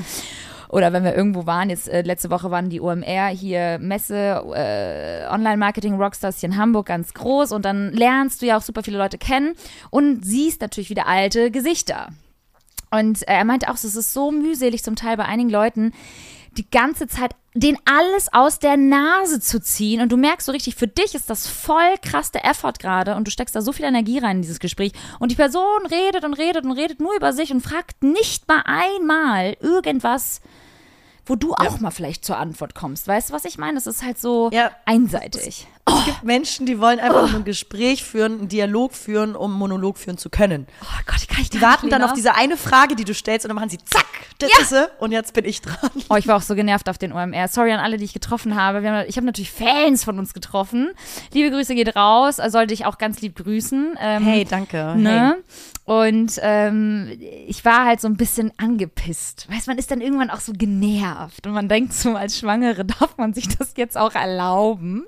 Oder 0.69 0.93
wenn 0.93 1.03
wir 1.03 1.15
irgendwo 1.15 1.45
waren, 1.47 1.69
jetzt 1.69 1.89
äh, 1.89 2.03
letzte 2.03 2.29
Woche 2.29 2.51
waren 2.51 2.69
die 2.69 2.79
OMR 2.79 3.27
hier 3.29 3.79
Messe, 3.79 4.43
äh, 4.55 5.27
Online-Marketing 5.33 5.95
Rockstars 5.95 6.39
hier 6.39 6.49
in 6.49 6.57
Hamburg 6.57 6.85
ganz 6.85 7.13
groß 7.13 7.51
und 7.51 7.65
dann 7.65 7.91
lernst 7.91 8.41
du 8.41 8.45
ja 8.45 8.57
auch 8.57 8.61
super 8.61 8.83
viele 8.83 8.99
Leute 8.99 9.17
kennen 9.17 9.55
und 9.89 10.23
siehst 10.23 10.61
natürlich 10.61 10.91
wieder 10.91 11.07
alte 11.07 11.49
Gesichter. 11.49 12.09
Und 12.91 13.27
äh, 13.27 13.33
er 13.33 13.45
meinte 13.45 13.69
auch, 13.69 13.75
es 13.75 13.83
ist 13.83 14.13
so 14.13 14.31
mühselig 14.31 14.83
zum 14.83 14.95
Teil 14.95 15.17
bei 15.17 15.25
einigen 15.25 15.49
Leuten, 15.49 15.91
die 16.59 16.69
ganze 16.69 17.07
Zeit 17.07 17.31
den 17.55 17.77
alles 17.85 18.31
aus 18.31 18.59
der 18.59 18.77
Nase 18.77 19.39
zu 19.39 19.59
ziehen. 19.59 20.01
Und 20.01 20.11
du 20.11 20.17
merkst 20.17 20.45
so 20.45 20.51
richtig, 20.51 20.75
für 20.75 20.87
dich 20.87 21.15
ist 21.15 21.29
das 21.29 21.47
voll 21.47 21.95
krass 22.01 22.31
der 22.31 22.45
Effort 22.45 22.73
gerade 22.79 23.15
und 23.15 23.25
du 23.25 23.31
steckst 23.31 23.55
da 23.55 23.61
so 23.61 23.71
viel 23.71 23.85
Energie 23.85 24.19
rein 24.19 24.37
in 24.37 24.41
dieses 24.43 24.59
Gespräch. 24.59 24.91
Und 25.19 25.31
die 25.31 25.35
Person 25.35 25.85
redet 25.89 26.23
und 26.23 26.35
redet 26.35 26.63
und 26.65 26.73
redet 26.73 26.99
nur 26.99 27.15
über 27.15 27.33
sich 27.33 27.51
und 27.51 27.61
fragt 27.61 28.03
nicht 28.03 28.47
mal 28.47 28.61
einmal 28.65 29.57
irgendwas, 29.61 30.41
wo 31.25 31.35
du 31.35 31.53
auch 31.53 31.79
mal 31.79 31.91
vielleicht 31.91 32.23
zur 32.23 32.37
Antwort 32.37 32.75
kommst. 32.75 33.07
Weißt 33.07 33.29
du, 33.29 33.33
was 33.33 33.45
ich 33.45 33.57
meine? 33.57 33.77
Es 33.77 33.87
ist 33.87 34.03
halt 34.03 34.19
so 34.19 34.49
Ja. 34.53 34.71
einseitig. 34.85 35.67
Es 35.87 36.05
gibt 36.05 36.23
Menschen, 36.23 36.65
die 36.65 36.79
wollen 36.79 36.99
einfach 36.99 37.29
nur 37.29 37.39
ein 37.39 37.45
Gespräch 37.45 38.03
führen, 38.03 38.39
einen 38.39 38.47
Dialog 38.47 38.93
führen, 38.93 39.35
um 39.35 39.51
einen 39.51 39.59
Monolog 39.59 39.97
führen 39.97 40.17
zu 40.17 40.29
können. 40.29 40.67
Oh 40.81 40.85
Gott, 41.05 41.27
kann 41.27 41.41
ich 41.41 41.49
Die 41.49 41.61
warten 41.61 41.89
dann 41.89 42.03
auf 42.03 42.13
diese 42.13 42.35
eine 42.35 42.57
Frage, 42.57 42.95
die 42.95 43.05
du 43.05 43.13
stellst, 43.13 43.45
und 43.45 43.49
dann 43.49 43.55
machen 43.55 43.69
sie 43.69 43.79
zack, 43.83 44.05
das 44.37 44.51
ist 44.59 44.69
sie, 44.69 44.87
und 44.99 45.11
jetzt 45.11 45.33
bin 45.33 45.45
ich 45.45 45.61
dran. 45.61 45.89
Oh, 46.09 46.15
ich 46.15 46.27
war 46.27 46.37
auch 46.37 46.41
so 46.41 46.55
genervt 46.55 46.89
auf 46.89 46.97
den 46.97 47.11
OMR. 47.11 47.47
Sorry 47.47 47.71
an 47.71 47.79
alle, 47.79 47.97
die 47.97 48.05
ich 48.05 48.13
getroffen 48.13 48.55
habe. 48.55 48.87
Haben, 48.87 49.05
ich 49.07 49.17
habe 49.17 49.25
natürlich 49.25 49.51
Fans 49.51 50.03
von 50.03 50.19
uns 50.19 50.33
getroffen. 50.33 50.91
Liebe 51.33 51.49
Grüße 51.51 51.75
geht 51.75 51.95
raus. 51.95 52.37
Sollte 52.47 52.73
ich 52.73 52.85
auch 52.85 52.97
ganz 52.97 53.21
lieb 53.21 53.35
grüßen. 53.35 53.97
Ähm, 53.99 54.23
Hey, 54.23 54.45
danke. 54.45 54.95
Ne? 54.95 55.37
Und 55.85 56.33
ähm, 56.43 57.17
ich 57.47 57.65
war 57.65 57.85
halt 57.85 57.99
so 57.99 58.07
ein 58.07 58.15
bisschen 58.15 58.51
angepisst. 58.57 59.47
Weißt 59.49 59.67
man 59.67 59.77
ist 59.79 59.89
dann 59.89 60.01
irgendwann 60.01 60.29
auch 60.29 60.39
so 60.39 60.53
genervt. 60.53 61.47
Und 61.47 61.53
man 61.53 61.67
denkt 61.67 61.93
so, 61.93 62.15
als 62.15 62.37
Schwangere 62.37 62.85
darf 62.85 63.17
man 63.17 63.33
sich 63.33 63.47
das 63.57 63.73
jetzt 63.75 63.97
auch 63.97 64.13
erlauben. 64.13 65.05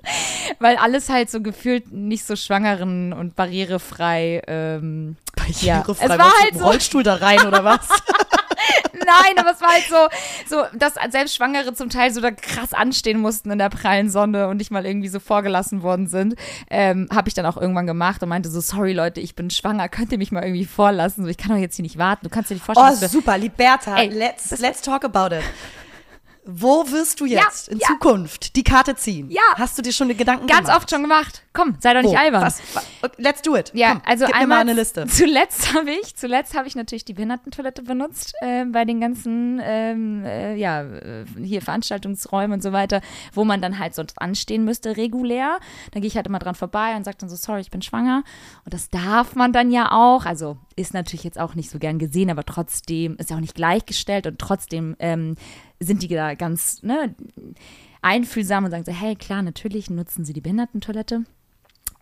Weil 0.62 0.76
alles 0.76 1.08
halt 1.08 1.30
so 1.30 1.40
gefühlt 1.40 1.92
nicht 1.92 2.24
so 2.24 2.36
schwangeren 2.36 3.12
und 3.12 3.36
barrierefrei. 3.36 4.42
Ähm, 4.46 5.16
ja, 5.60 5.84
es 5.86 6.08
war 6.08 6.32
halt 6.40 6.56
so. 6.56 6.64
Rollstuhl 6.64 7.02
da 7.02 7.16
rein, 7.16 7.46
oder 7.46 7.64
was? 7.64 7.88
Nein, 8.92 9.38
aber 9.38 9.52
es 9.52 9.60
war 9.60 9.72
halt 9.72 9.84
so, 9.88 10.56
so, 10.56 10.78
dass 10.78 10.94
selbst 11.10 11.34
Schwangere 11.34 11.74
zum 11.74 11.90
Teil 11.90 12.12
so 12.12 12.20
da 12.20 12.30
krass 12.30 12.72
anstehen 12.72 13.20
mussten 13.20 13.50
in 13.50 13.58
der 13.58 13.70
prallen 13.70 14.10
Sonne 14.10 14.48
und 14.48 14.56
nicht 14.56 14.70
mal 14.70 14.86
irgendwie 14.86 15.08
so 15.08 15.20
vorgelassen 15.20 15.82
worden 15.82 16.06
sind. 16.06 16.34
Ähm, 16.70 17.08
Habe 17.12 17.28
ich 17.28 17.34
dann 17.34 17.46
auch 17.46 17.56
irgendwann 17.56 17.86
gemacht 17.86 18.22
und 18.22 18.28
meinte 18.28 18.50
so, 18.50 18.60
sorry 18.60 18.92
Leute, 18.92 19.20
ich 19.20 19.34
bin 19.34 19.50
schwanger, 19.50 19.88
könnt 19.88 20.12
ihr 20.12 20.18
mich 20.18 20.32
mal 20.32 20.42
irgendwie 20.42 20.64
vorlassen? 20.64 21.24
So, 21.24 21.30
ich 21.30 21.36
kann 21.36 21.50
doch 21.50 21.58
jetzt 21.58 21.76
hier 21.76 21.82
nicht 21.82 21.98
warten. 21.98 22.24
Du 22.24 22.30
kannst 22.30 22.50
dir 22.50 22.54
nicht 22.54 22.64
vorstellen, 22.64 22.98
Oh, 23.00 23.06
super, 23.06 23.38
Liberta, 23.38 23.96
Ey, 23.96 24.08
let's, 24.08 24.58
let's 24.60 24.80
talk 24.80 25.04
about 25.04 25.34
it. 25.34 25.42
Wo 26.44 26.90
wirst 26.90 27.20
du 27.20 27.24
Ja, 27.26 27.42
jetzt 27.44 27.68
in 27.68 27.78
ja. 27.78 27.86
Zukunft 27.86 28.56
die 28.56 28.64
Karte 28.64 28.96
ziehen? 28.96 29.30
Ja. 29.30 29.40
Hast 29.54 29.78
du 29.78 29.82
dir 29.82 29.92
schon 29.92 30.08
Gedanken 30.08 30.48
ganz 30.48 30.66
gemacht? 30.66 30.76
oft 30.76 30.90
schon 30.90 31.02
gemacht. 31.02 31.42
Komm, 31.52 31.76
sei 31.80 31.94
doch 31.94 32.02
nicht 32.02 32.12
Wo? 32.14 32.16
albern. 32.18 32.42
Was, 32.42 32.60
wa- 32.74 33.10
let's 33.18 33.42
do 33.42 33.54
it. 33.56 33.70
Ja, 33.74 33.92
Komm, 33.92 34.02
also 34.06 34.24
einmal 34.24 34.46
mal 34.48 34.58
eine 34.62 34.72
Liste. 34.72 35.06
Zuletzt 35.08 35.72
habe 35.74 35.90
ich, 35.92 36.16
zuletzt 36.16 36.56
habe 36.56 36.66
ich 36.66 36.74
natürlich 36.74 37.04
die 37.04 37.12
Behindertentoilette 37.12 37.82
benutzt 37.82 38.34
äh, 38.40 38.64
bei 38.64 38.84
den 38.84 39.00
ganzen, 39.00 39.60
ähm, 39.62 40.24
äh, 40.24 40.56
ja, 40.56 40.82
äh, 40.82 41.24
hier 41.40 41.62
Veranstaltungsräumen 41.62 42.54
und 42.54 42.62
so 42.62 42.72
weiter, 42.72 43.02
wo 43.32 43.44
man 43.44 43.60
dann 43.62 43.78
halt 43.78 43.94
sonst 43.94 44.20
anstehen 44.20 44.64
müsste 44.64 44.96
regulär. 44.96 45.60
Da 45.92 46.00
gehe 46.00 46.08
ich 46.08 46.16
halt 46.16 46.26
immer 46.26 46.38
dran 46.40 46.54
vorbei 46.56 46.96
und 46.96 47.04
sage 47.04 47.18
dann 47.20 47.28
so, 47.28 47.36
sorry, 47.36 47.60
ich 47.60 47.70
bin 47.70 47.82
schwanger. 47.82 48.24
Und 48.64 48.74
das 48.74 48.88
darf 48.88 49.36
man 49.36 49.52
dann 49.52 49.70
ja 49.70 49.92
auch. 49.92 50.24
Also 50.24 50.56
ist 50.74 50.94
natürlich 50.94 51.22
jetzt 51.24 51.38
auch 51.38 51.54
nicht 51.54 51.70
so 51.70 51.78
gern 51.78 51.98
gesehen, 52.00 52.30
aber 52.30 52.44
trotzdem 52.44 53.16
ist 53.18 53.30
ja 53.30 53.36
auch 53.36 53.40
nicht 53.40 53.54
gleichgestellt 53.54 54.26
und 54.26 54.38
trotzdem 54.38 54.96
ähm, 54.98 55.36
sind 55.84 56.02
die 56.02 56.08
da 56.08 56.34
ganz 56.34 56.82
ne, 56.82 57.14
einfühlsam 58.02 58.64
und 58.64 58.70
sagen 58.70 58.84
so, 58.84 58.92
hey, 58.92 59.14
klar, 59.14 59.42
natürlich 59.42 59.90
nutzen 59.90 60.24
sie 60.24 60.32
die 60.32 60.40
Behindertentoilette. 60.40 61.24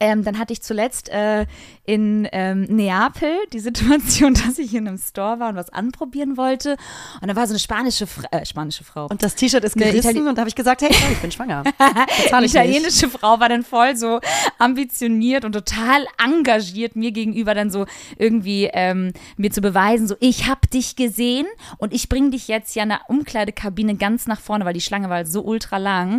Ähm, 0.01 0.25
dann 0.25 0.39
hatte 0.39 0.53
ich 0.53 0.63
zuletzt 0.63 1.09
äh, 1.11 1.47
in 1.85 2.27
ähm, 2.33 2.63
Neapel 2.63 3.31
die 3.53 3.59
Situation, 3.61 4.35
dass 4.35 4.59
ich 4.59 4.75
in 4.75 4.89
einem 4.89 4.99
Store 4.99 5.39
war 5.41 5.51
und 5.51 5.57
was 5.57 5.71
anprobieren 5.71 6.37
wollte. 6.37 6.77
Und 7.21 7.29
da 7.29 7.37
war 7.37 7.47
so 7.47 7.53
eine 7.53 7.59
spanische, 7.59 8.07
Fra 8.07 8.27
äh, 8.31 8.45
spanische 8.47 8.83
Frau. 8.85 9.07
Und 9.07 9.23
das 9.23 9.35
T-Shirt 9.35 9.63
ist 9.65 9.77
gerissen 9.77 9.99
Itali- 10.17 10.29
und 10.29 10.37
da 10.37 10.41
habe 10.41 10.49
ich 10.49 10.55
gesagt, 10.55 10.83
hey, 10.83 10.91
ich 11.13 11.19
bin 11.19 11.31
schwanger. 11.31 11.63
Die 12.21 12.25
ich 12.27 12.33
nicht. 12.41 12.55
italienische 12.55 13.09
Frau 13.11 13.39
war 13.41 13.49
dann 13.49 13.63
voll 13.63 13.95
so 13.97 14.21
ambitioniert 14.59 15.45
und 15.45 15.53
total 15.53 16.07
engagiert 16.23 16.97
mir 16.97 17.13
gegenüber 17.13 17.55
dann 17.55 17.71
so 17.71 17.87
irgendwie 18.17 18.71
ähm, 18.73 19.13
mir 19.37 19.51
zu 19.51 19.61
beweisen, 19.61 20.07
so 20.09 20.15
ich 20.21 20.49
hab 20.49 20.71
dich 20.71 20.97
gesehen 20.97 21.47
und 21.79 21.93
ich 21.93 22.09
bring 22.09 22.31
dich 22.31 22.49
jetzt 22.49 22.75
ja 22.75 22.83
in 22.85 22.91
der 22.91 23.01
Umkleidekabine 23.09 23.97
ganz 23.97 24.27
nach 24.27 24.41
vorne, 24.41 24.65
weil 24.65 24.75
die 24.75 24.81
Schlange 24.81 25.09
war 25.09 25.17
halt 25.17 25.29
so 25.29 25.43
ultra 25.43 25.79
lang. 25.79 26.17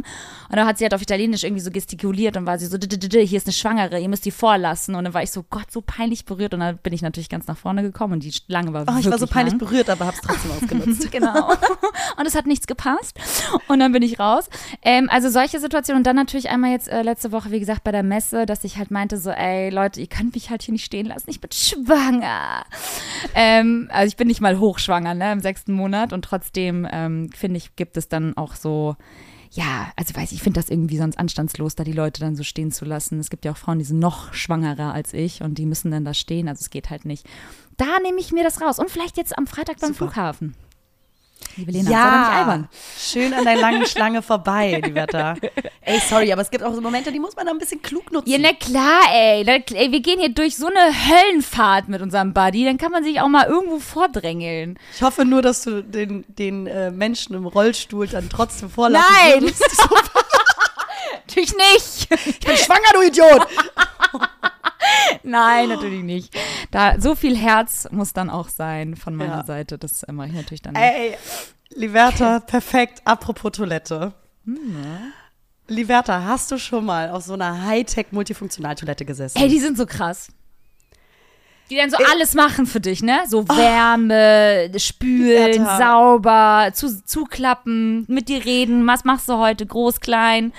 Und 0.50 0.56
dann 0.56 0.66
hat 0.68 0.78
sie 0.78 0.84
halt 0.86 0.94
auf 0.94 1.02
Italienisch 1.02 1.44
irgendwie 1.44 1.62
so 1.64 1.72
gestikuliert 1.72 2.36
und 2.38 2.46
war 2.46 2.60
sie 2.60 2.66
so, 2.68 2.78
"D- 2.78 2.88
d- 2.88 2.98
d- 2.98 3.26
hier 3.26 3.38
ist 3.38 3.48
eine 3.48 3.54
Schwangere, 3.72 4.00
ihr 4.00 4.10
müsst 4.10 4.26
die 4.26 4.32
vorlassen. 4.32 4.96
Und 4.96 5.04
dann 5.06 5.14
war 5.14 5.24
ich 5.24 5.32
so, 5.32 5.44
Gott, 5.50 5.72
so 5.72 5.82
peinlich 5.82 6.26
berührt. 6.26 6.54
Und 6.54 6.60
dann 6.60 6.78
bin 6.78 6.94
ich 6.94 7.02
natürlich 7.02 7.30
ganz 7.30 7.48
nach 7.48 7.58
vorne 7.58 7.82
gekommen 7.84 8.14
und 8.14 8.24
die 8.24 8.32
Schlange 8.32 8.74
war 8.74 8.84
Oh, 8.84 8.88
wirklich 8.88 9.06
ich 9.06 9.12
war 9.12 9.18
so 9.18 9.28
peinlich 9.28 9.54
lang. 9.54 9.60
berührt, 9.60 9.90
aber 9.90 10.06
habe 10.06 10.16
es 10.16 10.22
trotzdem 10.22 10.52
ausgenutzt. 10.80 11.12
genau. 11.12 11.50
Und 12.18 12.26
es 12.26 12.36
hat 12.36 12.46
nichts 12.48 12.68
gepasst. 12.68 13.18
Und 13.68 13.80
dann 13.80 13.92
bin 13.92 14.04
ich 14.04 14.20
raus. 14.20 14.50
Ähm, 14.82 15.10
also 15.10 15.30
solche 15.30 15.60
Situationen. 15.60 16.00
Und 16.02 16.08
dann 16.08 16.16
natürlich 16.16 16.50
einmal 16.50 16.72
jetzt 16.72 16.90
äh, 16.90 17.02
letzte 17.02 17.32
Woche, 17.32 17.52
wie 17.52 17.60
gesagt, 17.60 17.84
bei 17.84 17.92
der 17.92 18.04
Messe, 18.04 18.46
dass 18.46 18.64
ich 18.64 18.78
halt 18.78 18.92
meinte, 18.92 19.18
so, 19.18 19.30
ey, 19.32 19.70
Leute, 19.70 20.00
ihr 20.02 20.08
könnt 20.08 20.34
mich 20.36 20.50
halt 20.50 20.62
hier 20.64 20.74
nicht 20.74 20.86
stehen 20.86 21.06
lassen. 21.06 21.30
Ich 21.30 21.40
bin 21.42 21.52
schwanger. 21.52 22.66
Ähm, 23.36 23.90
also 23.92 24.08
ich 24.08 24.18
bin 24.18 24.28
nicht 24.28 24.42
mal 24.42 24.60
hochschwanger, 24.60 25.14
ne, 25.14 25.32
im 25.32 25.40
sechsten 25.40 25.74
Monat. 25.74 26.14
Und 26.14 26.24
trotzdem, 26.26 26.88
ähm, 26.92 27.30
finde 27.36 27.58
ich, 27.58 27.76
gibt 27.76 27.98
es 27.98 28.10
dann 28.10 28.36
auch 28.38 28.56
so, 28.56 28.96
ja, 29.52 29.92
also 29.98 30.16
weiß 30.16 30.32
ich, 30.32 30.38
ich 30.38 30.44
finde 30.44 30.60
das 30.60 30.70
irgendwie 30.70 30.98
sonst 30.98 31.20
anstandslos, 31.20 31.76
da 31.76 31.84
die 31.84 31.92
Leute 31.92 32.22
dann 32.22 32.38
so 32.38 32.44
stehen 32.44 32.72
zu 32.72 32.86
lassen. 32.86 33.20
Es 33.20 33.30
gibt 33.30 33.44
ja 33.44 33.52
auch 33.52 33.58
Frauen, 33.58 33.80
die 33.80 33.86
sind 33.86 34.00
noch 34.00 34.34
schwangerer 34.34 34.94
als 34.94 35.14
ich 35.14 35.42
und 35.42 35.58
die 35.58 35.66
müssen 35.66 35.92
dann 35.92 36.06
da 36.06 36.14
stehen. 36.14 36.48
Also 36.48 36.62
es 36.62 36.70
geht 36.70 36.90
halt 36.90 37.04
nicht. 37.04 37.28
Da 37.76 38.00
nehme 38.02 38.20
ich 38.20 38.32
mir 38.32 38.46
das 38.46 38.62
raus. 38.62 38.80
Und 38.80 38.90
vielleicht 38.90 39.18
jetzt 39.18 39.38
am 39.38 39.48
Freitag 39.48 39.80
beim 39.80 39.90
Super. 39.94 40.06
Flughafen. 40.06 40.56
Liebe 41.58 41.72
Lena, 41.72 41.90
sei 41.90 41.96
doch 41.96 42.18
nicht 42.18 42.38
albern. 42.38 42.70
schön 42.98 43.34
an 43.34 43.44
der 43.44 43.56
langen 43.58 43.86
Schlange 43.86 44.22
vorbei, 44.22 44.82
die 44.86 44.96
Wetter. 44.96 45.36
Ey, 45.82 46.00
sorry, 46.00 46.32
aber 46.32 46.42
es 46.42 46.50
gibt 46.50 46.64
auch 46.64 46.74
so 46.74 46.82
Momente, 46.82 47.12
die 47.12 47.20
muss 47.20 47.36
man 47.36 47.46
da 47.46 47.52
ein 47.52 47.58
bisschen 47.58 47.82
klug 47.82 48.12
nutzen. 48.12 48.30
Ja, 48.30 48.38
na 48.40 48.54
klar, 48.54 49.02
ey. 49.14 49.44
Na, 49.46 49.54
ey. 49.76 49.92
Wir 49.92 50.02
gehen 50.02 50.20
hier 50.20 50.30
durch 50.30 50.56
so 50.56 50.68
eine 50.68 50.80
Höllenfahrt 50.80 51.90
mit 51.90 52.02
unserem 52.02 52.34
Buddy. 52.34 52.66
Dann 52.66 52.78
kann 52.78 52.92
man 52.92 53.04
sich 53.04 53.20
auch 53.20 53.28
mal 53.28 53.48
irgendwo 53.48 53.80
vordrängeln. 53.80 54.80
Ich 54.96 55.02
hoffe 55.02 55.26
nur, 55.26 55.42
dass 55.42 55.64
du 55.64 55.84
den, 55.84 56.24
den 56.28 56.68
äh, 56.68 56.92
Menschen 56.92 57.36
im 57.36 57.46
Rollstuhl 57.46 58.08
dann 58.08 58.30
trotzdem 58.30 58.70
vorlassen 58.70 59.08
Nein. 59.12 59.42
würdest. 59.42 59.64
Natürlich 61.28 61.54
nicht. 61.56 62.08
Ich 62.26 62.40
bin 62.40 62.58
schwanger, 62.58 62.92
du 62.94 63.02
Idiot! 63.02 63.48
Nein, 65.24 65.70
natürlich 65.70 66.04
nicht. 66.04 66.34
Da, 66.72 67.00
so 67.00 67.16
viel 67.16 67.38
Herz 67.38 67.88
muss 67.92 68.14
dann 68.14 68.30
auch 68.30 68.50
sein 68.50 68.96
von 68.96 69.16
meiner 69.16 69.38
Ja. 69.38 69.44
Seite. 69.44 69.78
Das 69.78 70.04
äh, 70.04 70.12
mache 70.12 70.28
ich 70.30 70.34
natürlich 70.34 70.62
dann 70.62 70.74
nicht. 70.74 70.82
Ey, 70.84 71.18
Liberta, 71.74 72.40
perfekt. 72.40 73.02
Apropos 73.06 73.52
Toilette. 73.54 74.14
Liberta, 75.68 76.24
hast 76.24 76.52
du 76.52 76.58
schon 76.58 76.86
mal 76.86 77.10
auf 77.10 77.24
so 77.24 77.34
einer 77.34 77.66
Hightech-Multifunktionaltoilette 77.66 79.06
gesessen? 79.06 79.38
Ey, 79.38 79.48
die 79.48 79.60
sind 79.60 79.78
so 79.78 79.86
krass. 79.86 80.30
Die 81.70 81.78
dann 81.78 81.90
so 81.90 81.98
alles 82.12 82.34
machen 82.34 82.66
für 82.66 82.82
dich, 82.82 83.02
ne? 83.02 83.20
So 83.30 83.48
Wärme, 83.48 84.70
spülen, 84.78 85.64
Bertha. 85.64 85.78
sauber, 85.78 86.72
zu, 86.74 87.04
zuklappen, 87.06 88.04
mit 88.10 88.28
dir 88.28 88.44
reden. 88.44 88.86
Was 88.88 89.06
machst 89.06 89.30
du 89.30 89.38
heute? 89.38 89.66
Groß, 89.66 90.02
klein? 90.02 90.52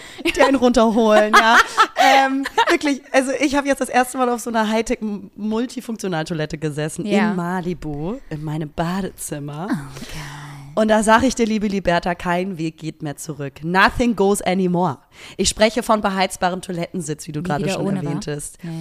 einen 0.46 0.56
runterholen, 0.56 1.34
ja. 1.38 1.58
ähm, 2.26 2.44
wirklich, 2.70 3.02
also 3.12 3.30
ich 3.40 3.54
habe 3.56 3.68
jetzt 3.68 3.80
das 3.80 3.90
erste 3.90 4.16
Mal 4.16 4.28
auf 4.30 4.40
so 4.40 4.48
einer 4.50 4.68
Hightech-Multifunktionaltoilette 4.70 6.56
gesessen 6.56 7.04
Ja. 7.04 7.30
in 7.30 7.36
Malibu, 7.36 8.18
in 8.30 8.42
meinem 8.42 8.70
Badezimmer. 8.70 9.68
Oh, 9.70 10.41
Und 10.74 10.88
da 10.88 11.02
sage 11.02 11.26
ich 11.26 11.34
dir, 11.34 11.46
liebe 11.46 11.66
Liberta, 11.66 12.14
kein 12.14 12.56
Weg 12.58 12.78
geht 12.78 13.02
mehr 13.02 13.16
zurück. 13.16 13.62
Nothing 13.62 14.16
goes 14.16 14.40
anymore. 14.40 14.98
Ich 15.36 15.48
spreche 15.48 15.82
von 15.82 16.00
beheizbarem 16.00 16.62
Toilettensitz, 16.62 17.26
wie 17.26 17.32
du 17.32 17.42
gerade 17.42 17.68
schon 17.68 17.86
ohne, 17.86 17.98
erwähntest. 17.98 18.58
Ja, 18.62 18.70
ja. 18.70 18.76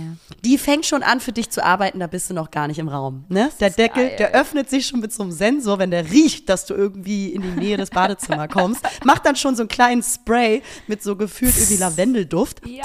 Die 0.45 0.57
fängt 0.57 0.85
schon 0.85 1.03
an, 1.03 1.19
für 1.19 1.33
dich 1.33 1.49
zu 1.49 1.63
arbeiten, 1.63 1.99
da 1.99 2.07
bist 2.07 2.29
du 2.29 2.33
noch 2.33 2.51
gar 2.51 2.67
nicht 2.67 2.79
im 2.79 2.87
Raum. 2.87 3.25
Ne? 3.29 3.49
Der 3.59 3.69
Deckel, 3.69 4.07
geil. 4.07 4.15
der 4.17 4.31
öffnet 4.31 4.69
sich 4.69 4.87
schon 4.87 5.01
mit 5.01 5.11
so 5.11 5.23
einem 5.23 5.31
Sensor, 5.31 5.79
wenn 5.79 5.91
der 5.91 6.09
riecht, 6.09 6.47
dass 6.49 6.65
du 6.65 6.73
irgendwie 6.73 7.29
in 7.29 7.41
die 7.41 7.59
Nähe 7.59 7.77
des 7.77 7.89
Badezimmers 7.91 8.49
kommst. 8.49 8.81
Macht 9.03 9.25
dann 9.25 9.35
schon 9.35 9.55
so 9.55 9.63
einen 9.63 9.69
kleinen 9.69 10.03
Spray 10.03 10.61
mit 10.87 11.03
so 11.03 11.15
gefühlt 11.15 11.57
irgendwie 11.57 11.77
Lavendelduft. 11.77 12.61
Ja. 12.65 12.83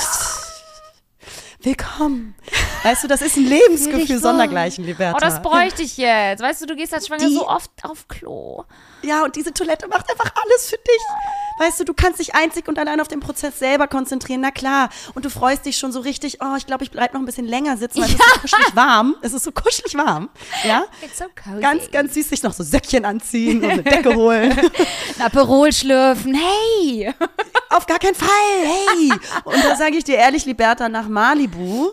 Willkommen. 1.66 2.36
Weißt 2.84 3.02
du, 3.02 3.08
das 3.08 3.22
ist 3.22 3.36
ein 3.36 3.44
Fühl 3.44 3.54
Lebensgefühl 3.58 4.20
sondergleichen. 4.20 4.84
Liberta. 4.84 5.16
Oh, 5.16 5.20
das 5.20 5.42
bräuchte 5.42 5.82
ich 5.82 5.96
jetzt. 5.96 6.40
Weißt 6.40 6.62
du, 6.62 6.66
du 6.66 6.76
gehst 6.76 6.94
als 6.94 7.08
Schwanger 7.08 7.26
Die- 7.26 7.34
so 7.34 7.48
oft 7.48 7.72
auf 7.82 8.06
Klo. 8.06 8.62
Ja, 9.02 9.24
und 9.24 9.34
diese 9.34 9.52
Toilette 9.52 9.88
macht 9.88 10.08
einfach 10.08 10.32
alles 10.44 10.70
für 10.70 10.76
dich. 10.76 11.02
Weißt 11.58 11.80
du, 11.80 11.84
du 11.84 11.92
kannst 11.92 12.20
dich 12.20 12.36
einzig 12.36 12.68
und 12.68 12.78
allein 12.78 13.00
auf 13.00 13.08
den 13.08 13.18
Prozess 13.18 13.58
selber 13.58 13.88
konzentrieren, 13.88 14.42
na 14.42 14.52
klar. 14.52 14.90
Und 15.14 15.24
du 15.24 15.28
freust 15.28 15.66
dich 15.66 15.76
schon 15.76 15.90
so 15.90 15.98
richtig, 15.98 16.38
oh, 16.40 16.54
ich 16.56 16.66
glaube, 16.66 16.84
ich 16.84 16.92
bleibe 16.92 17.14
noch 17.14 17.20
ein 17.20 17.26
bisschen 17.26 17.46
länger 17.48 17.76
sitzen, 17.76 17.98
weil 18.00 18.10
es 18.10 18.14
ist 18.14 18.22
so 18.34 18.40
kuschelig 18.42 18.76
warm. 18.76 19.16
Es 19.22 19.32
ist 19.32 19.42
so 19.42 19.50
kuschelig 19.50 19.94
warm. 19.96 20.28
Ja? 20.62 20.84
It's 21.02 21.18
so 21.18 21.24
cozy. 21.34 21.60
Ganz, 21.60 21.90
ganz 21.90 22.14
süß 22.14 22.28
sich 22.28 22.44
noch 22.44 22.52
so 22.52 22.62
Söckchen 22.62 23.04
anziehen 23.04 23.64
und 23.64 23.70
eine 23.70 23.82
Decke 23.82 24.14
holen. 24.14 24.52
Ein 24.56 24.70
Aperol 25.26 25.72
schlürfen. 25.72 26.32
Hey! 26.34 27.12
Auf 27.70 27.86
gar 27.86 27.98
keinen 27.98 28.14
Fall, 28.14 28.28
hey. 28.28 29.12
Und 29.44 29.64
da 29.64 29.76
sage 29.76 29.96
ich 29.96 30.04
dir 30.04 30.16
ehrlich, 30.16 30.44
Liberta, 30.46 30.88
nach 30.88 31.08
Malibu, 31.08 31.90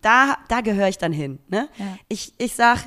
da, 0.00 0.38
da 0.48 0.60
gehöre 0.60 0.88
ich 0.88 0.98
dann 0.98 1.12
hin. 1.12 1.38
Ne? 1.48 1.68
Ja. 1.76 1.84
Ich, 2.08 2.32
ich 2.38 2.54
sag, 2.54 2.78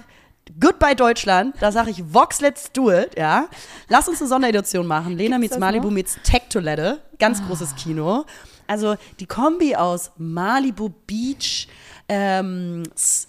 goodbye 0.60 0.96
Deutschland, 0.96 1.56
da 1.60 1.72
sage 1.72 1.92
ich, 1.92 2.14
Vox, 2.14 2.42
let's 2.42 2.72
do 2.72 2.92
it, 2.92 3.18
ja. 3.18 3.48
Lass 3.88 4.08
uns 4.08 4.22
eine 4.22 4.30
Sonderedition 4.30 4.88
machen. 4.88 5.18
Lena 5.18 5.38
meets 5.38 5.52
das 5.52 5.60
Malibu 5.60 5.88
noch? 5.88 5.94
meets 5.94 6.18
Tech-Toilette, 6.24 7.02
ganz 7.20 7.46
großes 7.46 7.76
Kino. 7.76 8.26
Also 8.68 8.96
die 9.20 9.26
Kombi 9.26 9.76
aus 9.76 10.12
Malibu 10.18 10.90
Beach, 10.90 11.68
ähm, 12.10 12.84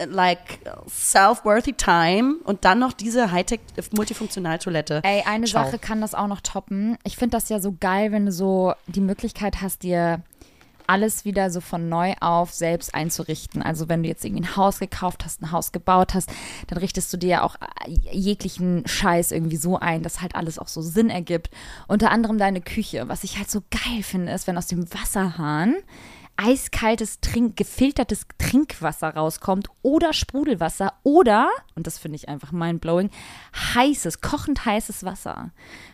like 0.07 0.59
self-worthy 0.89 1.73
time 1.73 2.35
und 2.43 2.65
dann 2.65 2.79
noch 2.79 2.93
diese 2.93 3.31
Hightech-Multifunktional-Toilette. 3.31 5.01
Ey, 5.03 5.23
eine 5.25 5.45
Ciao. 5.45 5.63
Sache 5.63 5.77
kann 5.77 6.01
das 6.01 6.15
auch 6.15 6.27
noch 6.27 6.41
toppen. 6.41 6.97
Ich 7.03 7.15
finde 7.15 7.37
das 7.37 7.49
ja 7.49 7.59
so 7.59 7.75
geil, 7.79 8.11
wenn 8.11 8.25
du 8.25 8.31
so 8.31 8.73
die 8.87 9.01
Möglichkeit 9.01 9.61
hast, 9.61 9.83
dir 9.83 10.21
alles 10.87 11.23
wieder 11.23 11.49
so 11.51 11.61
von 11.61 11.87
neu 11.87 12.15
auf 12.19 12.51
selbst 12.53 12.93
einzurichten. 12.93 13.61
Also 13.61 13.87
wenn 13.87 14.03
du 14.03 14.09
jetzt 14.09 14.25
irgendwie 14.25 14.43
ein 14.43 14.55
Haus 14.57 14.79
gekauft 14.79 15.23
hast, 15.23 15.41
ein 15.41 15.51
Haus 15.51 15.71
gebaut 15.71 16.13
hast, 16.13 16.29
dann 16.67 16.79
richtest 16.79 17.13
du 17.13 17.17
dir 17.17 17.29
ja 17.29 17.43
auch 17.43 17.55
äh, 17.55 17.91
jeglichen 18.11 18.83
Scheiß 18.85 19.31
irgendwie 19.31 19.55
so 19.55 19.77
ein, 19.77 20.03
dass 20.03 20.21
halt 20.21 20.35
alles 20.35 20.59
auch 20.59 20.67
so 20.67 20.81
Sinn 20.81 21.09
ergibt. 21.09 21.49
Unter 21.87 22.11
anderem 22.11 22.37
deine 22.37 22.59
Küche. 22.61 23.07
Was 23.07 23.23
ich 23.23 23.37
halt 23.37 23.49
so 23.49 23.61
geil 23.69 24.03
finde, 24.03 24.33
ist, 24.33 24.47
wenn 24.47 24.57
aus 24.57 24.67
dem 24.67 24.91
Wasserhahn 24.93 25.75
eiskaltes, 26.41 27.19
Trink, 27.19 27.55
gefiltertes 27.57 28.25
Trinkwasser 28.37 29.09
rauskommt 29.15 29.69
oder 29.81 30.13
Sprudelwasser 30.13 30.93
oder, 31.03 31.49
und 31.75 31.87
das 31.87 31.97
finde 31.97 32.15
ich 32.15 32.29
einfach 32.29 32.51
mindblowing, 32.51 33.09
heißes, 33.75 34.21
kochend 34.21 34.65
heißes 34.65 35.03
Wasser. 35.03 35.51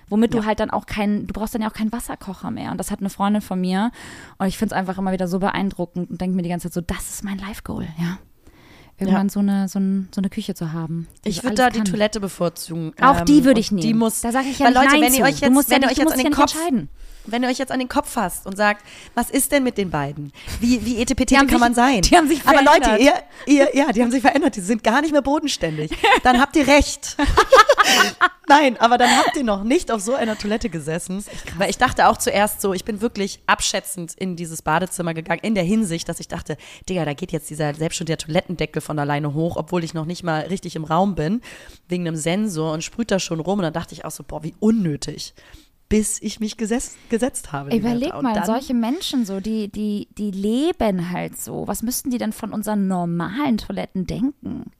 Womit 0.10 0.34
du 0.34 0.46
halt 0.46 0.62
dann 0.62 0.70
auch 0.70 0.86
kein, 0.86 1.28
du 1.28 1.34
brauchst 1.34 1.54
dann 1.54 1.62
ja 1.62 1.70
auch 1.70 1.74
keinen 1.74 1.92
Wasserkocher 1.92 2.50
mehr. 2.50 2.72
Und 2.72 2.78
das 2.78 2.92
hat 2.92 3.00
eine 3.00 3.10
Freundin 3.10 3.42
von 3.42 3.60
mir. 3.60 3.92
Und 4.38 4.48
ich 4.48 4.58
finde 4.58 4.74
es 4.74 4.80
einfach 4.80 4.98
immer 4.98 5.12
wieder 5.12 5.28
so 5.28 5.40
beeindruckend 5.40 6.10
und 6.10 6.22
denke 6.22 6.36
mir 6.36 6.44
die 6.44 6.50
ganze 6.50 6.70
Zeit 6.70 6.74
so, 6.74 6.82
das 6.82 7.10
ist 7.10 7.24
mein 7.26 7.38
Life-Goal, 7.38 7.88
ja. 8.00 8.18
Irgendwann 9.00 9.30
so, 9.30 9.42
eine, 9.42 9.68
so, 9.68 9.80
ein, 9.80 10.10
so 10.14 10.22
eine 10.22 10.30
Küche 10.30 10.56
zu 10.56 10.72
haben. 10.74 11.08
Ich 11.24 11.44
würde 11.44 11.56
da 11.56 11.70
die 11.70 11.80
kann. 11.80 11.86
Toilette 11.86 12.20
bevorzugen. 12.20 12.94
Auch 13.00 13.22
die 13.22 13.40
Ähm, 13.40 13.44
würde 13.44 13.60
ich 13.60 13.72
nehmen. 13.72 13.82
Die 13.82 13.94
muss, 13.94 14.22
da 14.22 14.32
sage 14.32 14.48
ich 14.48 14.58
ja 14.58 14.68
weil 14.68 14.74
Leute, 14.74 14.88
nein 14.88 15.02
wenn 15.02 15.14
ihr 15.14 15.24
euch 15.24 15.36
du 15.36 15.46
jetzt, 15.46 15.54
musst 15.54 15.70
ja 15.70 15.76
wenn 15.76 15.84
ihr 15.84 15.90
euch 15.90 15.98
jetzt 15.98 16.12
an 16.14 16.18
ja 16.18 16.24
den 16.24 16.34
Kopf, 16.34 16.56
entscheiden. 16.56 16.90
Wenn 17.28 17.44
ihr 17.44 17.50
euch 17.50 17.58
jetzt 17.58 17.72
an 17.72 17.80
den 17.80 17.90
Kopf 17.90 18.10
fasst 18.10 18.46
und 18.46 18.58
sagt, 18.58 18.86
was 19.16 19.30
ist 19.30 19.52
denn 19.52 19.64
mit 19.64 19.78
den 19.78 19.90
beiden? 19.90 20.32
Wie, 20.60 20.86
wie 20.86 20.98
haben 21.00 21.28
kann 21.28 21.48
sich- 21.50 21.60
man 21.60 21.74
sein? 21.74 22.02
die 22.02 22.16
haben 22.18 22.28
sich 22.28 22.42
Aber 22.46 22.62
Leute, 22.64 22.84
verändert. 22.84 23.24
ihr, 23.46 23.54
ihr, 23.56 23.76
ja, 23.76 23.92
die 23.92 24.02
haben 24.02 24.12
sich 24.12 24.22
verändert. 24.22 24.56
Die 24.56 24.62
sind 24.62 24.84
gar 24.84 25.02
nicht 25.02 25.12
mehr 25.12 25.22
bodenständig. 25.22 25.92
Dann 26.24 26.40
habt 26.40 26.56
ihr 26.56 26.68
recht. 26.68 27.16
Nein, 28.50 28.78
aber 28.80 28.98
dann 28.98 29.10
habt 29.18 29.36
ihr 29.36 29.44
noch 29.44 29.64
nicht 29.64 29.92
auf 29.92 30.02
so 30.02 30.14
einer 30.16 30.38
Toilette 30.38 30.70
gesessen. 30.70 31.24
Weil 31.58 31.70
ich 31.70 31.78
dachte 31.78 32.08
auch 32.08 32.18
zuerst 32.18 32.62
so, 32.62 32.74
ich 32.74 32.86
bin 32.86 33.02
wirklich 33.02 33.40
abschätzend 33.46 34.14
in 34.18 34.36
dieses 34.36 34.62
Badezimmer 34.62 35.14
gegangen, 35.14 35.42
in 35.44 35.54
der 35.56 35.64
Hinsicht, 35.66 36.08
dass 36.08 36.20
ich 36.20 36.28
dachte, 36.28 36.58
Digga, 36.90 37.04
da 37.06 37.14
geht 37.14 37.32
jetzt 37.32 37.50
dieser, 37.50 37.74
selbst 37.74 37.98
schon 37.98 38.08
der 38.08 38.18
Toilettendeckel 38.18 38.82
von 38.82 39.00
alleine 39.00 39.34
hoch, 39.34 39.58
obwohl 39.58 39.84
ich 39.84 39.94
noch 39.94 40.06
nicht 40.06 40.24
mal 40.24 40.42
richtig 40.42 40.76
im 40.76 40.86
Raum 40.86 41.16
bin, 41.16 41.42
wegen 41.90 42.08
einem 42.08 42.16
Sensor 42.16 42.72
und 42.74 42.84
sprüht 42.84 43.12
da 43.12 43.20
schon 43.20 43.40
rum. 43.40 43.60
Und 43.60 43.64
dann 43.64 43.74
dachte 43.74 43.94
ich 43.94 44.06
auch 44.06 44.12
so, 44.12 44.24
boah, 44.24 44.44
wie 44.44 44.56
unnötig. 44.60 45.34
Bis 45.90 46.22
ich 46.22 46.40
mich 46.40 46.58
gesetzt, 46.58 46.98
gesetzt 47.10 47.54
habe. 47.54 47.76
Überleg. 47.76 48.14
Und 48.14 48.24
mal, 48.24 48.46
solche 48.46 48.74
Menschen 48.74 49.26
so, 49.26 49.40
die, 49.40 49.70
die, 49.70 50.08
die 50.18 50.32
leben 50.32 51.12
halt 51.12 51.40
so. 51.40 51.66
Was 51.68 51.82
müssten 51.82 52.10
die 52.10 52.18
denn 52.18 52.34
von 52.34 52.52
unseren 52.52 52.88
normalen 52.88 53.58
Toiletten 53.58 54.06
denken? 54.06 54.72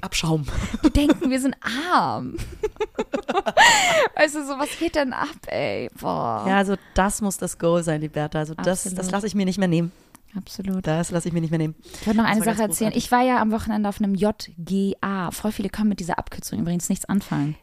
Abschaum. 0.00 0.46
Die 0.84 0.90
denken, 0.90 1.30
wir 1.30 1.40
sind 1.40 1.56
arm. 1.92 2.36
weißt 4.16 4.34
du, 4.36 4.46
so, 4.46 4.58
was 4.58 4.78
geht 4.78 4.94
denn 4.96 5.12
ab, 5.12 5.28
ey? 5.46 5.90
Boah. 6.00 6.44
Ja, 6.48 6.56
also 6.56 6.76
das 6.94 7.20
muss 7.20 7.36
das 7.36 7.58
Goal 7.58 7.82
sein, 7.82 8.00
Liberta. 8.00 8.38
Also 8.38 8.54
das, 8.54 8.86
Absolut. 8.86 8.98
das 8.98 9.10
lasse 9.10 9.26
ich 9.26 9.34
mir 9.34 9.44
nicht 9.44 9.58
mehr 9.58 9.68
nehmen. 9.68 9.92
Absolut. 10.36 10.86
Das 10.86 11.10
lasse 11.10 11.28
ich 11.28 11.34
mir 11.34 11.40
nicht 11.40 11.50
mehr 11.50 11.58
nehmen. 11.58 11.74
Ich 12.00 12.06
wollte 12.06 12.18
noch 12.18 12.26
eine 12.26 12.40
Das 12.40 12.56
Sache 12.56 12.62
erzählen. 12.62 12.92
Ich 12.94 13.10
war 13.10 13.22
ja 13.22 13.40
am 13.40 13.50
Wochenende 13.50 13.88
auf 13.88 14.00
einem 14.00 14.14
JGA. 14.14 15.30
Voll 15.32 15.52
viele 15.52 15.68
können 15.68 15.88
mit 15.88 16.00
dieser 16.00 16.18
Abkürzung 16.18 16.60
übrigens 16.60 16.88
nichts 16.88 17.04
anfangen. 17.04 17.56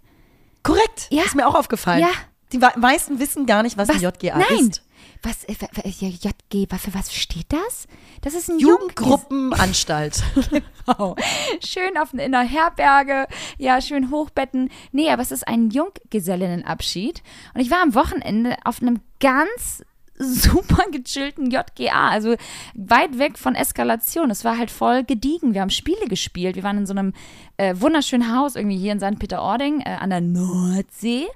Korrekt. 0.67 1.07
Ja. 1.09 1.23
Ist 1.23 1.35
mir 1.35 1.47
auch 1.47 1.55
aufgefallen. 1.55 2.01
Ja. 2.01 2.09
Die 2.53 2.59
meisten 2.79 3.19
wissen 3.19 3.45
gar 3.45 3.63
nicht, 3.63 3.77
was, 3.77 3.89
ein 3.89 3.99
JGA 3.99 4.37
Nein. 4.37 4.69
ist. 4.69 4.83
Was, 5.23 5.43
äh, 5.45 5.55
ja, 5.83 6.07
JG, 6.07 6.67
für 6.77 6.93
was 6.93 7.13
steht 7.13 7.47
das? 7.51 7.87
Das 8.21 8.33
ist 8.33 8.49
ein 8.49 8.59
Jugendgruppen. 8.59 9.51
Jugendgruppenanstalt. 9.51 10.23
Genau. 10.87 11.17
Schön 11.65 11.97
auf, 11.97 12.13
in 12.13 12.21
einer 12.21 12.43
Herberge, 12.43 13.27
ja, 13.57 13.81
schön 13.81 14.09
hochbetten. 14.09 14.69
Nee, 14.93 15.09
aber 15.09 15.21
es 15.21 15.33
ist 15.33 15.45
ein 15.45 15.69
Junggesellinnenabschied. 15.69 17.23
Und 17.53 17.59
ich 17.59 17.69
war 17.69 17.81
am 17.81 17.93
Wochenende 17.93 18.55
auf 18.63 18.81
einem 18.81 19.01
ganz 19.19 19.83
super 20.19 20.83
gechillten 20.91 21.51
JGA, 21.51 22.09
also 22.09 22.35
weit 22.75 23.17
weg 23.17 23.37
von 23.37 23.55
Eskalation. 23.55 24.31
Es 24.31 24.43
war 24.43 24.57
halt 24.57 24.71
voll 24.71 25.03
gediegen. 25.03 25.53
Wir 25.53 25.61
haben 25.61 25.69
Spiele 25.69 26.07
gespielt. 26.07 26.55
Wir 26.55 26.63
waren 26.63 26.79
in 26.79 26.85
so 26.85 26.93
einem 26.93 27.13
äh, 27.57 27.75
wunderschönen 27.77 28.35
Haus 28.35 28.55
irgendwie 28.55 28.77
hier 28.77 28.91
in 28.91 28.99
St. 28.99 29.19
Peter-Ording 29.19 29.81
äh, 29.81 29.97
an 29.99 30.09
der 30.09 30.21
Nordsee 30.21 31.27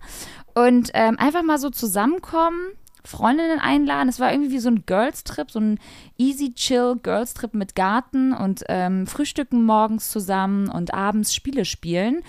und 0.54 0.92
ähm, 0.94 1.18
einfach 1.20 1.44
mal 1.44 1.58
so 1.58 1.70
zusammenkommen. 1.70 2.60
Freundinnen 3.04 3.60
einladen. 3.60 4.10
Es 4.10 4.20
war 4.20 4.32
irgendwie 4.32 4.52
wie 4.52 4.60
so 4.60 4.70
ein 4.70 4.86
Girls-Trip, 4.86 5.50
so 5.50 5.60
ein 5.60 5.80
easy 6.18 6.54
chill 6.54 6.98
Girls-Trip 7.02 7.54
mit 7.56 7.74
Garten 7.74 8.32
und 8.32 8.64
ähm, 8.70 9.08
frühstücken 9.08 9.66
morgens 9.66 10.12
zusammen 10.12 10.70
und 10.70 10.94
abends 10.94 11.34
Spiele 11.34 11.66
spielen 11.66 12.22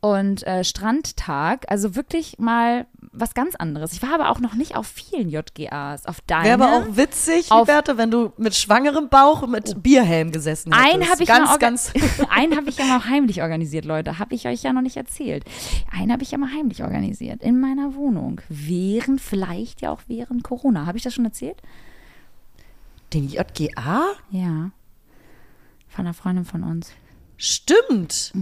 und 0.00 0.46
äh, 0.46 0.64
Strandtag. 0.64 1.64
Also 1.68 1.96
wirklich 1.96 2.38
mal 2.38 2.86
was 3.12 3.34
ganz 3.34 3.54
anderes. 3.54 3.92
Ich 3.92 4.02
war 4.02 4.14
aber 4.14 4.30
auch 4.30 4.40
noch 4.40 4.54
nicht 4.54 4.76
auf 4.76 4.86
vielen 4.86 5.28
JGAs. 5.28 6.06
Auf 6.06 6.20
deinem. 6.22 6.44
Wäre 6.44 6.54
aber 6.62 6.76
auch 6.76 6.96
witzig, 6.96 7.50
Liberta, 7.50 7.96
wenn 7.96 8.10
du 8.10 8.32
mit 8.36 8.54
schwangerem 8.54 9.08
Bauch 9.08 9.46
mit 9.46 9.82
Bierhelm 9.82 10.32
gesessen 10.32 10.72
hättest. 10.72 10.92
Einen 10.94 11.08
habe 11.10 11.22
ich, 11.22 11.28
ganz, 11.28 11.48
mal 11.48 11.54
orga- 11.56 11.60
ganz. 11.60 11.92
einen 12.30 12.56
hab 12.56 12.66
ich 12.66 12.78
ja 12.78 12.84
mal 12.86 13.04
heimlich 13.04 13.42
organisiert, 13.42 13.84
Leute. 13.84 14.18
Habe 14.18 14.34
ich 14.34 14.46
euch 14.46 14.62
ja 14.62 14.72
noch 14.72 14.82
nicht 14.82 14.96
erzählt. 14.96 15.44
Einen 15.90 16.12
habe 16.12 16.22
ich 16.22 16.30
ja 16.30 16.38
mal 16.38 16.50
heimlich 16.52 16.82
organisiert 16.82 17.42
in 17.42 17.60
meiner 17.60 17.94
Wohnung. 17.94 18.40
Während, 18.48 19.20
vielleicht 19.20 19.80
ja 19.80 19.90
auch 19.90 20.00
während 20.06 20.44
Corona. 20.44 20.86
Habe 20.86 20.98
ich 20.98 21.04
das 21.04 21.14
schon 21.14 21.24
erzählt? 21.24 21.60
Den 23.14 23.28
JGA? 23.28 24.02
Ja. 24.30 24.70
Von 25.88 26.04
einer 26.06 26.14
Freundin 26.14 26.44
von 26.44 26.62
uns. 26.62 26.92
Stimmt. 27.38 28.32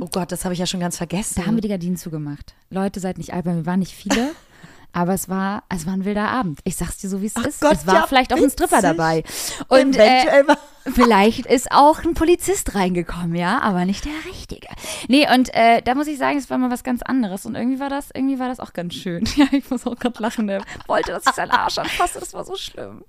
Oh 0.00 0.08
Gott, 0.10 0.30
das 0.32 0.44
habe 0.44 0.54
ich 0.54 0.60
ja 0.60 0.66
schon 0.66 0.80
ganz 0.80 0.96
vergessen. 0.96 1.34
Mhm. 1.34 1.42
Da 1.42 1.46
haben 1.46 1.54
wir 1.56 1.60
die 1.60 1.68
Gardinen 1.68 1.96
zugemacht. 1.96 2.54
Leute, 2.70 3.00
seid 3.00 3.18
nicht 3.18 3.34
albern, 3.34 3.56
wir 3.56 3.66
waren 3.66 3.80
nicht 3.80 3.92
viele. 3.92 4.30
Aber 4.96 5.12
es 5.12 5.28
war, 5.28 5.64
es 5.68 5.86
war 5.86 5.92
ein 5.94 6.04
wilder 6.04 6.28
Abend. 6.28 6.60
Ich 6.64 6.76
sag's 6.76 6.98
dir 6.98 7.08
so, 7.10 7.20
wie 7.20 7.26
es 7.26 7.34
ist. 7.36 7.60
Gott, 7.60 7.72
es 7.72 7.86
war 7.86 7.94
ja, 7.96 8.06
vielleicht 8.06 8.32
auch 8.32 8.38
ein 8.38 8.48
Stripper 8.48 8.80
dabei. 8.80 9.24
Und 9.68 9.96
äh, 9.96 10.06
Eventuell 10.20 10.46
war- 10.48 10.58
vielleicht 10.94 11.46
ist 11.46 11.72
auch 11.72 12.04
ein 12.04 12.14
Polizist 12.14 12.74
reingekommen, 12.76 13.34
ja, 13.34 13.60
aber 13.60 13.86
nicht 13.86 14.04
der 14.04 14.12
richtige. 14.26 14.68
Nee, 15.08 15.26
und 15.34 15.52
äh, 15.52 15.82
da 15.82 15.94
muss 15.96 16.06
ich 16.06 16.16
sagen, 16.18 16.38
es 16.38 16.48
war 16.48 16.58
mal 16.58 16.70
was 16.70 16.84
ganz 16.84 17.02
anderes. 17.02 17.44
Und 17.44 17.56
irgendwie 17.56 17.80
war 17.80 17.88
das, 17.90 18.06
irgendwie 18.14 18.38
war 18.38 18.46
das 18.48 18.60
auch 18.60 18.72
ganz 18.72 18.94
schön. 18.94 19.24
Ja, 19.36 19.46
ich 19.50 19.68
muss 19.68 19.84
auch 19.84 19.96
gerade 19.96 20.22
lachen. 20.22 20.46
Der 20.46 20.62
wollte, 20.86 21.10
dass 21.10 21.24
ich 21.26 21.32
seinen 21.32 21.50
Arsch 21.50 21.76
anfasse. 21.78 22.20
Das 22.20 22.32
war 22.32 22.44
so 22.44 22.54
schlimm. 22.54 23.02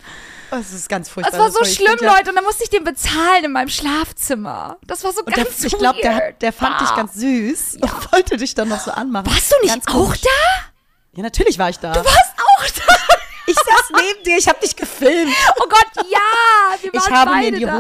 Das 0.50 0.74
ist 0.74 0.90
ganz 0.90 1.08
furchtbar. 1.08 1.32
Das 1.32 1.40
war 1.40 1.52
so 1.52 1.60
das 1.60 1.76
schlimm, 1.76 1.98
ja- 2.02 2.14
Leute. 2.16 2.30
Und 2.32 2.36
dann 2.36 2.46
musste 2.46 2.64
ich 2.64 2.72
den 2.72 2.84
bezahlen 2.84 3.44
in 3.44 3.52
meinem 3.52 3.70
Schlafzimmer. 3.70 4.78
Das 4.88 5.04
war 5.04 5.12
so 5.14 5.20
Und 5.22 5.36
der, 5.36 5.44
ganz 5.44 5.64
ich 5.64 5.78
glaube, 5.78 6.00
der, 6.02 6.32
der 6.34 6.52
fand 6.52 6.82
dich 6.82 6.90
Ah. 6.90 6.96
ganz 6.96 7.14
süß 7.14 7.76
und 7.82 8.12
wollte 8.12 8.38
dich 8.38 8.56
dann 8.56 8.70
noch 8.70 8.80
so 8.80 8.90
anmachen. 8.92 9.28
Warst 9.28 9.52
du 9.52 9.56
nicht 9.62 9.74
Ganz 9.74 9.88
auch 9.88 9.92
komisch. 10.06 10.22
da? 10.22 10.30
Ja, 11.16 11.24
natürlich 11.24 11.58
war 11.58 11.70
ich 11.70 11.80
da. 11.80 11.92
Du 11.94 12.00
warst 12.04 12.34
auch 12.38 12.66
da. 12.88 12.94
ich 13.48 13.56
saß 13.56 13.92
neben 14.02 14.24
dir, 14.24 14.38
ich 14.38 14.48
habe 14.48 14.60
dich 14.60 14.76
gefilmt. 14.76 15.34
Oh 15.60 15.68
Gott, 15.68 16.06
ja. 16.10 16.82
Wir 16.82 16.94
Ich 16.94 17.00
waren 17.00 17.14
habe 17.14 17.30
mir 17.32 17.36
beide 17.38 17.48
in 17.48 17.56
die 17.56 17.66
da. 17.66 17.78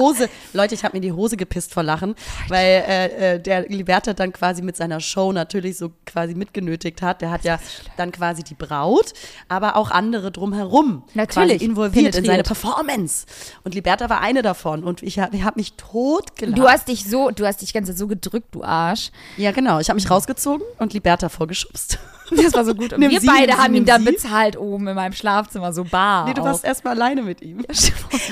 Leute, 0.55 0.73
ich 0.75 0.83
habe 0.83 0.93
mir 0.93 1.03
in 1.03 1.09
die 1.09 1.11
Hose 1.11 1.37
gepisst 1.37 1.73
vor 1.73 1.83
Lachen, 1.83 2.15
weil 2.47 2.83
äh, 2.87 3.33
äh, 3.35 3.39
der 3.39 3.67
Liberta 3.67 4.13
dann 4.13 4.31
quasi 4.33 4.61
mit 4.61 4.75
seiner 4.77 4.99
Show 4.99 5.31
natürlich 5.31 5.77
so 5.77 5.91
quasi 6.05 6.33
mitgenötigt 6.35 7.01
hat. 7.01 7.21
Der 7.21 7.29
hat 7.31 7.43
ja 7.43 7.59
dann 7.97 8.11
quasi 8.11 8.43
die 8.43 8.53
Braut, 8.55 9.13
aber 9.49 9.75
auch 9.75 9.91
andere 9.91 10.31
drumherum 10.31 11.03
Natürlich, 11.13 11.49
quasi 11.59 11.65
involviert 11.65 12.15
in 12.15 12.23
penetriert. 12.23 12.25
seine 12.27 12.43
Performance. 12.43 13.25
Und 13.63 13.75
Liberta 13.75 14.09
war 14.09 14.21
eine 14.21 14.41
davon 14.41 14.83
und 14.83 15.03
ich 15.03 15.19
habe 15.19 15.43
hab 15.43 15.57
mich 15.57 15.73
tot 15.73 16.35
gelacht. 16.37 16.57
Du 16.57 16.67
hast 16.67 16.87
dich 16.87 17.05
so, 17.09 17.29
du 17.31 17.45
hast 17.45 17.61
dich 17.61 17.73
ganz 17.73 17.89
so 17.95 18.07
gedrückt, 18.07 18.55
du 18.55 18.63
Arsch. 18.63 19.11
ja, 19.37 19.51
genau. 19.51 19.79
Ich 19.79 19.89
habe 19.89 19.95
mich 19.95 20.09
rausgezogen 20.09 20.65
und 20.79 20.93
Liberta 20.93 21.29
vorgeschubst. 21.29 21.99
Das 22.31 22.55
war 22.55 22.65
so 22.65 22.73
gut. 22.73 22.91
Und 22.91 23.01
Nimm 23.01 23.11
wir 23.11 23.21
sie, 23.21 23.27
beide 23.27 23.53
sie, 23.53 23.59
haben 23.59 23.75
ihn 23.75 23.85
dann 23.85 24.03
sie. 24.03 24.13
bezahlt 24.13 24.57
oben 24.57 24.87
in 24.87 24.95
meinem 24.95 25.13
Schlafzimmer, 25.13 25.71
so 25.71 25.83
bar. 25.83 26.25
Nee, 26.25 26.33
du 26.33 26.41
auch. 26.41 26.45
warst 26.45 26.63
erstmal 26.65 26.95
alleine 26.95 27.21
mit 27.21 27.43
ihm. 27.43 27.63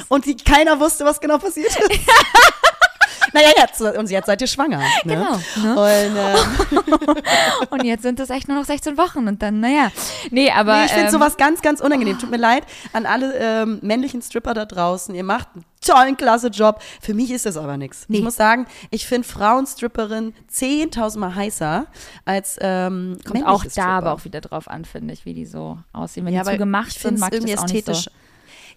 Und 0.09 0.26
die, 0.26 0.36
keiner 0.36 0.80
wusste, 0.80 1.05
was 1.05 1.21
genau 1.21 1.38
passiert 1.38 1.67
ist. 1.67 1.78
naja, 3.34 3.49
jetzt, 3.57 3.82
und 3.82 4.09
jetzt 4.09 4.28
seid 4.28 4.41
ihr 4.41 4.47
schwanger. 4.47 4.80
Ne? 5.03 5.16
Genau, 5.16 5.34
Und, 5.34 6.18
ähm, 6.18 7.18
Und 7.70 7.84
jetzt 7.84 8.03
sind 8.03 8.20
es 8.20 8.30
echt 8.30 8.47
nur 8.47 8.57
noch 8.57 8.66
16 8.66 8.97
Wochen 8.97 9.28
und 9.28 9.41
dann, 9.41 9.59
naja. 9.59 9.91
Nee, 10.30 10.51
aber. 10.51 10.78
nee, 10.80 10.86
ich 10.86 10.91
finde 10.91 11.07
ähm, 11.07 11.11
sowas 11.11 11.38
ganz, 11.38 11.61
ganz 11.61 11.82
unangenehm. 11.82 12.20
Tut 12.20 12.30
mir 12.30 12.38
leid 12.38 12.64
an 12.93 13.05
alle 13.05 13.34
ähm, 13.38 13.80
männlichen 13.82 14.22
Stripper 14.22 14.53
da 14.53 14.66
draußen. 14.66 15.16
Ihr 15.16 15.24
macht 15.24 15.47
einen 15.55 15.66
tollen, 15.82 16.18
klasse 16.18 16.47
Job. 16.47 16.82
Für 17.01 17.14
mich 17.14 17.32
ist 17.32 17.45
das 17.45 17.57
aber 17.57 17.78
nichts. 17.78 18.05
Nee. 18.07 18.18
Ich 18.18 18.24
muss 18.24 18.36
sagen, 18.36 18.68
ich 18.91 19.07
finde 19.07 19.28
Frauenstripperinnen 19.28 20.34
10.000 20.51 21.18
Mal 21.20 21.36
heißer 21.36 21.88
als 22.26 22.57
ähm, 22.61 23.18
Kommt 23.26 23.45
auch 23.45 23.64
da 23.64 23.70
Stripper. 23.70 23.88
aber 23.89 24.14
auch 24.14 24.26
wieder 24.26 24.41
drauf 24.41 24.68
an, 24.68 24.86
finde 24.86 25.14
ich, 25.14 25.26
wie 25.26 25.34
die 25.34 25.45
so 25.45 25.80
aussehen. 25.91 26.26
Wenn 26.26 26.34
ja, 26.34 26.43
die 26.43 26.51
zu 26.51 26.57
gemacht 26.57 26.99
sind, 26.99 27.20
mag 27.20 27.34
ich 27.34 27.39
das 27.39 27.59
auch 27.59 27.68
nicht 27.68 27.88
ästhetisch. 27.88 28.03
so. 28.05 28.11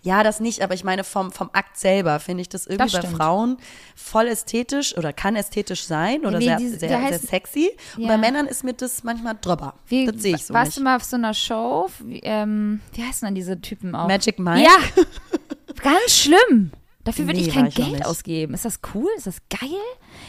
Ja, 0.07 0.23
das 0.23 0.39
nicht, 0.41 0.63
aber 0.63 0.73
ich 0.75 0.85
meine 0.85 1.03
vom, 1.05 1.33
vom 1.33 1.51
Akt 1.53 1.77
selber 1.77 2.21
finde 2.21 2.41
ich 2.43 2.49
das 2.49 2.67
irgendwie 2.67 2.93
Das 2.99 3.03
bei. 3.11 3.17
Frauen 3.17 3.59
voll 3.97 4.29
ästhetisch 4.29 4.97
oder 4.97 5.13
kann 5.13 5.35
ästhetisch 5.35 5.85
sein 5.85 6.25
oder 6.25 6.39
Wie 6.39 6.45
sehr, 6.45 6.57
die- 6.59 6.69
sehr, 6.69 6.81
wie 6.83 6.87
sehr 6.89 7.01
heißt- 7.03 7.27
sexy. 7.29 7.71
Und 7.97 8.03
Ja. 8.05 8.09
bei 8.09 8.17
Männern 8.19 8.47
ist 8.47 8.63
mir 8.63 8.73
das 8.73 9.03
manchmal 9.03 9.35
drüber. 9.41 9.75
Wie, 9.89 10.07
das 10.07 10.23
sehe 10.23 10.37
ich 10.37 10.47
so 10.47 10.55
warst 10.55 10.69
nicht. 10.71 10.79
du 10.79 10.83
mal 10.85 10.97
auf 10.97 11.03
so 11.05 11.17
einer 11.17 11.35
Show? 11.35 11.91
Wie, 12.05 12.21
ähm, 12.21 12.81
wie 12.93 13.03
heißen 13.03 13.27
denn 13.27 13.35
diese 13.35 13.61
Typen 13.61 13.95
auch? 13.97 14.07
Magic 14.07 14.39
Mike? 14.39 14.63
Ja, 14.63 14.77
ganz 15.83 16.13
schlimm. 16.13 16.71
Dafür 17.05 17.27
würde 17.27 17.39
Nee, 17.41 17.47
ich 17.49 17.55
kein 17.55 17.67
ich 17.67 17.75
Geld 17.77 18.05
ausgeben. 18.05 18.55
Ist 18.55 18.65
das 18.65 18.81
cool? 18.95 19.09
Ist 19.17 19.27
das 19.29 19.37
geil? 19.49 19.69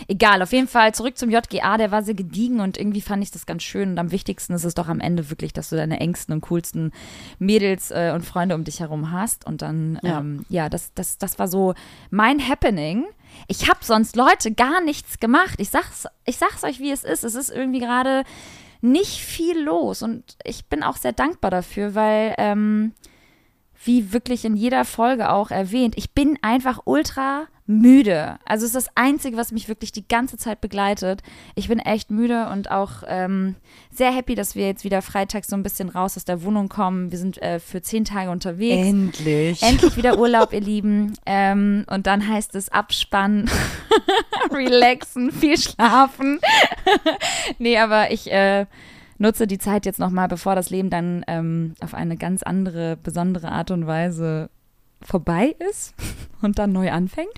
Egal, 0.07 0.41
auf 0.41 0.51
jeden 0.53 0.67
Fall 0.67 0.93
zurück 0.93 1.17
zum 1.17 1.29
JGA. 1.29 1.77
Der 1.77 1.91
war 1.91 2.03
sehr 2.03 2.13
gediegen 2.13 2.59
und 2.59 2.77
irgendwie 2.77 3.01
fand 3.01 3.23
ich 3.23 3.31
das 3.31 3.45
ganz 3.45 3.63
schön. 3.63 3.91
Und 3.91 3.99
am 3.99 4.11
wichtigsten 4.11 4.53
ist 4.53 4.63
es 4.63 4.75
doch 4.75 4.87
am 4.87 4.99
Ende 4.99 5.29
wirklich, 5.29 5.53
dass 5.53 5.69
du 5.69 5.75
deine 5.75 5.99
engsten 5.99 6.33
und 6.33 6.41
coolsten 6.41 6.91
Mädels 7.39 7.91
äh, 7.91 8.11
und 8.13 8.23
Freunde 8.25 8.55
um 8.55 8.63
dich 8.63 8.79
herum 8.79 9.11
hast. 9.11 9.45
Und 9.45 9.61
dann, 9.61 9.99
Ja. 10.03 10.19
ähm, 10.19 10.45
ja, 10.49 10.69
das, 10.69 10.93
das, 10.93 11.17
das 11.17 11.39
war 11.39 11.47
so 11.47 11.73
mein 12.09 12.47
Happening. 12.47 13.05
Ich 13.47 13.69
habe 13.69 13.79
sonst 13.81 14.15
Leute 14.15 14.51
gar 14.51 14.81
nichts 14.81 15.19
gemacht. 15.19 15.55
Ich 15.59 15.69
sag's, 15.69 16.05
ich 16.25 16.37
sag's 16.37 16.63
euch, 16.63 16.79
wie 16.79 16.91
es 16.91 17.03
ist. 17.03 17.23
Es 17.23 17.35
ist 17.35 17.49
irgendwie 17.49 17.79
gerade 17.79 18.23
nicht 18.81 19.19
viel 19.21 19.59
los. 19.59 20.01
Und 20.01 20.37
ich 20.43 20.65
bin 20.67 20.83
auch 20.83 20.97
sehr 20.97 21.13
dankbar 21.13 21.51
dafür, 21.51 21.95
weil 21.95 22.35
ähm, 22.37 22.93
wie 23.83 24.13
wirklich 24.13 24.45
in 24.45 24.55
jeder 24.55 24.85
Folge 24.85 25.29
auch 25.29 25.51
erwähnt, 25.51 25.95
ich 25.97 26.11
bin 26.11 26.37
einfach 26.41 26.81
ultra 26.85 27.47
müde. 27.67 28.39
Also 28.45 28.65
es 28.65 28.73
ist 28.73 28.87
das 28.87 28.95
Einzige, 28.95 29.35
was 29.35 29.51
mich 29.51 29.67
wirklich 29.67 29.91
die 29.91 30.07
ganze 30.07 30.37
Zeit 30.37 30.61
begleitet. 30.61 31.21
Ich 31.53 31.67
bin 31.67 31.79
echt 31.79 32.09
müde 32.09 32.47
und 32.49 32.71
auch 32.71 33.03
ähm, 33.07 33.55
sehr 33.91 34.11
happy, 34.11 34.35
dass 34.35 34.55
wir 34.55 34.65
jetzt 34.65 34.85
wieder 34.85 35.01
freitags 35.01 35.49
so 35.49 35.55
ein 35.55 35.63
bisschen 35.63 35.89
raus 35.89 36.15
aus 36.15 36.23
der 36.23 36.43
Wohnung 36.43 36.69
kommen. 36.69 37.11
Wir 37.11 37.17
sind 37.17 37.41
äh, 37.41 37.59
für 37.59 37.81
zehn 37.81 38.05
Tage 38.05 38.31
unterwegs. 38.31 38.87
Endlich. 38.87 39.61
Endlich 39.61 39.97
wieder 39.97 40.17
Urlaub, 40.19 40.53
ihr 40.53 40.61
Lieben. 40.61 41.13
Ähm, 41.25 41.85
und 41.89 42.07
dann 42.07 42.27
heißt 42.27 42.55
es 42.55 42.69
abspannen, 42.69 43.49
relaxen, 44.51 45.31
viel 45.31 45.57
schlafen. 45.57 46.39
nee, 47.59 47.77
aber 47.77 48.11
ich 48.11 48.31
äh, 48.31 48.65
nutze 49.17 49.47
die 49.47 49.57
Zeit 49.57 49.85
jetzt 49.85 49.99
nochmal, 49.99 50.27
bevor 50.27 50.55
das 50.55 50.69
Leben 50.69 50.89
dann 50.89 51.23
ähm, 51.27 51.73
auf 51.81 51.93
eine 51.93 52.17
ganz 52.17 52.43
andere, 52.43 52.97
besondere 52.97 53.51
Art 53.51 53.71
und 53.71 53.87
Weise 53.87 54.49
vorbei 55.01 55.55
ist 55.69 55.93
und 56.41 56.59
dann 56.59 56.71
neu 56.71 56.91
anfängt. 56.91 57.33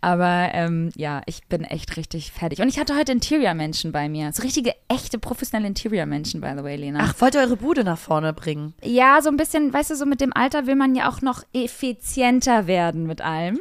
Aber 0.00 0.50
ähm, 0.52 0.90
ja, 0.96 1.22
ich 1.26 1.46
bin 1.48 1.64
echt 1.64 1.96
richtig 1.96 2.32
fertig. 2.32 2.60
Und 2.60 2.68
ich 2.68 2.78
hatte 2.78 2.96
heute 2.96 3.12
Interior-Menschen 3.12 3.92
bei 3.92 4.08
mir. 4.08 4.32
So 4.32 4.42
richtige, 4.42 4.72
echte, 4.88 5.18
professionelle 5.18 5.68
Interior-Menschen, 5.68 6.40
by 6.40 6.52
the 6.56 6.62
way, 6.62 6.76
Lena. 6.76 7.00
Ach, 7.02 7.14
wollt 7.20 7.34
ihr 7.34 7.40
eure 7.40 7.56
Bude 7.56 7.84
nach 7.84 7.98
vorne 7.98 8.32
bringen? 8.32 8.74
Ja, 8.82 9.20
so 9.22 9.28
ein 9.28 9.36
bisschen, 9.36 9.72
weißt 9.72 9.90
du, 9.90 9.96
so 9.96 10.06
mit 10.06 10.20
dem 10.20 10.32
Alter 10.32 10.66
will 10.66 10.76
man 10.76 10.94
ja 10.94 11.08
auch 11.08 11.20
noch 11.22 11.42
effizienter 11.52 12.66
werden 12.66 13.06
mit 13.06 13.20
allem. 13.20 13.58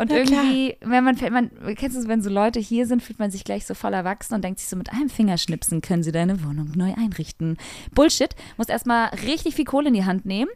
Und 0.00 0.08
Na 0.10 0.16
irgendwie, 0.16 0.78
wenn 0.80 1.04
man, 1.04 1.14
man, 1.30 1.50
kennst 1.76 1.94
du 1.94 2.00
es, 2.00 2.08
wenn 2.08 2.22
so 2.22 2.30
Leute 2.30 2.58
hier 2.58 2.86
sind, 2.86 3.02
fühlt 3.02 3.18
man 3.18 3.30
sich 3.30 3.44
gleich 3.44 3.66
so 3.66 3.74
voll 3.74 3.92
erwachsen 3.92 4.32
und 4.32 4.42
denkt 4.42 4.58
sich 4.58 4.70
so, 4.70 4.74
mit 4.74 4.90
einem 4.90 5.10
Fingerschnipsen 5.10 5.82
können 5.82 6.02
sie 6.02 6.10
deine 6.10 6.42
Wohnung 6.42 6.72
neu 6.74 6.94
einrichten. 6.94 7.58
Bullshit. 7.94 8.34
Muss 8.56 8.70
erstmal 8.70 9.08
richtig 9.26 9.56
viel 9.56 9.66
Kohle 9.66 9.88
in 9.88 9.94
die 9.94 10.06
Hand 10.06 10.24
nehmen. 10.24 10.50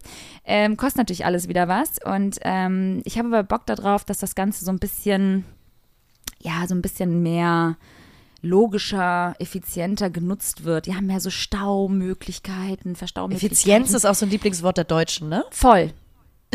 Ähm, 0.47 0.79
kostet 0.79 0.97
natürlich 0.97 1.27
alles 1.27 1.47
wieder 1.47 1.69
was. 1.69 1.99
Und 2.03 2.39
ähm, 2.41 3.03
ich 3.05 3.19
habe 3.19 3.29
aber 3.29 3.43
Bock 3.43 3.67
darauf, 3.67 4.07
dass 4.07 4.17
das 4.17 4.35
Ganze 4.35 4.65
so 4.65 4.71
ein 4.71 4.79
bisschen, 4.79 5.45
ja, 6.41 6.67
so 6.67 6.75
ein 6.75 6.81
bisschen 6.81 7.23
mehr 7.23 7.77
logischer, 8.41 9.35
effizienter 9.41 10.09
genutzt 10.09 10.65
wird. 10.65 10.87
Die 10.87 10.95
haben 10.95 11.05
mehr 11.05 11.21
so 11.21 11.29
Staumöglichkeiten, 11.29 12.97
Verstaumöglichkeiten. 12.97 13.53
Effizienz 13.53 13.93
ist 13.93 14.07
auch 14.07 14.15
so 14.15 14.25
ein 14.25 14.31
Lieblingswort 14.31 14.79
der 14.79 14.85
Deutschen, 14.85 15.29
ne? 15.29 15.45
Voll. 15.51 15.93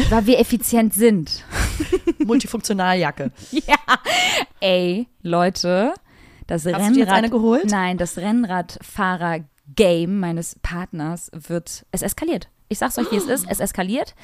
Weil 0.10 0.26
wir 0.26 0.40
effizient 0.40 0.94
sind. 0.94 1.44
Multifunktionaljacke. 2.26 3.32
ja. 3.52 3.76
Ey, 4.60 5.08
Leute, 5.22 5.94
das 6.48 6.66
Hast 6.66 6.66
du 6.66 6.70
Rennrad. 6.76 6.96
dir 6.96 7.00
jetzt 7.00 7.12
eine 7.12 7.30
geholt? 7.30 7.66
Nein, 7.70 7.98
das 7.98 8.18
Rennradfahrer-Game 8.18 10.20
meines 10.20 10.56
Partners 10.62 11.30
wird. 11.34 11.86
Es 11.92 12.02
eskaliert. 12.02 12.50
Ich 12.68 12.78
sag's 12.78 12.98
euch, 12.98 13.12
wie 13.12 13.16
es 13.18 13.26
ist. 13.26 13.46
Es 13.50 13.60
eskaliert. 13.60 14.16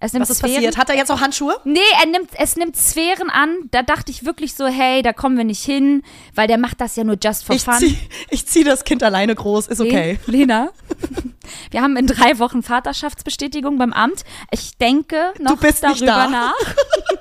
Es 0.00 0.12
nimmt 0.12 0.22
Was 0.22 0.30
ist 0.30 0.38
Sphären- 0.38 0.54
passiert? 0.54 0.76
Hat 0.78 0.90
er 0.90 0.96
jetzt 0.96 1.10
auch 1.10 1.20
Handschuhe? 1.20 1.56
Nee, 1.64 1.80
er 2.00 2.08
nimmt, 2.08 2.30
es 2.38 2.54
nimmt 2.54 2.76
Sphären 2.76 3.30
an. 3.30 3.48
Da 3.72 3.82
dachte 3.82 4.12
ich 4.12 4.24
wirklich 4.24 4.54
so, 4.54 4.66
hey, 4.68 5.02
da 5.02 5.12
kommen 5.12 5.36
wir 5.36 5.42
nicht 5.42 5.64
hin, 5.64 6.02
weil 6.36 6.46
der 6.46 6.56
macht 6.58 6.80
das 6.80 6.94
ja 6.94 7.02
nur 7.02 7.16
just 7.20 7.44
for 7.44 7.56
Ich 7.56 7.62
fun. 7.64 7.74
zieh, 7.78 7.98
ich 8.30 8.46
zieh 8.46 8.62
das 8.62 8.84
Kind 8.84 9.02
alleine 9.02 9.34
groß, 9.34 9.66
ist 9.66 9.80
okay. 9.80 10.20
Le- 10.26 10.36
Lena, 10.38 10.68
wir 11.70 11.82
haben 11.82 11.96
in 11.96 12.06
drei 12.06 12.38
Wochen 12.38 12.62
Vaterschaftsbestätigung 12.62 13.78
beim 13.78 13.92
Amt. 13.92 14.24
Ich 14.50 14.76
denke 14.78 15.32
noch 15.38 15.60
darüber 15.60 16.06
da. 16.06 16.28
nach, 16.28 16.74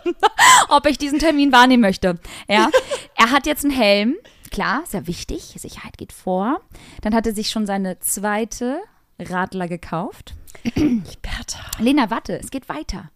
ob 0.69 0.85
ich 0.85 0.97
diesen 0.97 1.19
Termin 1.19 1.51
wahrnehmen 1.51 1.81
möchte. 1.81 2.19
Ja, 2.47 2.69
er 3.15 3.31
hat 3.31 3.45
jetzt 3.45 3.65
einen 3.65 3.73
Helm. 3.73 4.15
Klar, 4.51 4.83
sehr 4.87 5.07
wichtig. 5.07 5.55
Sicherheit 5.57 5.97
geht 5.97 6.13
vor. 6.13 6.61
Dann 7.01 7.13
hat 7.13 7.27
er 7.27 7.33
sich 7.33 7.49
schon 7.49 7.65
seine 7.65 7.99
zweite 7.99 8.79
Radler 9.19 9.67
gekauft. 9.67 10.35
Bertha. 10.63 11.59
Lena, 11.79 12.09
warte, 12.09 12.39
es 12.39 12.49
geht 12.49 12.69
weiter. 12.69 13.09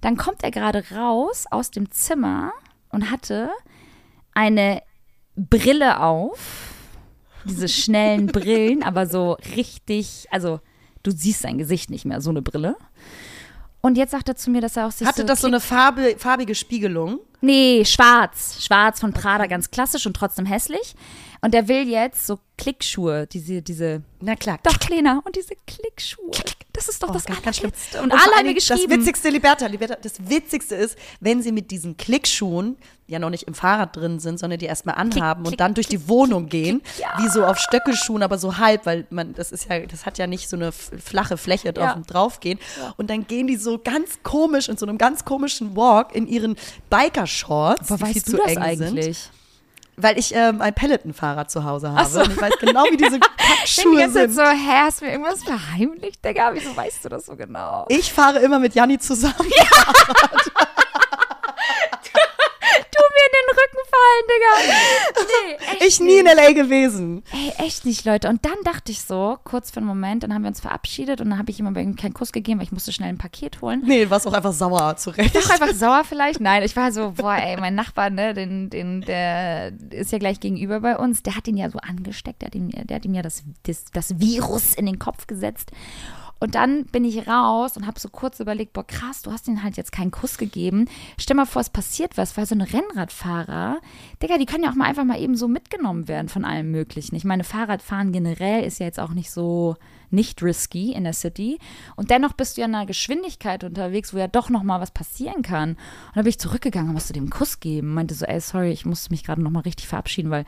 Dann 0.00 0.16
kommt 0.16 0.42
er 0.42 0.50
gerade 0.50 0.84
raus 0.94 1.46
aus 1.50 1.70
dem 1.70 1.90
Zimmer 1.90 2.52
und 2.90 3.10
hatte 3.10 3.50
eine 4.34 4.82
Brille 5.36 6.00
auf. 6.00 6.73
Diese 7.44 7.68
schnellen 7.68 8.26
Brillen, 8.26 8.82
aber 8.82 9.06
so 9.06 9.36
richtig, 9.56 10.26
also 10.30 10.60
du 11.02 11.10
siehst 11.10 11.42
sein 11.42 11.58
Gesicht 11.58 11.90
nicht 11.90 12.04
mehr, 12.04 12.20
so 12.20 12.30
eine 12.30 12.42
Brille. 12.42 12.76
Und 13.80 13.98
jetzt 13.98 14.12
sagt 14.12 14.28
er 14.30 14.36
zu 14.36 14.50
mir, 14.50 14.62
dass 14.62 14.78
er 14.78 14.86
auch 14.86 14.92
sich 14.92 15.06
Hatte 15.06 15.22
so 15.22 15.26
das 15.26 15.42
so 15.42 15.46
eine 15.46 15.60
Farbe, 15.60 16.14
farbige 16.16 16.54
Spiegelung? 16.54 17.20
Nee, 17.42 17.84
schwarz. 17.84 18.64
Schwarz 18.64 19.00
von 19.00 19.12
Prada, 19.12 19.44
ganz 19.46 19.70
klassisch 19.70 20.06
und 20.06 20.16
trotzdem 20.16 20.46
hässlich. 20.46 20.94
Und 21.44 21.52
der 21.52 21.68
will 21.68 21.86
jetzt 21.86 22.26
so 22.26 22.38
Klickschuhe, 22.56 23.26
diese, 23.26 23.60
diese, 23.60 24.02
Na 24.20 24.34
klar. 24.34 24.58
doch 24.62 24.88
Lena, 24.88 25.20
und 25.24 25.36
diese 25.36 25.54
Klickschuhe. 25.66 26.30
Das 26.72 26.88
ist 26.88 27.02
doch 27.02 27.10
Oh, 27.10 27.12
das 27.12 27.26
ganz, 27.26 27.42
ganz 27.42 27.56
schlimm. 27.58 27.72
Und, 28.02 28.10
vor 28.12 28.20
alle 28.20 28.36
haben 28.36 28.46
mir 28.46 28.54
geschrieben. 28.54 28.88
Das 28.88 28.98
Witzigste, 28.98 29.28
Liberta, 29.28 29.66
Liberta, 29.66 29.96
das 30.00 30.14
Witzigste 30.28 30.74
ist, 30.74 30.96
wenn 31.20 31.42
sie 31.42 31.52
mit 31.52 31.70
diesen 31.70 31.98
Klickschuhen 31.98 32.76
ja 33.06 33.18
noch 33.18 33.28
nicht 33.28 33.42
im 33.42 33.52
Fahrrad 33.54 33.94
drin 33.94 34.20
sind, 34.20 34.38
sondern 34.38 34.58
die 34.58 34.64
erstmal 34.64 34.94
anhaben 34.94 35.42
klick, 35.42 35.52
und 35.52 35.60
dann 35.60 35.74
durch 35.74 35.86
die 35.86 36.08
Wohnung 36.08 36.48
gehen, 36.48 36.80
ja. 36.98 37.08
wie 37.18 37.28
so 37.28 37.44
auf 37.44 37.58
Stöckelschuhen, 37.58 38.22
aber 38.22 38.38
so 38.38 38.56
halb, 38.56 38.86
weil 38.86 39.06
man, 39.10 39.34
das 39.34 39.52
ist 39.52 39.68
ja, 39.68 39.80
das 39.80 40.06
hat 40.06 40.16
ja 40.16 40.26
nicht 40.26 40.48
so 40.48 40.56
eine 40.56 40.72
flache 40.72 41.36
Fläche 41.36 41.74
drauf, 41.74 41.96
Ja. 41.96 42.02
draufgehen. 42.06 42.58
Und 42.96 43.10
dann 43.10 43.26
gehen 43.26 43.46
die 43.48 43.56
so 43.56 43.78
ganz 43.78 44.22
komisch 44.22 44.70
in 44.70 44.78
so 44.78 44.86
einem 44.86 44.96
ganz 44.96 45.26
komischen 45.26 45.76
Walk 45.76 46.14
in 46.14 46.26
ihren 46.26 46.56
Biker-Shorts, 46.88 47.88
die 47.88 48.12
viel 48.14 48.24
zu 48.24 48.36
das 48.38 48.46
eng 48.52 48.58
eigentlich? 48.58 49.18
sind. 49.18 49.30
Weil 49.96 50.18
ich 50.18 50.34
ähm, 50.34 50.60
ein 50.60 50.74
Peloton-Fahrrad 50.74 51.50
zu 51.50 51.64
Hause 51.64 51.92
habe. 51.92 52.08
so. 52.08 52.20
Und 52.20 52.32
ich 52.32 52.40
weiß 52.40 52.54
genau, 52.60 52.84
wie 52.90 52.96
diese 52.96 53.16
Ich 53.64 53.76
Kackschuhe 53.76 53.98
Zeit 54.00 54.12
sind. 54.12 54.34
so, 54.34 54.42
hä, 54.42 54.80
hast 54.84 55.00
du 55.00 55.04
mir 55.04 55.12
irgendwas 55.12 55.42
verheimlicht, 55.44 56.24
Digga? 56.24 56.52
Wieso 56.52 56.76
weißt 56.76 57.04
du 57.04 57.08
das 57.10 57.26
so 57.26 57.36
genau? 57.36 57.86
Ich 57.88 58.12
fahre 58.12 58.40
immer 58.40 58.58
mit 58.58 58.74
Janni 58.74 58.98
zusammen. 58.98 59.34
Tu 59.38 59.44
mir 63.14 63.24
in 63.26 63.32
den 63.36 63.48
Rücken 63.50 63.82
fallen, 63.90 63.93
Digga. 64.28 64.74
Nee, 65.46 65.54
echt 65.72 65.82
Ich 65.86 66.00
nie 66.00 66.18
in 66.18 66.26
L.A. 66.26 66.52
gewesen. 66.52 67.22
Ey, 67.32 67.66
echt 67.66 67.84
nicht, 67.84 68.04
Leute. 68.04 68.28
Und 68.28 68.44
dann 68.44 68.56
dachte 68.64 68.92
ich 68.92 69.02
so, 69.02 69.38
kurz 69.44 69.70
für 69.70 69.78
einen 69.78 69.86
Moment, 69.86 70.22
dann 70.22 70.32
haben 70.34 70.42
wir 70.42 70.48
uns 70.48 70.60
verabschiedet 70.60 71.20
und 71.20 71.30
dann 71.30 71.38
habe 71.38 71.50
ich 71.50 71.60
irgendwie 71.60 71.94
keinen 71.94 72.14
Kuss 72.14 72.32
gegeben, 72.32 72.58
weil 72.60 72.66
ich 72.66 72.72
musste 72.72 72.92
schnell 72.92 73.08
ein 73.08 73.18
Paket 73.18 73.60
holen. 73.60 73.82
Nee, 73.84 74.04
du 74.04 74.10
warst 74.10 74.26
auch 74.26 74.32
einfach 74.32 74.52
sauer, 74.52 74.96
zu 74.96 75.10
Recht. 75.10 75.34
Ich 75.34 75.44
war 75.48 75.60
einfach 75.60 75.74
sauer 75.74 76.04
vielleicht. 76.08 76.40
Nein, 76.40 76.62
ich 76.62 76.76
war 76.76 76.92
so, 76.92 77.12
boah, 77.12 77.36
ey, 77.36 77.56
mein 77.58 77.74
Nachbar, 77.74 78.10
ne, 78.10 78.34
den, 78.34 78.70
den, 78.70 79.00
der 79.02 79.72
ist 79.90 80.12
ja 80.12 80.18
gleich 80.18 80.40
gegenüber 80.40 80.80
bei 80.80 80.96
uns, 80.96 81.22
der 81.22 81.36
hat 81.36 81.48
ihn 81.48 81.56
ja 81.56 81.70
so 81.70 81.78
angesteckt, 81.78 82.42
der 82.42 82.46
hat 82.46 82.54
ihm, 82.54 82.70
der 82.70 82.96
hat 82.96 83.04
ihm 83.04 83.14
ja 83.14 83.22
das, 83.22 83.42
das, 83.64 83.84
das 83.92 84.18
Virus 84.18 84.74
in 84.74 84.86
den 84.86 84.98
Kopf 84.98 85.26
gesetzt. 85.26 85.70
Und 86.44 86.56
dann 86.56 86.84
bin 86.84 87.06
ich 87.06 87.26
raus 87.26 87.78
und 87.78 87.86
habe 87.86 87.98
so 87.98 88.10
kurz 88.10 88.38
überlegt, 88.38 88.74
boah, 88.74 88.86
krass, 88.86 89.22
du 89.22 89.32
hast 89.32 89.48
ihm 89.48 89.62
halt 89.62 89.78
jetzt 89.78 89.92
keinen 89.92 90.10
Kuss 90.10 90.36
gegeben. 90.36 90.90
Stell 91.16 91.36
mal 91.36 91.46
vor, 91.46 91.62
es 91.62 91.70
passiert 91.70 92.18
was, 92.18 92.36
weil 92.36 92.44
so 92.44 92.54
ein 92.54 92.60
Rennradfahrer, 92.60 93.80
Digga, 94.22 94.36
die 94.36 94.44
können 94.44 94.62
ja 94.62 94.70
auch 94.70 94.74
mal 94.74 94.84
einfach 94.84 95.04
mal 95.04 95.18
eben 95.18 95.36
so 95.36 95.48
mitgenommen 95.48 96.06
werden 96.06 96.28
von 96.28 96.44
allem 96.44 96.70
Möglichen. 96.70 97.14
Ich 97.14 97.24
meine, 97.24 97.44
Fahrradfahren 97.44 98.12
generell 98.12 98.62
ist 98.62 98.78
ja 98.78 98.84
jetzt 98.84 99.00
auch 99.00 99.14
nicht 99.14 99.30
so 99.30 99.76
nicht 100.10 100.42
risky 100.42 100.92
in 100.92 101.04
der 101.04 101.14
City. 101.14 101.58
Und 101.96 102.10
dennoch 102.10 102.34
bist 102.34 102.58
du 102.58 102.60
ja 102.60 102.66
in 102.66 102.74
einer 102.74 102.84
Geschwindigkeit 102.84 103.64
unterwegs, 103.64 104.12
wo 104.12 104.18
ja 104.18 104.28
doch 104.28 104.50
noch 104.50 104.64
mal 104.64 104.82
was 104.82 104.90
passieren 104.90 105.40
kann. 105.40 105.70
Und 105.70 106.16
dann 106.16 106.24
bin 106.24 106.30
ich 106.30 106.38
zurückgegangen 106.38 106.88
und 106.90 106.94
musste 106.94 107.14
dem 107.14 107.30
Kuss 107.30 107.58
geben. 107.58 107.94
Meinte 107.94 108.12
so, 108.12 108.26
ey, 108.26 108.38
sorry, 108.38 108.70
ich 108.70 108.84
musste 108.84 109.12
mich 109.12 109.24
gerade 109.24 109.40
noch 109.40 109.50
mal 109.50 109.60
richtig 109.60 109.88
verabschieden, 109.88 110.30
weil 110.30 110.44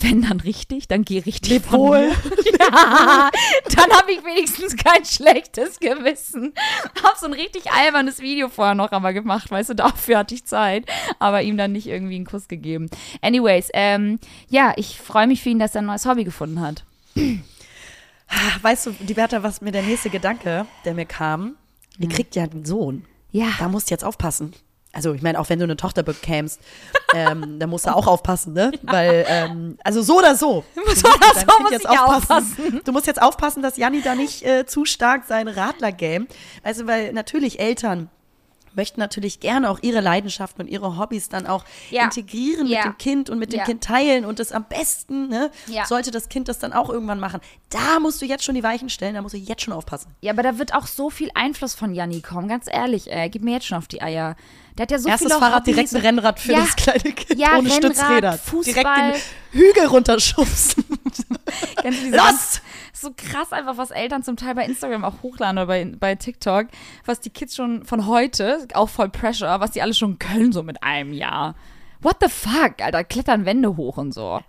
wenn 0.00 0.22
dann 0.22 0.40
richtig, 0.40 0.88
dann 0.88 1.04
geh 1.04 1.18
richtig 1.20 1.50
Leb 1.50 1.72
wohl. 1.72 2.10
Ja, 2.58 3.30
dann 3.76 3.90
habe 3.92 4.12
ich 4.12 4.24
wenigstens 4.24 4.76
kein 4.76 5.04
schlechtes 5.04 5.78
Gewissen. 5.78 6.52
Hab 7.02 7.16
so 7.16 7.26
ein 7.26 7.32
richtig 7.32 7.70
albernes 7.70 8.18
Video 8.18 8.48
vorher 8.48 8.74
noch 8.74 8.90
aber 8.92 9.12
gemacht, 9.12 9.50
weißt 9.50 9.70
du, 9.70 9.74
dafür 9.74 10.18
hatte 10.18 10.34
ich 10.34 10.46
Zeit, 10.46 10.86
aber 11.18 11.42
ihm 11.42 11.56
dann 11.56 11.72
nicht 11.72 11.86
irgendwie 11.86 12.16
einen 12.16 12.26
Kuss 12.26 12.48
gegeben. 12.48 12.88
Anyways, 13.20 13.68
ähm, 13.74 14.18
ja, 14.48 14.72
ich 14.76 14.98
freue 14.98 15.26
mich 15.26 15.42
für 15.42 15.50
ihn, 15.50 15.58
dass 15.58 15.74
er 15.74 15.82
ein 15.82 15.86
neues 15.86 16.06
Hobby 16.06 16.24
gefunden 16.24 16.60
hat. 16.60 16.84
Weißt 18.62 18.86
du, 18.86 18.94
Liberta, 19.06 19.42
was 19.42 19.60
mir 19.60 19.72
der 19.72 19.82
nächste 19.82 20.10
Gedanke, 20.10 20.66
der 20.84 20.94
mir 20.94 21.06
kam? 21.06 21.56
Ihr 21.98 22.08
kriegt 22.08 22.34
ja 22.34 22.44
einen 22.44 22.64
Sohn. 22.64 23.04
Ja. 23.30 23.48
Da 23.58 23.68
musst 23.68 23.90
du 23.90 23.94
jetzt 23.94 24.04
aufpassen. 24.04 24.52
Also 24.96 25.12
ich 25.12 25.20
meine, 25.20 25.38
auch 25.38 25.50
wenn 25.50 25.58
du 25.58 25.64
eine 25.64 25.76
Tochter 25.76 26.02
bekämst, 26.02 26.58
ähm, 27.14 27.58
da 27.58 27.66
musst 27.66 27.86
du 27.86 27.94
auch 27.94 28.06
aufpassen, 28.06 28.54
ne? 28.54 28.72
Weil, 28.82 29.26
ähm, 29.28 29.76
also 29.84 30.00
so 30.00 30.18
oder 30.18 30.34
so. 30.34 30.64
Du 30.74 30.80
musst 30.80 31.04
oder 31.04 31.14
so 31.34 31.62
muss 31.62 31.70
jetzt 31.70 31.84
ich 31.84 31.90
aufpassen. 31.90 32.80
Du 32.82 32.92
musst 32.92 33.06
jetzt 33.06 33.20
aufpassen, 33.20 33.62
dass 33.62 33.76
Janni 33.76 34.00
da 34.00 34.14
nicht 34.14 34.42
äh, 34.46 34.64
zu 34.64 34.86
stark 34.86 35.24
sein 35.26 35.48
Radler-Game. 35.48 36.28
Also, 36.62 36.86
weil 36.86 37.12
natürlich 37.12 37.60
Eltern 37.60 38.08
möchten 38.76 39.00
natürlich 39.00 39.40
gerne 39.40 39.68
auch 39.70 39.78
ihre 39.82 40.00
Leidenschaften 40.00 40.62
und 40.62 40.68
ihre 40.68 40.98
Hobbys 40.98 41.28
dann 41.28 41.46
auch 41.46 41.64
Ja. 41.90 42.04
integrieren 42.04 42.66
Ja. 42.66 42.78
mit 42.78 42.94
dem 42.94 42.98
Kind 42.98 43.30
und 43.30 43.38
mit 43.38 43.52
dem 43.52 43.58
Ja. 43.60 43.64
Kind 43.64 43.82
teilen 43.82 44.24
und 44.24 44.38
das 44.38 44.52
am 44.52 44.64
besten, 44.68 45.28
ne, 45.28 45.50
sollte 45.86 46.10
das 46.10 46.28
Kind 46.28 46.48
das 46.48 46.58
dann 46.58 46.72
auch 46.72 46.90
irgendwann 46.90 47.18
machen. 47.18 47.40
Da 47.70 47.98
musst 48.00 48.22
du 48.22 48.26
jetzt 48.26 48.44
schon 48.44 48.54
die 48.54 48.62
Weichen 48.62 48.88
stellen, 48.90 49.14
da 49.14 49.22
musst 49.22 49.34
du 49.34 49.38
jetzt 49.38 49.62
schon 49.62 49.74
aufpassen. 49.74 50.10
Ja, 50.20 50.32
aber 50.32 50.42
da 50.42 50.58
wird 50.58 50.74
auch 50.74 50.86
so 50.86 51.10
viel 51.10 51.30
Einfluss 51.34 51.74
von 51.74 51.94
Janni 51.94 52.20
kommen, 52.20 52.46
ganz 52.48 52.66
ehrlich, 52.70 53.10
ey, 53.10 53.28
gib 53.30 53.42
mir 53.42 53.54
jetzt 53.54 53.66
schon 53.66 53.78
auf 53.78 53.88
die 53.88 54.02
Eier. 54.02 54.36
Der 54.78 54.82
hat 54.82 54.90
ja 54.90 54.98
so 54.98 55.08
Erstes 55.08 55.32
Fahrrad, 55.32 55.54
Hobbys 55.62 55.74
direkt 55.74 55.94
ein 55.94 56.00
Rennrad 56.02 56.38
für 56.38 56.52
das 56.52 56.76
kleine 56.76 57.00
Kind 57.12 57.40
Ja, 57.40 57.56
ohne 57.56 57.70
Rennrad, 57.70 57.94
Stützräder. 57.96 58.32
Fußball. 58.34 58.74
Direkt 58.74 59.22
den 59.54 59.60
Hügel 59.60 59.86
runterschubsen. 59.86 60.84
Los! 62.10 62.60
So 62.98 63.12
krass 63.14 63.52
einfach, 63.52 63.76
was 63.76 63.90
Eltern 63.90 64.22
zum 64.22 64.36
Teil 64.36 64.54
bei 64.54 64.64
Instagram 64.64 65.04
auch 65.04 65.22
hochladen 65.22 65.58
oder 65.58 65.66
bei, 65.66 65.84
bei 65.84 66.14
TikTok, 66.14 66.68
was 67.04 67.20
die 67.20 67.28
Kids 67.28 67.54
schon 67.54 67.84
von 67.84 68.06
heute, 68.06 68.66
auch 68.72 68.88
voll 68.88 69.10
Pressure, 69.10 69.60
was 69.60 69.72
die 69.72 69.82
alle 69.82 69.92
schon 69.92 70.18
können, 70.18 70.50
so 70.52 70.62
mit 70.62 70.82
einem 70.82 71.12
Jahr. 71.12 71.56
What 72.00 72.16
the 72.22 72.28
fuck, 72.30 72.80
Alter, 72.80 73.04
klettern 73.04 73.44
Wände 73.44 73.76
hoch 73.76 73.98
und 73.98 74.12
so. 74.12 74.40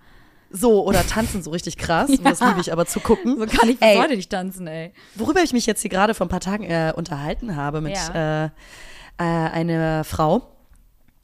So, 0.49 0.85
oder 0.85 1.05
tanzen 1.05 1.43
so 1.43 1.51
richtig 1.51 1.77
krass. 1.77 2.09
Ja. 2.17 2.29
Das 2.29 2.39
liebe 2.39 2.61
ich 2.61 2.71
aber 2.71 2.85
zu 2.85 3.01
gucken. 3.01 3.37
So 3.37 3.45
kann 3.45 3.67
ich 3.69 3.79
bis 3.79 3.97
heute 3.97 4.15
nicht 4.15 4.29
tanzen, 4.31 4.65
ey. 4.67 4.93
Worüber 5.15 5.43
ich 5.43 5.51
mich 5.51 5.65
jetzt 5.65 5.81
hier 5.81 5.89
gerade 5.89 6.13
vor 6.13 6.25
ein 6.25 6.29
paar 6.29 6.39
Tagen 6.39 6.63
äh, 6.63 6.93
unterhalten 6.95 7.57
habe 7.57 7.81
mit 7.81 7.97
äh, 8.13 8.45
äh, 8.45 8.49
einer 9.17 10.05
Frau, 10.05 10.47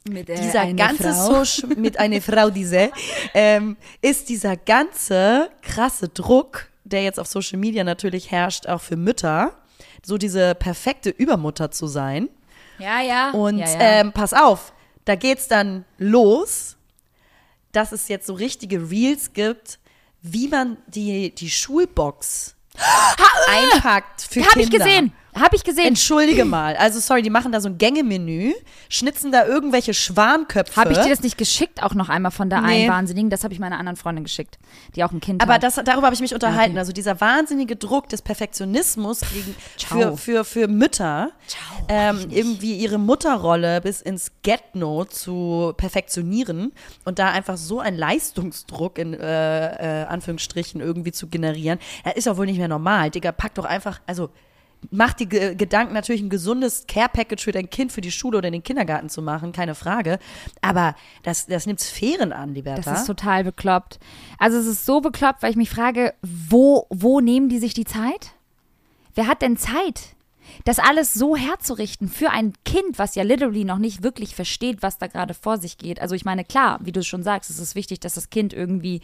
Mit 0.06 0.28
äh, 0.28 0.40
dieser 0.40 0.60
eine 0.60 0.74
ganze 0.74 1.14
Frau. 1.14 1.44
Social, 1.44 1.74
mit 1.76 1.98
einer 1.98 2.20
Frau, 2.20 2.50
diese, 2.50 2.90
ähm, 3.34 3.78
ist 4.02 4.28
dieser 4.28 4.56
ganze 4.58 5.48
krasse 5.62 6.08
Druck, 6.08 6.68
der 6.84 7.02
jetzt 7.02 7.18
auf 7.18 7.26
Social 7.26 7.58
Media 7.58 7.84
natürlich 7.84 8.30
herrscht, 8.30 8.66
auch 8.66 8.80
für 8.80 8.96
Mütter, 8.96 9.52
so 10.04 10.18
diese 10.18 10.54
perfekte 10.54 11.10
Übermutter 11.10 11.70
zu 11.70 11.86
sein. 11.86 12.28
Ja, 12.78 13.00
ja. 13.00 13.30
Und 13.30 13.58
ja, 13.58 13.66
ja. 13.66 13.78
Ähm, 13.80 14.12
pass 14.12 14.32
auf, 14.32 14.72
da 15.04 15.14
geht's 15.16 15.48
dann 15.48 15.84
los, 15.98 16.76
dass 17.72 17.92
es 17.92 18.08
jetzt 18.08 18.26
so 18.26 18.34
richtige 18.34 18.90
Reels 18.90 19.32
gibt, 19.32 19.78
wie 20.22 20.48
man 20.48 20.78
die, 20.86 21.34
die 21.34 21.50
Schulbox 21.50 22.56
einpackt 23.48 24.22
für 24.22 24.40
Hab 24.42 24.52
Kinder. 24.52 24.64
ich 24.64 24.70
gesehen. 24.70 25.12
Hab 25.34 25.52
ich 25.54 25.64
gesehen. 25.64 25.86
Entschuldige 25.86 26.44
mal. 26.44 26.76
Also, 26.76 27.00
sorry, 27.00 27.22
die 27.22 27.30
machen 27.30 27.52
da 27.52 27.60
so 27.60 27.68
ein 27.68 27.78
Gängemenü, 27.78 28.52
schnitzen 28.88 29.32
da 29.32 29.46
irgendwelche 29.46 29.94
Schwanköpfe. 29.94 30.80
Habe 30.80 30.92
ich 30.92 30.98
dir 30.98 31.08
das 31.10 31.22
nicht 31.22 31.36
geschickt, 31.38 31.82
auch 31.82 31.94
noch 31.94 32.08
einmal 32.08 32.30
von 32.32 32.50
der 32.50 32.60
Nee. 32.60 32.82
einen 32.84 32.88
Wahnsinnigen? 32.90 33.30
Das 33.30 33.44
habe 33.44 33.52
ich 33.52 33.60
meiner 33.60 33.78
anderen 33.78 33.96
Freundin 33.96 34.24
geschickt, 34.24 34.58
die 34.94 35.04
auch 35.04 35.12
ein 35.12 35.20
Kind 35.20 35.42
Aber 35.42 35.54
hat. 35.54 35.62
das, 35.62 35.74
darüber 35.74 36.06
habe 36.06 36.14
ich 36.14 36.20
mich 36.20 36.34
unterhalten. 36.34 36.72
Okay. 36.72 36.78
Also 36.78 36.92
dieser 36.92 37.20
wahnsinnige 37.20 37.76
Druck 37.76 38.08
des 38.08 38.22
Perfektionismus 38.22 39.20
gegen, 39.32 39.56
Ciao. 39.76 40.16
für, 40.16 40.16
für, 40.16 40.44
für 40.44 40.68
Mütter, 40.68 41.32
ähm, 41.88 42.26
irgendwie 42.30 42.76
ihre 42.76 42.98
Mutterrolle 42.98 43.80
bis 43.80 44.00
ins 44.00 44.30
Get-No 44.42 45.04
zu 45.04 45.72
perfektionieren 45.76 46.72
und 47.04 47.18
da 47.18 47.30
einfach 47.30 47.56
so 47.56 47.80
einen 47.80 47.96
Leistungsdruck 47.98 48.98
in 48.98 49.14
äh, 49.14 50.02
äh, 50.02 50.06
Anführungsstrichen 50.06 50.80
irgendwie 50.80 51.12
zu 51.12 51.26
generieren, 51.28 51.78
das 52.04 52.14
ist 52.14 52.26
doch 52.26 52.36
wohl 52.36 52.46
nicht 52.46 52.58
mehr 52.58 52.68
normal. 52.68 53.10
Digga, 53.10 53.32
pack 53.32 53.54
doch 53.54 53.64
einfach, 53.64 54.00
also 54.06 54.30
mach 54.90 55.12
die 55.12 55.28
Ge 55.28 55.54
Gedanken 55.54 55.94
natürlich 55.94 56.22
ein 56.22 56.28
gesundes 56.28 56.86
Care-Package 56.86 57.44
für 57.44 57.52
dein 57.52 57.70
Kind 57.70 57.92
für 57.92 58.00
die 58.00 58.10
Schule 58.10 58.38
oder 58.38 58.48
in 58.48 58.52
den 58.52 58.62
Kindergarten 58.62 59.08
zu 59.08 59.22
machen, 59.22 59.52
keine 59.52 59.74
Frage. 59.74 60.18
Aber 60.60 60.94
das, 61.22 61.46
das 61.46 61.66
nimmt 61.66 61.80
Sphären 61.80 62.32
an, 62.32 62.54
Liberta. 62.54 62.90
Das 62.90 63.00
ist 63.00 63.06
total 63.06 63.44
bekloppt. 63.44 63.98
Also 64.38 64.58
es 64.58 64.66
ist 64.66 64.86
so 64.86 65.00
bekloppt, 65.00 65.42
weil 65.42 65.50
ich 65.50 65.56
mich 65.56 65.70
frage, 65.70 66.14
wo, 66.22 66.86
wo 66.90 67.20
nehmen 67.20 67.48
die 67.48 67.58
sich 67.58 67.74
die 67.74 67.84
Zeit? 67.84 68.32
Wer 69.14 69.26
hat 69.26 69.42
denn 69.42 69.56
Zeit? 69.56 70.14
Das 70.64 70.78
alles 70.78 71.14
so 71.14 71.36
herzurichten 71.36 72.08
für 72.08 72.30
ein 72.30 72.52
Kind, 72.64 72.98
was 72.98 73.14
ja 73.14 73.22
literally 73.22 73.64
noch 73.64 73.78
nicht 73.78 74.02
wirklich 74.02 74.34
versteht, 74.34 74.82
was 74.82 74.98
da 74.98 75.06
gerade 75.06 75.34
vor 75.34 75.58
sich 75.58 75.78
geht. 75.78 76.00
Also 76.00 76.14
ich 76.14 76.24
meine, 76.24 76.44
klar, 76.44 76.78
wie 76.82 76.92
du 76.92 77.02
schon 77.02 77.22
sagst, 77.22 77.50
es 77.50 77.58
ist 77.58 77.74
wichtig, 77.74 78.00
dass 78.00 78.14
das 78.14 78.30
Kind 78.30 78.52
irgendwie 78.52 79.00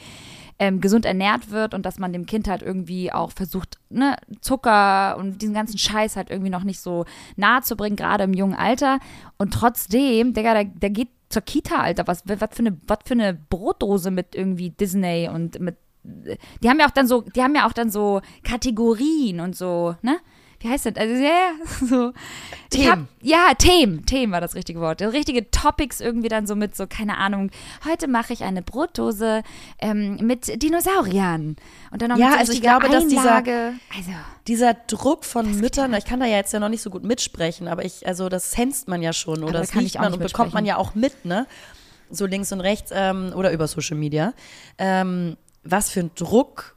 ähm, 0.60 0.82
gesund 0.82 1.06
ernährt 1.06 1.50
wird 1.50 1.72
und 1.72 1.86
dass 1.86 1.98
man 1.98 2.12
dem 2.12 2.26
Kind 2.26 2.46
halt 2.46 2.60
irgendwie 2.60 3.10
auch 3.12 3.32
versucht, 3.32 3.78
ne, 3.88 4.14
Zucker 4.42 5.16
und 5.16 5.40
diesen 5.40 5.54
ganzen 5.54 5.78
Scheiß 5.78 6.16
halt 6.16 6.30
irgendwie 6.30 6.50
noch 6.50 6.64
nicht 6.64 6.80
so 6.80 7.06
nahe 7.36 7.62
zu 7.62 7.76
bringen, 7.76 7.96
gerade 7.96 8.24
im 8.24 8.34
jungen 8.34 8.54
Alter. 8.54 8.98
Und 9.38 9.54
trotzdem, 9.54 10.34
Digga, 10.34 10.52
der, 10.52 10.64
der 10.66 10.90
geht 10.90 11.08
zur 11.30 11.42
Kita, 11.42 11.76
Alter. 11.76 12.06
Was, 12.06 12.24
was, 12.26 12.50
für 12.52 12.60
eine, 12.60 12.76
was 12.86 12.98
für 13.06 13.14
eine 13.14 13.32
Brotdose 13.32 14.10
mit 14.10 14.34
irgendwie 14.34 14.70
Disney 14.70 15.30
und 15.32 15.58
mit. 15.60 15.76
Die 16.02 16.68
haben 16.68 16.78
ja 16.78 16.86
auch 16.86 16.92
dann 16.92 17.06
so, 17.06 17.22
die 17.22 17.42
haben 17.42 17.54
ja 17.54 17.66
auch 17.66 17.72
dann 17.72 17.90
so 17.90 18.20
Kategorien 18.42 19.40
und 19.40 19.56
so, 19.56 19.96
ne? 20.02 20.18
Wie 20.60 20.68
heißt 20.68 20.86
das? 20.86 20.96
Also, 20.96 21.14
ja, 21.14 21.28
ja, 21.30 21.52
so. 21.86 22.12
Themen. 22.70 22.90
Hab, 22.90 22.98
ja, 23.22 23.54
Themen. 23.58 24.06
Themen 24.06 24.32
war 24.32 24.40
das 24.40 24.54
richtige 24.54 24.80
Wort. 24.80 25.00
Richtige 25.02 25.50
Topics 25.50 26.00
irgendwie 26.00 26.28
dann 26.28 26.46
so 26.46 26.54
mit 26.54 26.76
so, 26.76 26.86
keine 26.86 27.16
Ahnung, 27.18 27.50
heute 27.84 28.06
mache 28.08 28.32
ich 28.32 28.44
eine 28.44 28.62
Brotdose 28.62 29.42
ähm, 29.80 30.16
mit 30.20 30.62
Dinosauriern. 30.62 31.56
Und 31.90 32.02
dann 32.02 32.10
noch 32.10 32.18
Ja, 32.18 32.26
mit 32.26 32.34
so 32.34 32.40
also 32.40 32.52
ich 32.52 32.60
glaube, 32.62 32.88
dass 32.88 33.08
dieser- 33.08 33.20
Einlage. 33.22 33.72
Also, 33.96 34.10
Dieser 34.46 34.74
Druck 34.74 35.24
von 35.24 35.58
Müttern, 35.60 35.94
ich 35.94 36.04
kann 36.04 36.20
da 36.20 36.26
ja 36.26 36.36
jetzt 36.36 36.52
ja 36.52 36.60
noch 36.60 36.68
nicht 36.68 36.82
so 36.82 36.90
gut 36.90 37.04
mitsprechen, 37.04 37.66
aber 37.66 37.84
ich, 37.84 38.06
also 38.06 38.28
das 38.28 38.50
sensst 38.52 38.86
man 38.88 39.02
ja 39.02 39.12
schon 39.12 39.42
oder 39.42 39.54
da 39.54 39.58
das 39.60 39.70
kann 39.72 39.84
ich 39.84 39.98
auch 39.98 40.02
man 40.04 40.12
und 40.14 40.18
bekommt 40.22 40.52
man 40.54 40.64
ja 40.64 40.76
auch 40.76 40.94
mit, 40.94 41.24
ne? 41.24 41.46
So 42.10 42.26
links 42.26 42.52
und 42.52 42.60
rechts 42.60 42.90
ähm, 42.94 43.32
oder 43.34 43.52
über 43.52 43.66
Social 43.68 43.96
Media. 43.96 44.34
Ähm, 44.78 45.36
was 45.62 45.90
für 45.90 46.00
ein 46.00 46.10
Druck 46.16 46.74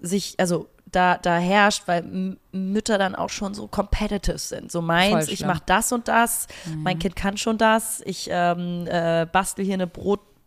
sich, 0.00 0.34
also 0.38 0.68
da, 0.92 1.18
da 1.18 1.38
herrscht, 1.38 1.84
weil 1.86 2.36
Mütter 2.52 2.98
dann 2.98 3.14
auch 3.14 3.30
schon 3.30 3.54
so 3.54 3.66
competitive 3.66 4.38
sind. 4.38 4.70
So 4.70 4.82
meins, 4.82 5.28
ich. 5.28 5.40
Mhm. 5.40 5.48
mache 5.48 5.62
das 5.66 5.92
und 5.92 6.08
das, 6.08 6.46
mein 6.76 6.98
Kind 6.98 7.16
kann 7.16 7.36
schon 7.36 7.58
das, 7.58 8.02
ich 8.04 8.28
ähm, 8.30 8.86
äh, 8.86 9.26
bastel 9.26 9.64
hier 9.64 9.74
eine 9.74 9.86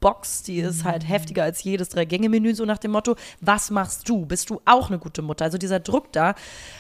Brotbox, 0.06 0.44
die 0.44 0.60
ist 0.60 0.84
Mhm. 0.84 0.88
halt 0.90 1.10
heftiger 1.10 1.44
als 1.44 1.64
jedes 1.64 1.90
Drei-Gänge-Menü, 1.90 2.54
so 2.54 2.66
nach 2.66 2.78
dem 2.78 2.92
Motto, 2.92 3.16
was 3.42 3.72
machst 3.72 4.08
du? 4.08 4.26
Bist 4.26 4.50
du 4.50 4.62
auch 4.66 4.90
eine 4.90 5.00
gute 5.00 5.22
Mutter? 5.22 5.46
Also 5.46 5.58
dieser 5.58 5.80
Druck 5.80 6.12
da, 6.14 6.36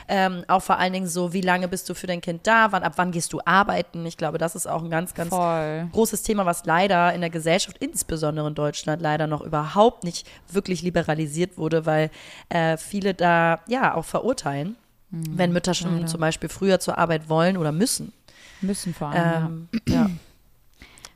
ähm, 0.08 0.44
auch 0.48 0.62
vor 0.62 0.78
allen 0.78 0.94
Dingen 0.94 1.08
so, 1.08 1.34
wie 1.34 1.42
lange 1.42 1.68
bist 1.68 1.90
du 1.90 1.96
für 1.96 2.06
dein 2.08 2.22
Kind 2.22 2.46
da, 2.46 2.72
wann, 2.72 2.84
ab 2.84 2.94
wann 2.98 3.12
gehst 3.12 3.34
du 3.34 3.42
arbeiten? 3.44 4.06
Ich 4.06 4.18
glaube, 4.18 4.38
das 4.38 4.56
ist 4.56 4.68
auch 4.68 4.84
ein 4.84 4.90
ganz, 4.92 5.14
ganz 5.16 5.30
voll. 5.30 5.88
großes 5.92 6.22
Thema, 6.24 6.46
was 6.46 6.66
leider 6.66 7.14
in 7.14 7.22
der 7.22 7.30
Gesellschaft, 7.32 7.78
insbesondere 7.80 8.48
in 8.48 8.56
Deutschland, 8.56 9.02
leider 9.02 9.26
noch 9.28 9.42
überhaupt 9.42 10.04
nicht 10.04 10.28
wirklich 10.52 10.82
liberalisiert 10.84 11.58
wurde, 11.58 11.86
weil 11.86 12.12
äh, 12.50 12.78
viele 12.78 13.14
da 13.16 13.60
ja 13.68 13.96
auch 13.96 14.06
verurteilen, 14.06 14.76
wenn 15.10 15.52
Mütter 15.54 15.74
schon 15.74 15.96
leider. 15.96 16.08
zum 16.08 16.20
Beispiel 16.20 16.50
früher 16.50 16.80
zur 16.80 16.98
Arbeit 16.98 17.30
wollen 17.30 17.58
oder 17.58 17.72
müssen. 17.72 18.12
Müssen 18.62 18.94
vor 18.94 19.10
allem. 19.10 19.68
Ähm, 19.74 19.82
ja. 19.88 20.10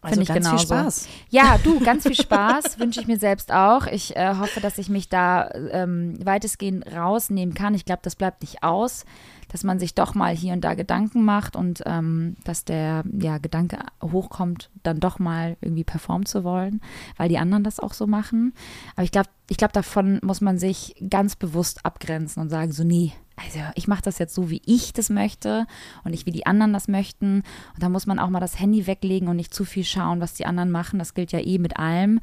Also 0.02 0.14
Finde 0.14 0.24
ich 0.24 0.28
ganz 0.30 0.46
genauso. 0.46 0.58
viel 0.58 0.68
Spaß. 0.68 1.08
Ja, 1.30 1.58
du, 1.64 1.80
ganz 1.80 2.04
viel 2.04 2.16
Spaß 2.16 2.80
wünsche 2.80 3.02
ich 3.02 3.08
mir 3.08 3.20
selbst 3.20 3.52
auch. 3.52 3.88
Ich 3.88 4.16
äh, 4.16 4.36
hoffe, 4.38 4.62
dass 4.62 4.78
ich 4.78 4.90
mich 4.90 5.10
da 5.10 5.50
ähm, 5.72 6.18
weitestgehend 6.24 6.86
rausnehmen 6.88 7.54
kann. 7.54 7.74
Ich 7.74 7.86
glaube, 7.86 8.02
das 8.04 8.16
bleibt 8.16 8.42
nicht 8.42 8.64
aus, 8.64 9.06
dass 9.50 9.64
man 9.64 9.80
sich 9.80 9.96
doch 9.96 10.16
mal 10.16 10.34
hier 10.34 10.54
und 10.54 10.62
da 10.62 10.74
Gedanken 10.76 11.26
macht 11.26 11.56
und 11.56 11.84
ähm, 11.86 12.38
dass 12.46 12.64
der 12.64 13.04
ja, 13.20 13.40
Gedanke 13.40 13.80
hochkommt, 14.02 14.70
dann 14.84 15.00
doch 15.00 15.20
mal 15.20 15.58
irgendwie 15.60 15.84
performen 15.84 16.26
zu 16.26 16.44
wollen, 16.44 16.82
weil 17.18 17.30
die 17.30 17.40
anderen 17.40 17.64
das 17.64 17.80
auch 17.80 17.94
so 17.94 18.08
machen. 18.08 18.54
Aber 18.96 19.04
ich 19.04 19.12
glaube, 19.12 19.30
ich 19.50 19.58
glaube, 19.58 19.74
davon 19.74 20.20
muss 20.24 20.40
man 20.40 20.60
sich 20.60 20.96
ganz 21.10 21.36
bewusst 21.36 21.86
abgrenzen 21.86 22.42
und 22.42 22.50
sagen, 22.50 22.72
so, 22.72 22.84
nee, 22.84 23.12
also 23.44 23.60
ich 23.76 23.88
mache 23.88 24.02
das 24.02 24.20
jetzt 24.20 24.36
so, 24.36 24.50
wie 24.50 24.62
ich 24.66 24.94
das 24.94 25.10
möchte 25.10 25.66
und 26.04 26.12
nicht 26.12 26.26
wie 26.26 26.32
die 26.32 26.46
anderen 26.46 26.74
das 26.74 26.88
möchten. 26.88 27.44
Und 27.74 27.84
da 27.84 27.90
muss 27.90 28.06
man 28.06 28.20
auch 28.20 28.30
mal 28.30 28.40
das 28.40 28.60
Handy 28.60 28.88
weglegen 28.88 29.28
und 29.28 29.36
nicht 29.36 29.54
zu 29.54 29.66
viel 29.66 29.84
schauen, 29.84 30.20
was 30.22 30.34
die 30.34 30.46
anderen 30.46 30.72
machen. 30.72 31.00
Das 31.00 31.14
gilt 31.14 31.32
ja 31.32 31.40
eh 31.40 31.58
mit 31.58 31.78
allem. 31.78 32.20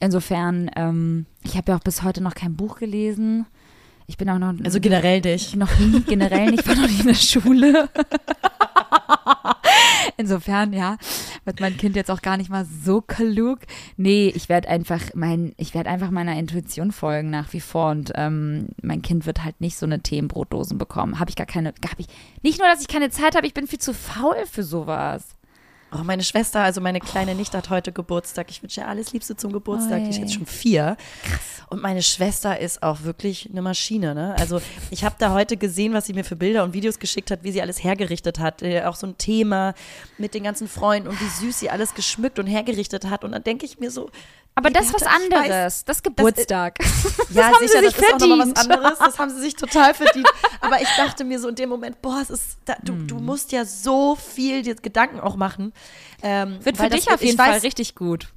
Insofern, 0.00 0.70
ähm, 0.76 1.26
ich 1.44 1.56
habe 1.56 1.72
ja 1.72 1.78
auch 1.78 1.82
bis 1.84 2.02
heute 2.02 2.22
noch 2.22 2.34
kein 2.34 2.56
Buch 2.56 2.78
gelesen. 2.78 3.46
Ich 4.06 4.16
bin 4.16 4.28
auch 4.30 4.38
noch, 4.38 4.54
Also 4.64 4.80
generell 4.80 5.20
dich. 5.20 5.54
noch 5.54 5.78
nie, 5.78 6.00
generell 6.00 6.50
nicht, 6.50 6.66
war 6.66 6.74
noch 6.74 6.88
nie 6.88 7.00
in 7.00 7.06
der 7.08 7.14
Schule. 7.14 7.88
Insofern, 10.16 10.72
ja, 10.72 10.96
wird 11.44 11.60
mein 11.60 11.76
Kind 11.76 11.96
jetzt 11.96 12.10
auch 12.10 12.22
gar 12.22 12.36
nicht 12.36 12.50
mal 12.50 12.66
so 12.84 13.00
klug. 13.00 13.60
Nee, 13.96 14.32
ich 14.34 14.48
werde 14.48 14.68
einfach 14.68 15.00
mein, 15.14 15.52
ich 15.56 15.74
werde 15.74 15.90
einfach 15.90 16.10
meiner 16.10 16.38
Intuition 16.38 16.92
folgen 16.92 17.30
nach 17.30 17.52
wie 17.52 17.60
vor 17.60 17.90
und 17.90 18.12
ähm, 18.14 18.68
mein 18.82 19.02
Kind 19.02 19.26
wird 19.26 19.44
halt 19.44 19.60
nicht 19.60 19.76
so 19.76 19.86
eine 19.86 20.00
Themenbrotdosen 20.00 20.78
bekommen. 20.78 21.18
Habe 21.18 21.30
ich 21.30 21.36
gar 21.36 21.46
keine, 21.46 21.68
habe 21.68 22.00
ich, 22.00 22.06
nicht 22.42 22.58
nur, 22.58 22.68
dass 22.68 22.80
ich 22.80 22.88
keine 22.88 23.10
Zeit 23.10 23.36
habe, 23.36 23.46
ich 23.46 23.54
bin 23.54 23.66
viel 23.66 23.78
zu 23.78 23.94
faul 23.94 24.44
für 24.50 24.64
sowas. 24.64 25.37
Oh, 25.90 26.04
meine 26.04 26.22
Schwester, 26.22 26.60
also 26.60 26.82
meine 26.82 27.00
kleine 27.00 27.34
Nichte 27.34 27.56
hat 27.56 27.70
heute 27.70 27.92
Geburtstag. 27.92 28.50
Ich 28.50 28.62
wünsche 28.62 28.82
ihr 28.82 28.88
alles 28.88 29.14
Liebste 29.14 29.36
zum 29.36 29.52
Geburtstag. 29.52 30.04
Die 30.04 30.10
ist 30.10 30.18
jetzt 30.18 30.34
schon 30.34 30.44
vier. 30.44 30.98
Und 31.70 31.80
meine 31.80 32.02
Schwester 32.02 32.58
ist 32.58 32.82
auch 32.82 33.04
wirklich 33.04 33.48
eine 33.50 33.62
Maschine. 33.62 34.14
Ne? 34.14 34.36
Also 34.38 34.60
ich 34.90 35.04
habe 35.04 35.14
da 35.18 35.32
heute 35.32 35.56
gesehen, 35.56 35.94
was 35.94 36.04
sie 36.04 36.12
mir 36.12 36.24
für 36.24 36.36
Bilder 36.36 36.62
und 36.64 36.74
Videos 36.74 36.98
geschickt 36.98 37.30
hat, 37.30 37.42
wie 37.42 37.52
sie 37.52 37.62
alles 37.62 37.82
hergerichtet 37.82 38.38
hat. 38.38 38.60
Äh, 38.60 38.82
auch 38.82 38.96
so 38.96 39.06
ein 39.06 39.16
Thema 39.16 39.72
mit 40.18 40.34
den 40.34 40.42
ganzen 40.42 40.68
Freunden 40.68 41.08
und 41.08 41.18
wie 41.22 41.46
süß 41.46 41.58
sie 41.58 41.70
alles 41.70 41.94
geschmückt 41.94 42.38
und 42.38 42.46
hergerichtet 42.46 43.06
hat. 43.06 43.24
Und 43.24 43.32
dann 43.32 43.42
denke 43.42 43.64
ich 43.64 43.80
mir 43.80 43.90
so, 43.90 44.10
Aber 44.58 44.70
das 44.70 44.86
ist 44.86 44.94
was 44.94 45.02
ich 45.02 45.08
weiß- 45.08 45.34
anderes. 45.36 45.84
Das 45.84 46.02
Geburtstag. 46.02 46.78
ja, 47.30 47.44
haben 47.46 47.54
sie 47.60 47.68
sicher, 47.68 47.80
sich 47.80 47.94
das 47.94 48.02
ist 48.02 48.14
auch 48.14 48.18
nochmal 48.18 48.38
was 48.38 48.44
verdient. 48.52 48.58
anderes. 48.76 48.98
Das 48.98 49.18
haben 49.18 49.30
sie 49.30 49.40
sich 49.40 49.54
total 49.56 49.94
verdient. 49.94 50.28
Aber 50.60 50.80
ich 50.82 50.88
dachte 50.96 51.24
mir 51.24 51.38
so 51.38 51.48
in 51.48 51.54
dem 51.54 51.68
Moment, 51.68 52.02
boah, 52.02 52.18
es 52.20 52.30
ist, 52.30 52.58
da, 52.64 52.76
du, 52.82 52.92
Hm. 52.94 53.06
du 53.08 53.14
musst 53.20 53.52
ja 53.52 53.64
so 53.64 54.16
viel 54.16 54.62
dir 54.62 54.74
Gedanken 54.74 55.20
auch 55.20 55.36
machen. 55.36 55.72
Ähm, 56.22 56.58
Wird 56.64 56.76
für 56.76 56.88
das 56.88 57.04
dich 57.04 57.10
auf 57.12 57.22
jeden 57.22 57.38
weiß, 57.38 57.46
Fall 57.48 57.58
richtig 57.60 57.94
gut. 57.94 58.28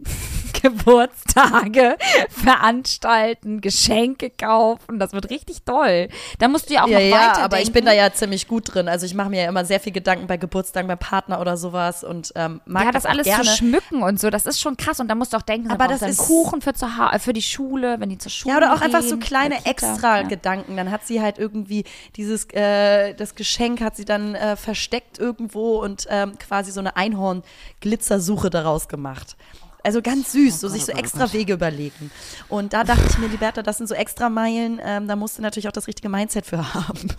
Geburtstage 0.61 1.97
veranstalten, 2.29 3.61
Geschenke 3.61 4.29
kaufen, 4.29 4.99
das 4.99 5.13
wird 5.13 5.29
richtig 5.29 5.63
toll. 5.63 6.09
Da 6.39 6.47
musst 6.47 6.69
du 6.69 6.73
ja 6.73 6.83
auch 6.83 6.87
Ja, 6.87 6.99
noch 6.99 7.05
ja, 7.05 7.11
weiterdenken. 7.15 7.41
aber 7.43 7.61
ich 7.61 7.71
bin 7.71 7.85
da 7.85 7.93
ja 7.93 8.11
ziemlich 8.13 8.47
gut 8.47 8.73
drin. 8.73 8.87
Also 8.87 9.05
ich 9.05 9.13
mache 9.13 9.29
mir 9.29 9.43
ja 9.43 9.49
immer 9.49 9.65
sehr 9.65 9.79
viel 9.79 9.91
Gedanken 9.93 10.27
bei 10.27 10.37
Geburtstagen, 10.37 10.87
beim 10.87 10.97
Partner 10.97 11.39
oder 11.41 11.57
sowas 11.57 12.03
und 12.03 12.31
ähm, 12.35 12.61
mag 12.65 12.85
ja, 12.85 12.91
das 12.91 13.05
auch 13.05 13.09
alles 13.11 13.25
gerne. 13.25 13.43
zu 13.43 13.57
schmücken 13.57 14.03
und 14.03 14.19
so, 14.19 14.29
das 14.29 14.45
ist 14.45 14.59
schon 14.59 14.77
krass. 14.77 14.99
Und 14.99 15.07
da 15.07 15.15
musst 15.15 15.33
du 15.33 15.37
auch 15.37 15.41
denken, 15.41 15.71
Aber 15.71 15.87
das 15.87 15.99
das 16.01 16.11
ist 16.11 16.17
Kuchen 16.19 16.61
für, 16.61 16.73
zu 16.73 16.97
ha- 16.97 17.13
äh, 17.13 17.19
für 17.19 17.33
die 17.33 17.41
Schule, 17.41 17.99
wenn 17.99 18.09
die 18.09 18.17
zur 18.17 18.31
Schule 18.31 18.53
Ja, 18.53 18.57
oder 18.57 18.73
auch 18.73 18.81
einfach 18.81 19.01
so 19.01 19.09
gehen, 19.17 19.19
kleine 19.21 19.57
in 19.57 19.63
der 19.63 19.73
Kita. 19.73 19.91
extra 19.91 20.17
Ja. 20.21 20.27
Gedanken. 20.27 20.77
Dann 20.77 20.91
hat 20.91 21.05
sie 21.05 21.21
halt 21.21 21.37
irgendwie 21.37 21.83
dieses, 22.15 22.45
äh, 22.53 23.13
das 23.13 23.35
Geschenk 23.35 23.81
hat 23.81 23.95
sie 23.95 24.05
dann 24.05 24.35
äh, 24.35 24.55
versteckt 24.55 25.19
irgendwo 25.19 25.81
und 25.81 26.07
ähm, 26.09 26.37
quasi 26.37 26.71
so 26.71 26.79
eine 26.79 26.95
Einhorn-Glitzersuche 26.95 28.49
daraus 28.49 28.87
gemacht. 28.87 29.35
Also 29.83 30.01
ganz 30.01 30.31
süß, 30.31 30.59
so 30.59 30.67
sich 30.67 30.85
so 30.85 30.91
extra 30.91 31.31
Wege 31.33 31.53
überlegen. 31.53 32.11
Und 32.49 32.73
da 32.73 32.83
dachte 32.83 33.03
ich 33.09 33.17
mir, 33.17 33.27
Liberta, 33.27 33.63
das 33.63 33.77
sind 33.77 33.87
so 33.87 33.95
extra 33.95 34.29
Meilen, 34.29 34.79
ähm, 34.83 35.07
da 35.07 35.15
musst 35.15 35.37
du 35.37 35.41
natürlich 35.41 35.67
auch 35.67 35.73
das 35.73 35.87
richtige 35.87 36.09
Mindset 36.09 36.45
für 36.45 36.73
haben. 36.73 37.09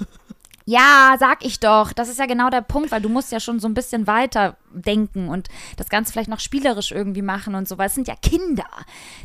Ja, 0.64 1.16
sag 1.18 1.44
ich 1.44 1.58
doch. 1.58 1.92
Das 1.92 2.08
ist 2.08 2.18
ja 2.18 2.26
genau 2.26 2.48
der 2.48 2.60
Punkt, 2.60 2.92
weil 2.92 3.02
du 3.02 3.08
musst 3.08 3.32
ja 3.32 3.40
schon 3.40 3.58
so 3.58 3.66
ein 3.66 3.74
bisschen 3.74 4.06
weiter 4.06 4.56
denken 4.72 5.28
und 5.28 5.48
das 5.76 5.88
Ganze 5.88 6.12
vielleicht 6.12 6.28
noch 6.28 6.40
spielerisch 6.40 6.92
irgendwie 6.92 7.22
machen 7.22 7.54
und 7.54 7.68
so, 7.68 7.78
weil 7.78 7.88
es 7.88 7.94
sind 7.94 8.06
ja 8.08 8.14
Kinder. 8.14 8.68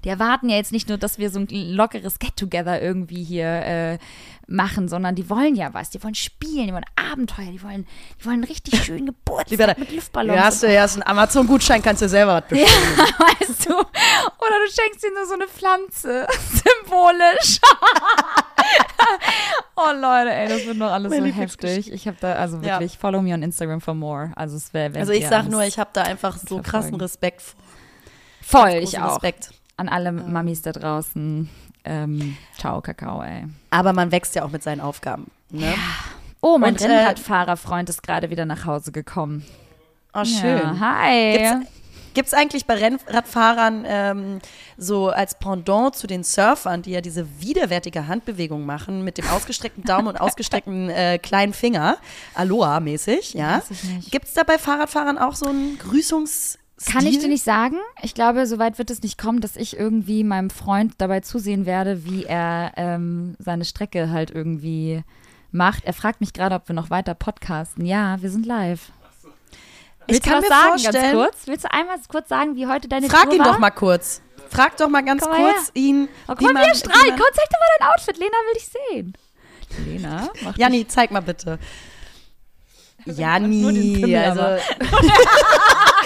Die 0.03 0.09
erwarten 0.09 0.49
ja 0.49 0.55
jetzt 0.55 0.71
nicht 0.71 0.89
nur, 0.89 0.97
dass 0.97 1.19
wir 1.19 1.29
so 1.29 1.39
ein 1.39 1.47
lockeres 1.49 2.19
Get-Together 2.19 2.81
irgendwie 2.81 3.23
hier 3.23 3.47
äh, 3.47 3.97
machen, 4.47 4.87
sondern 4.87 5.13
die 5.15 5.29
wollen 5.29 5.55
ja 5.55 5.73
was. 5.73 5.89
Die 5.89 6.01
wollen 6.03 6.15
spielen, 6.15 6.67
die 6.67 6.73
wollen 6.73 6.85
Abenteuer, 6.95 7.51
die 7.51 7.61
wollen, 7.61 7.85
die 8.19 8.25
wollen 8.25 8.43
richtig 8.43 8.81
schönen 8.85 9.07
Geburtstag 9.07 9.77
mit 9.77 9.91
Luftballons. 9.91 10.35
Ja, 10.37 10.43
hast 10.45 10.63
du 10.63 10.73
ja 10.73 10.81
hast 10.81 10.93
einen 10.95 11.03
Amazon-Gutschein, 11.03 11.81
kannst 11.81 12.01
du 12.01 12.09
selber 12.09 12.35
was 12.41 12.43
bestellen. 12.49 12.97
weißt 12.97 13.65
du? 13.69 13.73
Oder 13.73 13.85
du 14.65 14.71
schenkst 14.71 15.03
ihm 15.05 15.13
nur 15.13 15.25
so 15.25 15.33
eine 15.33 15.47
Pflanze. 15.47 16.27
Symbolisch. 16.83 17.59
oh 19.75 19.91
Leute, 19.99 20.31
ey, 20.33 20.47
das 20.47 20.65
wird 20.65 20.77
noch 20.77 20.91
alles 20.91 21.11
Meine 21.11 21.29
so 21.31 21.35
heftig. 21.37 21.91
Ich 21.91 22.07
habe 22.07 22.17
da, 22.19 22.33
also 22.33 22.57
Ja. 22.57 22.79
wirklich, 22.79 22.97
follow 22.97 23.21
me 23.21 23.33
on 23.33 23.43
Instagram 23.43 23.81
for 23.81 23.93
more. 23.93 24.31
Also 24.35 24.55
es 24.57 24.73
wäre 24.73 24.97
Also 24.97 25.11
ich 25.11 25.27
sag 25.27 25.47
nur, 25.49 25.63
ich 25.63 25.77
habe 25.79 25.89
da 25.93 26.03
einfach 26.03 26.37
so 26.37 26.61
krassen. 26.61 26.95
Respekt 26.95 27.41
vor. 27.41 28.61
Voll, 28.61 28.75
ich 28.81 28.99
auch. 28.99 29.11
Respekt. 29.15 29.51
An 29.75 29.89
alle 29.89 30.11
Mamis 30.11 30.61
da 30.63 30.71
draußen. 30.71 31.49
Ähm, 31.85 32.37
ciao, 32.57 32.81
Kakao, 32.81 33.21
ey. 33.23 33.45
Aber 33.69 33.93
man 33.93 34.11
wächst 34.11 34.35
ja 34.35 34.43
auch 34.43 34.51
mit 34.51 34.63
seinen 34.63 34.81
Aufgaben. 34.81 35.31
Ne? 35.49 35.73
Oh, 36.41 36.57
mein 36.57 36.73
Und, 36.73 36.81
Rennradfahrerfreund 36.81 37.89
ist 37.89 38.03
gerade 38.03 38.29
wieder 38.29 38.45
nach 38.45 38.65
Hause 38.65 38.91
gekommen. 38.91 39.45
Oh, 40.13 40.23
schön. 40.25 40.57
Ja, 40.57 40.79
hi. 40.79 41.37
Gibt's- 41.37 41.71
Gibt 42.13 42.27
es 42.29 42.33
eigentlich 42.33 42.65
bei 42.65 42.73
Rennradfahrern 42.73 43.85
ähm, 43.87 44.39
so 44.75 45.09
als 45.09 45.37
Pendant 45.37 45.95
zu 45.95 46.07
den 46.07 46.23
Surfern, 46.23 46.81
die 46.81 46.89
ja 46.89 46.99
diese 47.01 47.27
widerwärtige 47.39 48.07
Handbewegung 48.07 48.65
machen 48.65 49.03
mit 49.03 49.19
dem 49.19 49.27
ausgestreckten 49.29 49.83
Daumen 49.83 50.07
und 50.07 50.19
ausgestreckten 50.19 50.89
äh, 50.89 51.19
kleinen 51.19 51.53
Finger, 51.53 51.97
Aloha-mäßig, 52.33 53.35
ja? 53.35 53.61
Gibt 54.09 54.25
es 54.29 54.33
da 54.33 54.41
bei 54.41 54.57
Fahrradfahrern 54.57 55.19
auch 55.19 55.35
so 55.35 55.45
einen 55.47 55.77
Grüßungs 55.77 56.57
Kann 56.85 57.05
ich 57.07 57.17
dir 57.19 57.27
nicht 57.27 57.43
sagen. 57.43 57.77
Ich 58.03 58.13
glaube, 58.13 58.45
soweit 58.45 58.77
wird 58.77 58.91
es 58.91 59.01
nicht 59.01 59.17
kommen, 59.17 59.41
dass 59.41 59.55
ich 59.55 59.77
irgendwie 59.77 60.23
meinem 60.23 60.49
Freund 60.51 60.93
dabei 60.99 61.21
zusehen 61.21 61.65
werde, 61.65 62.05
wie 62.05 62.23
er 62.25 62.73
ähm, 62.77 63.35
seine 63.39 63.65
Strecke 63.65 64.09
halt 64.11 64.29
irgendwie 64.29 65.03
macht. 65.51 65.85
Er 65.85 65.93
fragt 65.93 66.21
mich 66.21 66.33
gerade, 66.33 66.55
ob 66.55 66.67
wir 66.67 66.75
noch 66.75 66.89
weiter 66.91 67.15
podcasten. 67.15 67.85
Ja, 67.85 68.21
wir 68.21 68.29
sind 68.29 68.45
live. 68.45 68.91
Ich 70.05 70.13
Willst 70.13 70.25
du 70.25 70.29
kann 70.29 70.37
was 70.43 70.49
mir 70.49 70.55
sagen, 70.55 70.67
vorstellen, 70.69 70.93
ganz 71.03 71.13
kurz? 71.13 71.47
Willst 71.47 71.63
du 71.65 71.73
einmal 71.73 71.97
kurz 72.07 72.29
sagen, 72.29 72.55
wie 72.55 72.67
heute 72.67 72.87
deine 72.87 73.09
frag 73.09 73.23
Tour 73.23 73.33
ihn 73.33 73.39
war? 73.39 73.53
doch 73.53 73.59
mal 73.59 73.71
kurz. 73.71 74.21
Frag 74.49 74.77
doch 74.77 74.87
mal 74.87 75.03
ganz 75.03 75.21
Komm 75.23 75.31
mal 75.31 75.51
kurz 75.53 75.71
ihn, 75.73 76.07
Oh, 76.27 76.35
man, 76.39 76.55
wie 76.55 76.75
strahlt. 76.77 77.07
man 77.09 77.17
Komm, 77.17 77.27
zeig 77.33 77.49
doch 77.49 77.59
mal 77.59 77.67
dein 77.79 77.87
Outfit. 77.89 78.17
Lena 78.17 78.31
will 78.45 78.53
dich 78.53 78.69
sehen. 78.69 79.13
Lena, 79.85 80.29
mach 80.43 80.57
Janni, 80.57 80.87
zeig 80.87 81.11
mal 81.11 81.21
bitte. 81.21 81.59
Janni, 83.05 84.15
also. 84.15 84.41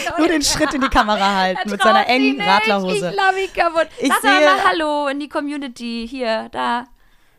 nur 0.18 0.28
den 0.28 0.42
Schritt 0.42 0.74
in 0.74 0.82
die 0.82 0.90
Kamera 0.90 1.36
halten 1.36 1.70
mit 1.70 1.82
seiner 1.82 2.08
engen 2.08 2.38
nicht. 2.38 2.48
Radlerhose. 2.48 3.10
Ich 3.10 3.16
lache 3.16 3.34
mich 3.36 3.54
kaputt. 3.54 3.88
Ich 4.00 4.08
Sag 4.10 4.22
sehe- 4.22 4.46
mal 4.46 4.64
Hallo 4.68 5.08
in 5.08 5.20
die 5.20 5.30
Community. 5.30 6.08
Hier, 6.10 6.50
da. 6.52 6.86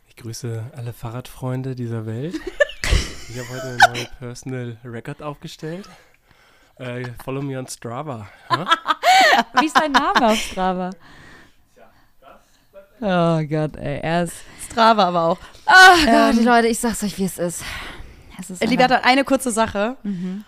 Ich 0.09 0.17
grüße 0.17 0.73
alle 0.77 0.93
Fahrradfreunde 0.93 1.75
dieser 1.75 2.07
Welt. 2.07 2.35
Ich 3.29 3.39
habe 3.39 3.49
heute 3.49 3.63
eine 3.63 3.79
neue 3.95 4.07
Personal 4.19 4.77
Record 4.85 5.23
aufgestellt. 5.23 5.89
Äh, 6.79 7.05
follow 7.25 7.41
me 7.41 7.59
on 7.59 7.67
Strava. 7.67 8.29
Ja? 8.51 8.67
Wie 9.61 9.65
ist 9.67 9.79
dein 9.79 9.93
Name 9.93 10.27
auf 10.33 10.37
Strava? 10.39 10.91
Oh 13.01 13.41
Gott, 13.49 13.77
ey, 13.77 14.01
er 14.03 14.25
ist. 14.25 14.35
Strava 14.71 15.05
aber 15.09 15.23
auch. 15.23 15.39
Ach 15.67 16.05
Gott, 16.05 16.45
Leute, 16.45 16.69
ich 16.69 16.79
sag's 16.79 17.03
euch, 17.03 17.17
wie 17.19 17.25
es 17.25 17.39
ist. 17.39 17.65
Es 18.39 18.51
ist 18.51 18.61
einfach- 18.63 18.71
Liberta, 18.71 18.97
eine 19.03 19.25
kurze 19.25 19.51
Sache. 19.51 19.97
Mhm. 20.03 20.45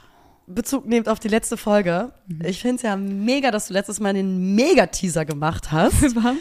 Bezug 0.46 0.86
nehmt 0.86 1.08
auf 1.08 1.18
die 1.18 1.28
letzte 1.28 1.56
Folge. 1.56 2.12
Ich 2.44 2.60
finde 2.60 2.76
es 2.76 2.82
ja 2.82 2.96
mega, 2.96 3.50
dass 3.50 3.68
du 3.68 3.72
letztes 3.72 4.00
Mal 4.00 4.14
den 4.14 4.54
Mega-Teaser 4.54 5.24
gemacht 5.24 5.72
hast. 5.72 6.02
Was? 6.16 6.36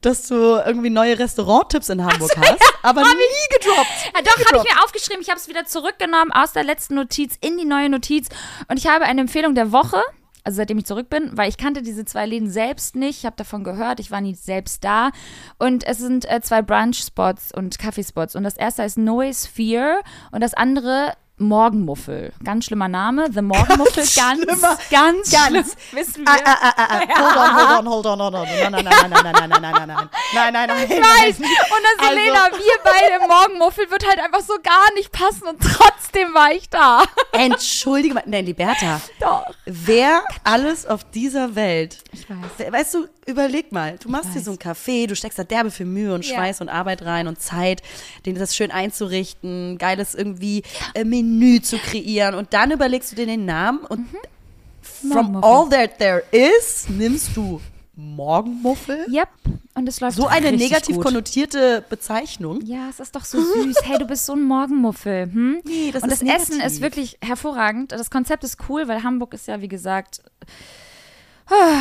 dass 0.00 0.28
du 0.28 0.34
irgendwie 0.34 0.90
neue 0.90 1.18
Restauranttipps 1.18 1.88
in 1.88 2.04
Hamburg 2.04 2.30
hast, 2.36 2.62
aber 2.82 3.02
nie 3.02 3.58
gedroppt. 3.58 4.12
Ja, 4.14 4.22
doch, 4.22 4.52
habe 4.52 4.64
ich 4.64 4.74
mir 4.74 4.84
aufgeschrieben. 4.84 5.22
Ich 5.22 5.28
habe 5.28 5.40
es 5.40 5.48
wieder 5.48 5.64
zurückgenommen 5.64 6.30
aus 6.32 6.52
der 6.52 6.64
letzten 6.64 6.94
Notiz 6.94 7.36
in 7.40 7.58
die 7.58 7.64
neue 7.64 7.88
Notiz. 7.88 8.28
Und 8.68 8.78
ich 8.78 8.86
habe 8.86 9.04
eine 9.06 9.22
Empfehlung 9.22 9.54
der 9.54 9.72
Woche, 9.72 10.00
also 10.44 10.56
seitdem 10.56 10.78
ich 10.78 10.86
zurück 10.86 11.10
bin, 11.10 11.36
weil 11.36 11.48
ich 11.48 11.56
kannte 11.56 11.82
diese 11.82 12.04
zwei 12.04 12.26
Läden 12.26 12.48
selbst 12.48 12.94
nicht. 12.94 13.18
Ich 13.18 13.26
habe 13.26 13.36
davon 13.36 13.64
gehört, 13.64 13.98
ich 13.98 14.10
war 14.10 14.20
nie 14.20 14.34
selbst 14.34 14.84
da. 14.84 15.10
Und 15.58 15.84
es 15.84 15.98
sind 15.98 16.30
äh, 16.30 16.40
zwei 16.40 16.62
Brunch-Spots 16.62 17.52
und 17.52 17.78
Kaffeespots. 17.78 18.36
Und 18.36 18.44
das 18.44 18.56
erste 18.56 18.82
heißt 18.84 18.98
Noise 18.98 19.48
Fear 19.48 20.02
und 20.30 20.42
das 20.42 20.54
andere 20.54 21.14
Morgenmuffel. 21.38 22.32
Ganz 22.44 22.66
schlimmer 22.66 22.88
Name. 22.88 23.30
The 23.32 23.42
Morgenmuffel. 23.42 23.94
Ganz, 24.02 24.14
ganz, 24.14 24.42
schlimmer. 24.42 24.78
ganz, 24.90 25.30
Ganz. 25.30 25.46
schlimm. 25.48 25.64
Wissen 25.92 26.26
wir. 26.26 26.32
Ah, 26.32 26.40
ah, 26.44 26.58
ah, 26.62 26.74
ah, 26.76 27.00
ah. 27.14 27.18
Hold 27.18 27.36
on, 27.36 27.54
hold 27.56 27.78
on, 27.78 27.86
hold 27.86 28.06
on, 28.06 28.20
hold 28.20 28.34
on. 28.34 28.42
Nein, 28.46 28.72
nein, 28.72 28.84
nein, 28.84 29.10
nein, 29.10 29.10
nein, 29.10 29.32
nein, 29.32 29.48
nein, 29.48 29.60
nein, 29.60 29.72
nein, 29.72 29.86
nein, 29.88 30.08
nein, 30.34 30.52
nein, 30.52 30.68
nein, 30.68 30.84
Ich 30.84 30.90
weiß. 30.90 31.38
Und 31.38 31.44
dann 31.46 32.06
Also- 32.06 32.14
Selena, 32.14 32.44
wir 32.52 32.78
beide 32.84 33.22
im 33.22 33.28
Morgenmuffel 33.28 33.90
wird 33.90 34.06
halt 34.06 34.18
einfach 34.20 34.40
so 34.40 34.54
gar 34.62 34.92
nicht 34.94 35.12
passen 35.12 35.46
und 35.48 35.60
trotzdem 35.60 36.34
war 36.34 36.52
ich 36.52 36.68
da. 36.70 37.02
Entschuldige 37.32 38.14
mal, 38.14 38.22
nein, 38.26 38.44
Liberta. 38.46 39.00
Doch. 39.20 39.44
Wer 39.64 40.22
alles 40.44 40.86
auf 40.86 41.04
dieser 41.04 41.54
Welt, 41.54 41.98
Ich 42.12 42.28
weiß. 42.28 42.36
we- 42.58 42.72
weißt 42.72 42.94
du, 42.94 43.08
überleg 43.28 43.70
mal, 43.72 43.96
du 44.02 44.08
machst 44.08 44.34
dir 44.34 44.40
so 44.40 44.50
einen 44.52 44.58
Café, 44.58 45.06
du 45.06 45.14
steckst 45.14 45.38
da 45.38 45.44
derbe 45.44 45.70
viel 45.70 45.86
Mühe 45.86 46.14
und 46.14 46.24
Ja. 46.26 46.34
Schweiß 46.36 46.60
und 46.60 46.68
Arbeit 46.68 47.02
rein 47.04 47.28
und 47.28 47.40
Zeit, 47.40 47.82
den 48.26 48.34
das 48.36 48.56
schön 48.56 48.70
einzurichten, 48.70 49.78
geiles 49.78 50.14
irgendwie 50.14 50.62
äh, 50.94 51.04
Menü 51.04 51.60
zu 51.60 51.78
kreieren 51.78 52.34
und 52.34 52.52
dann 52.54 52.70
überlegst 52.70 53.12
du 53.12 53.16
dir 53.16 53.26
den 53.26 53.44
Namen 53.44 53.80
und 53.80 54.06
from 54.82 55.32
Morgenmuffel. 55.32 55.44
all 55.50 55.68
that 55.68 55.98
there 55.98 56.22
is 56.32 56.88
nimmst 56.88 57.36
du 57.36 57.60
Morgenmuffel? 57.94 59.06
Yep. 59.10 59.28
Und 59.74 59.88
es 59.88 60.00
läuft 60.00 60.16
So 60.16 60.26
eine 60.26 60.52
negativ 60.52 60.96
gut. 60.96 61.04
konnotierte 61.04 61.84
Bezeichnung. 61.88 62.60
Ja, 62.64 62.88
es 62.90 63.00
ist 63.00 63.14
doch 63.14 63.24
so 63.24 63.40
süß. 63.40 63.76
Hey, 63.84 63.98
du 63.98 64.06
bist 64.06 64.26
so 64.26 64.32
ein 64.34 64.42
Morgenmuffel. 64.42 65.24
Hm? 65.32 65.60
Nee, 65.64 65.90
das 65.92 66.02
und 66.02 66.10
das 66.10 66.20
Essen 66.22 66.56
negativ. 66.58 66.64
ist 66.64 66.80
wirklich 66.80 67.18
hervorragend. 67.20 67.92
Das 67.92 68.10
Konzept 68.10 68.44
ist 68.44 68.56
cool, 68.68 68.86
weil 68.88 69.02
Hamburg 69.02 69.34
ist 69.34 69.46
ja, 69.48 69.60
wie 69.60 69.68
gesagt, 69.68 70.22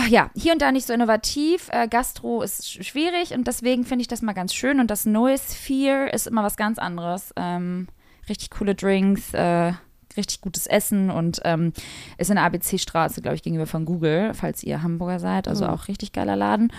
ja, 0.09 0.29
hier 0.35 0.53
und 0.53 0.61
da 0.61 0.71
nicht 0.71 0.87
so 0.87 0.93
innovativ. 0.93 1.69
Äh, 1.71 1.87
Gastro 1.87 2.41
ist 2.41 2.63
sch- 2.63 2.83
schwierig 2.83 3.31
und 3.33 3.47
deswegen 3.47 3.83
finde 3.85 4.01
ich 4.01 4.07
das 4.07 4.21
mal 4.21 4.33
ganz 4.33 4.53
schön. 4.53 4.79
Und 4.79 4.89
das 4.89 5.05
Noise 5.05 5.55
Sphere 5.55 6.09
ist 6.11 6.27
immer 6.27 6.43
was 6.43 6.55
ganz 6.57 6.79
anderes. 6.79 7.33
Ähm, 7.35 7.87
richtig 8.29 8.49
coole 8.51 8.75
Drinks, 8.75 9.33
äh, 9.33 9.73
richtig 10.15 10.41
gutes 10.41 10.67
Essen 10.67 11.09
und 11.11 11.41
ähm, 11.43 11.73
ist 12.17 12.29
in 12.29 12.35
der 12.37 12.45
ABC-Straße, 12.45 13.21
glaube 13.21 13.35
ich, 13.35 13.43
gegenüber 13.43 13.67
von 13.67 13.85
Google, 13.85 14.33
falls 14.33 14.63
ihr 14.63 14.81
Hamburger 14.83 15.19
seid. 15.19 15.47
Also 15.47 15.65
auch 15.67 15.87
richtig 15.87 16.11
geiler 16.13 16.35
Laden. 16.35 16.71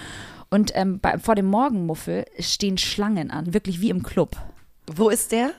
Und 0.51 0.73
ähm, 0.75 0.99
bei, 0.99 1.19
vor 1.19 1.35
dem 1.35 1.47
Morgenmuffel 1.47 2.25
stehen 2.41 2.79
Schlangen 2.79 3.31
an, 3.31 3.53
wirklich 3.53 3.81
wie 3.81 3.91
im 3.91 4.03
Club. 4.03 4.37
Wo 4.91 5.11
ist 5.11 5.33
der? 5.33 5.51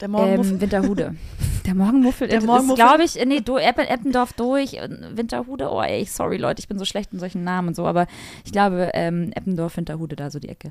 Der 0.00 0.08
Morgenmuffel? 0.08 0.52
Ähm, 0.54 0.60
Winterhude. 0.60 1.14
Der 1.66 1.74
Morgenmuffel, 1.74 2.28
Der 2.28 2.38
ist, 2.38 2.46
Morgenmuffel? 2.46 2.76
glaube 2.76 3.02
ich, 3.02 3.16
nee, 3.26 3.40
do, 3.40 3.58
Eppen, 3.58 3.86
Eppendorf 3.88 4.32
durch, 4.34 4.74
äh, 4.74 4.88
Winterhude, 5.16 5.68
oh 5.72 5.82
ey, 5.82 6.04
sorry 6.04 6.36
Leute, 6.36 6.60
ich 6.60 6.68
bin 6.68 6.78
so 6.78 6.84
schlecht 6.84 7.12
in 7.12 7.18
solchen 7.18 7.42
Namen 7.42 7.66
und 7.68 7.74
so, 7.74 7.86
aber 7.86 8.06
ich 8.44 8.52
glaube, 8.52 8.92
ähm, 8.94 9.32
Eppendorf, 9.34 9.76
Winterhude, 9.76 10.14
da 10.14 10.30
so 10.30 10.38
die 10.38 10.48
Ecke. 10.48 10.70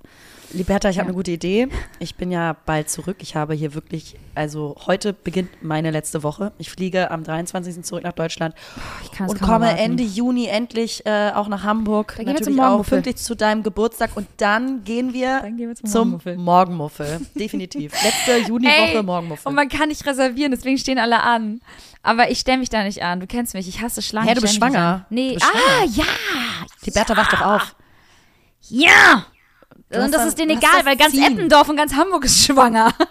Liberta, 0.54 0.90
ich 0.90 0.98
habe 0.98 1.08
Ja. 1.08 1.10
eine 1.10 1.16
gute 1.18 1.32
Idee. 1.32 1.68
Ich 2.00 2.16
bin 2.16 2.32
ja 2.32 2.56
bald 2.66 2.90
zurück. 2.90 3.18
Ich 3.20 3.36
habe 3.36 3.54
hier 3.56 3.74
wirklich, 3.74 4.16
also 4.36 4.78
heute 4.88 5.12
beginnt 5.12 5.50
meine 5.62 5.92
letzte 5.92 6.24
Woche. 6.24 6.54
Ich 6.60 6.70
fliege 6.70 7.12
am 7.12 7.26
23. 7.26 7.84
zurück 7.84 8.04
nach 8.06 8.14
Deutschland 8.14 8.56
Ich 9.04 9.12
kann 9.12 9.26
es 9.28 9.34
und 9.34 9.42
komme 9.42 9.66
erwarten. 9.66 9.82
Ende 9.92 10.04
Juni 10.04 10.46
endlich 10.48 11.06
äh, 11.06 11.32
auch 11.34 11.50
nach 11.50 11.64
Hamburg. 11.64 12.14
Dann 12.16 12.20
gehen 12.20 12.28
wir 12.28 12.34
Natürlich 12.36 12.56
zum 12.56 12.60
auch 12.64 12.68
Morgenmuffel. 12.70 12.98
pünktlich 13.02 13.16
zu 13.18 13.36
deinem 13.36 13.64
Geburtstag 13.64 14.12
und 14.16 14.28
dann 14.38 14.86
gehen 14.86 15.12
wir, 15.12 15.42
Dann 15.42 15.58
gehen 15.58 15.68
wir 15.68 15.76
zum 15.76 15.90
zum 15.90 16.00
Morgenmuffel. 16.12 16.38
Morgenmuffel. 16.38 17.20
Definitiv. 17.38 17.92
Letzte 18.02 18.38
Juniwoche 18.48 18.98
Ey, 18.98 19.04
Morgenmuffel. 19.16 19.48
Und 19.48 19.56
man 19.56 19.70
kann 19.70 19.90
nicht 19.90 20.06
reservieren, 20.06 20.52
deswegen 20.52 20.78
stehen 20.78 21.00
alle 21.00 21.22
an. 21.22 21.62
Aber 22.04 22.30
ich 22.30 22.40
stelle 22.40 22.60
mich 22.60 22.70
da 22.70 22.84
nicht 22.84 23.02
an. 23.02 23.20
Du 23.20 23.28
kennst 23.28 23.54
mich, 23.54 23.68
ich 23.68 23.82
hasse 23.82 24.02
Schlangen. 24.02 24.28
Hä, 24.28 24.36
du 24.36 24.42
bist 24.42 24.56
schwanger. 24.56 24.80
an. 24.80 25.06
Nee, 25.10 25.34
bist 25.34 25.46
ah, 25.46 25.84
ja. 25.86 26.06
Liberta, 26.84 27.18
wach 27.18 27.30
doch 27.30 27.42
auf. 27.42 27.76
Ja. 28.70 29.26
Und 29.90 30.02
das 30.02 30.12
dann- 30.12 30.28
ist 30.28 30.38
denen 30.40 30.58
egal, 30.58 30.86
weil 30.86 30.98
ganz 30.98 31.14
Ziehen. 31.14 31.34
Eppendorf 31.34 31.70
und 31.70 31.78
ganz 31.78 31.94
Hamburg 31.96 32.26
ist 32.26 32.46
schwanger. 32.46 32.94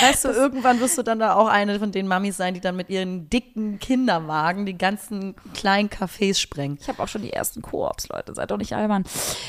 Weißt 0.00 0.24
du, 0.24 0.28
irgendwann 0.28 0.80
wirst 0.80 0.96
du 0.96 1.02
dann 1.02 1.18
da 1.18 1.34
auch 1.34 1.48
eine 1.48 1.78
von 1.78 1.90
den 1.90 2.06
Mamis 2.06 2.36
sein, 2.36 2.54
die 2.54 2.60
dann 2.60 2.76
mit 2.76 2.88
ihren 2.88 3.28
dicken 3.28 3.78
Kinderwagen 3.80 4.64
die 4.64 4.78
ganzen 4.78 5.34
kleinen 5.54 5.90
Cafés 5.90 6.38
sprengen. 6.38 6.78
Ich 6.80 6.88
habe 6.88 7.02
auch 7.02 7.08
schon 7.08 7.22
die 7.22 7.32
ersten 7.32 7.62
Koops, 7.62 8.08
Leute, 8.08 8.34
seid 8.34 8.50
doch 8.50 8.58
nicht 8.58 8.74
albern. 8.74 9.04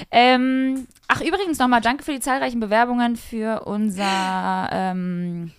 Ähm, 0.09 0.87
ach, 1.07 1.21
übrigens 1.21 1.59
nochmal, 1.59 1.81
danke 1.81 2.03
für 2.03 2.13
die 2.13 2.19
zahlreichen 2.19 2.59
Bewerbungen 2.59 3.15
für 3.15 3.65
unser 3.65 4.69
ähm, 4.71 5.51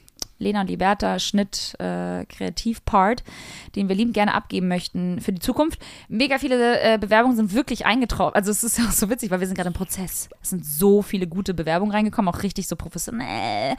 Lena 0.45 0.61
und 0.61 0.69
Liberta 0.69 1.19
Schnitt 1.19 1.75
äh, 1.81 2.25
Kreativ-Part, 2.27 3.25
den 3.75 3.89
wir 3.89 3.97
liebend 3.97 4.15
gerne 4.15 4.35
abgeben 4.35 4.69
möchten 4.69 5.21
für 5.21 5.33
die 5.33 5.41
Zukunft. 5.41 5.81
Mega 6.09 6.39
viele 6.39 6.81
äh, 6.81 6.99
Bewerbungen 6.99 7.37
sind 7.37 7.55
wirklich 7.55 7.87
eingetroffen. 7.87 8.37
Also 8.37 8.51
es 8.51 8.63
ist 8.63 8.79
auch 8.87 8.93
so 8.93 9.11
witzig, 9.11 9.31
weil 9.31 9.41
wir 9.41 9.47
sind 9.47 9.57
gerade 9.57 9.69
im 9.69 9.75
Prozess. 9.75 10.29
Es 10.43 10.51
sind 10.51 10.65
so 10.65 11.03
viele 11.03 11.27
gute 11.27 11.55
Bewerbungen 11.55 11.93
reingekommen, 11.93 12.33
auch 12.33 12.43
richtig 12.43 12.69
so 12.69 12.77
professionell. 12.77 13.75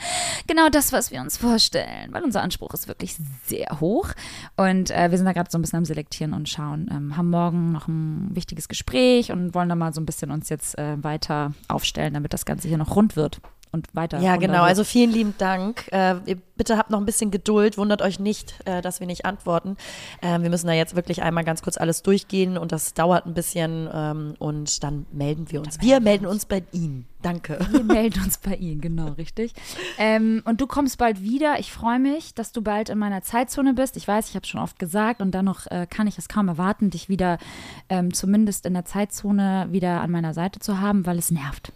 Genau 0.48 0.70
das, 0.70 0.92
was 0.92 1.12
wir 1.12 1.22
uns 1.22 1.38
vorstellen, 1.38 2.12
weil 2.12 2.24
unser 2.24 2.42
Anspruch 2.42 2.74
ist 2.74 2.88
wirklich 2.88 3.16
sehr 3.46 3.80
hoch. 3.80 4.10
Und 4.58 4.92
äh, 4.92 5.12
wir 5.12 5.18
sind 5.18 5.26
da 5.26 5.34
gerade 5.34 5.50
so 5.52 5.58
ein 5.58 5.62
bisschen 5.62 5.78
am 5.78 5.86
Selektieren 5.86 6.34
und 6.34 6.50
schauen. 6.50 6.90
Ähm, 6.92 7.16
haben 7.16 7.30
morgen 7.30 7.72
noch 7.72 7.88
ein 7.88 8.36
wichtiges 8.36 8.68
Gespräch 8.68 9.32
und 9.32 9.54
wollen 9.54 9.70
da 9.70 9.76
mal 9.76 9.94
so 9.94 10.02
ein 10.02 10.06
bisschen 10.06 10.32
uns 10.32 10.50
jetzt 10.50 10.78
äh, 10.78 11.02
weiter 11.04 11.54
aufstellen, 11.68 12.14
damit 12.14 12.34
das 12.34 12.46
Ganze 12.46 12.68
hier 12.68 12.78
noch 12.78 12.96
rund 12.96 13.16
wird 13.16 13.40
und 13.76 13.94
weiter. 13.94 14.20
Ja, 14.20 14.38
genau. 14.38 14.64
Also 14.64 14.84
vielen 14.84 15.12
lieben 15.12 15.36
Dank. 15.38 15.88
Äh, 15.92 16.16
bitte 16.58 16.78
habt 16.78 16.90
noch 16.90 17.00
ein 17.00 17.06
bisschen 17.06 17.30
Geduld. 17.30 17.78
Wundert 17.78 18.02
euch 18.02 18.20
nicht, 18.20 18.56
äh, 18.66 18.82
dass 18.82 19.00
wir 19.00 19.08
nicht 19.08 19.26
antworten. 19.26 19.78
Ähm, 20.22 20.42
wir 20.42 20.50
müssen 20.50 20.68
da 20.68 20.74
jetzt 20.74 20.96
wirklich 20.96 21.22
einmal 21.22 21.44
ganz 21.44 21.62
kurz 21.62 21.78
alles 21.78 22.02
durchgehen 22.02 22.58
und 22.58 22.72
das 22.72 22.94
dauert 22.94 23.26
ein 23.26 23.34
bisschen 23.34 23.88
ähm, 23.94 24.36
und 24.40 24.84
dann 24.84 25.06
melden 25.12 25.52
wir 25.52 25.62
uns. 25.62 25.80
Wir 25.82 26.00
melden 26.00 26.26
uns 26.26 26.46
bei 26.46 26.64
Ihnen. 26.72 27.06
Danke. 27.22 27.60
Wir 27.72 27.84
melden 27.84 28.24
uns 28.24 28.38
bei 28.38 28.56
Ihnen, 28.56 28.82
genau, 28.82 29.08
richtig. 29.14 29.54
Ähm, 29.98 30.44
und 30.46 30.62
du 30.62 30.68
kommst 30.68 30.98
bald 30.98 31.22
wieder. 31.22 31.60
Ich 31.60 31.72
freue 31.72 32.00
mich, 32.00 32.36
dass 32.36 32.52
du 32.52 32.62
bald 32.62 32.90
in 32.90 33.00
meiner 33.00 33.22
Zeitzone 33.24 33.74
bist. 33.74 33.98
Ich 33.98 34.08
weiß, 34.08 34.30
ich 34.30 34.36
habe 34.36 34.44
es 34.44 34.50
schon 34.50 34.62
oft 34.62 34.78
gesagt 34.80 35.22
und 35.22 35.34
dennoch 35.34 35.66
äh, 35.68 35.88
kann 35.90 36.08
ich 36.08 36.18
es 36.18 36.30
kaum 36.30 36.48
erwarten, 36.48 36.92
dich 36.92 37.10
wieder 37.10 37.40
ähm, 37.90 38.14
zumindest 38.14 38.66
in 38.66 38.74
der 38.74 38.86
Zeitzone 38.86 39.68
wieder 39.72 40.02
an 40.02 40.12
meiner 40.12 40.34
Seite 40.34 40.60
zu 40.60 40.80
haben, 40.80 41.06
weil 41.06 41.18
es 41.18 41.32
nervt. 41.32 41.72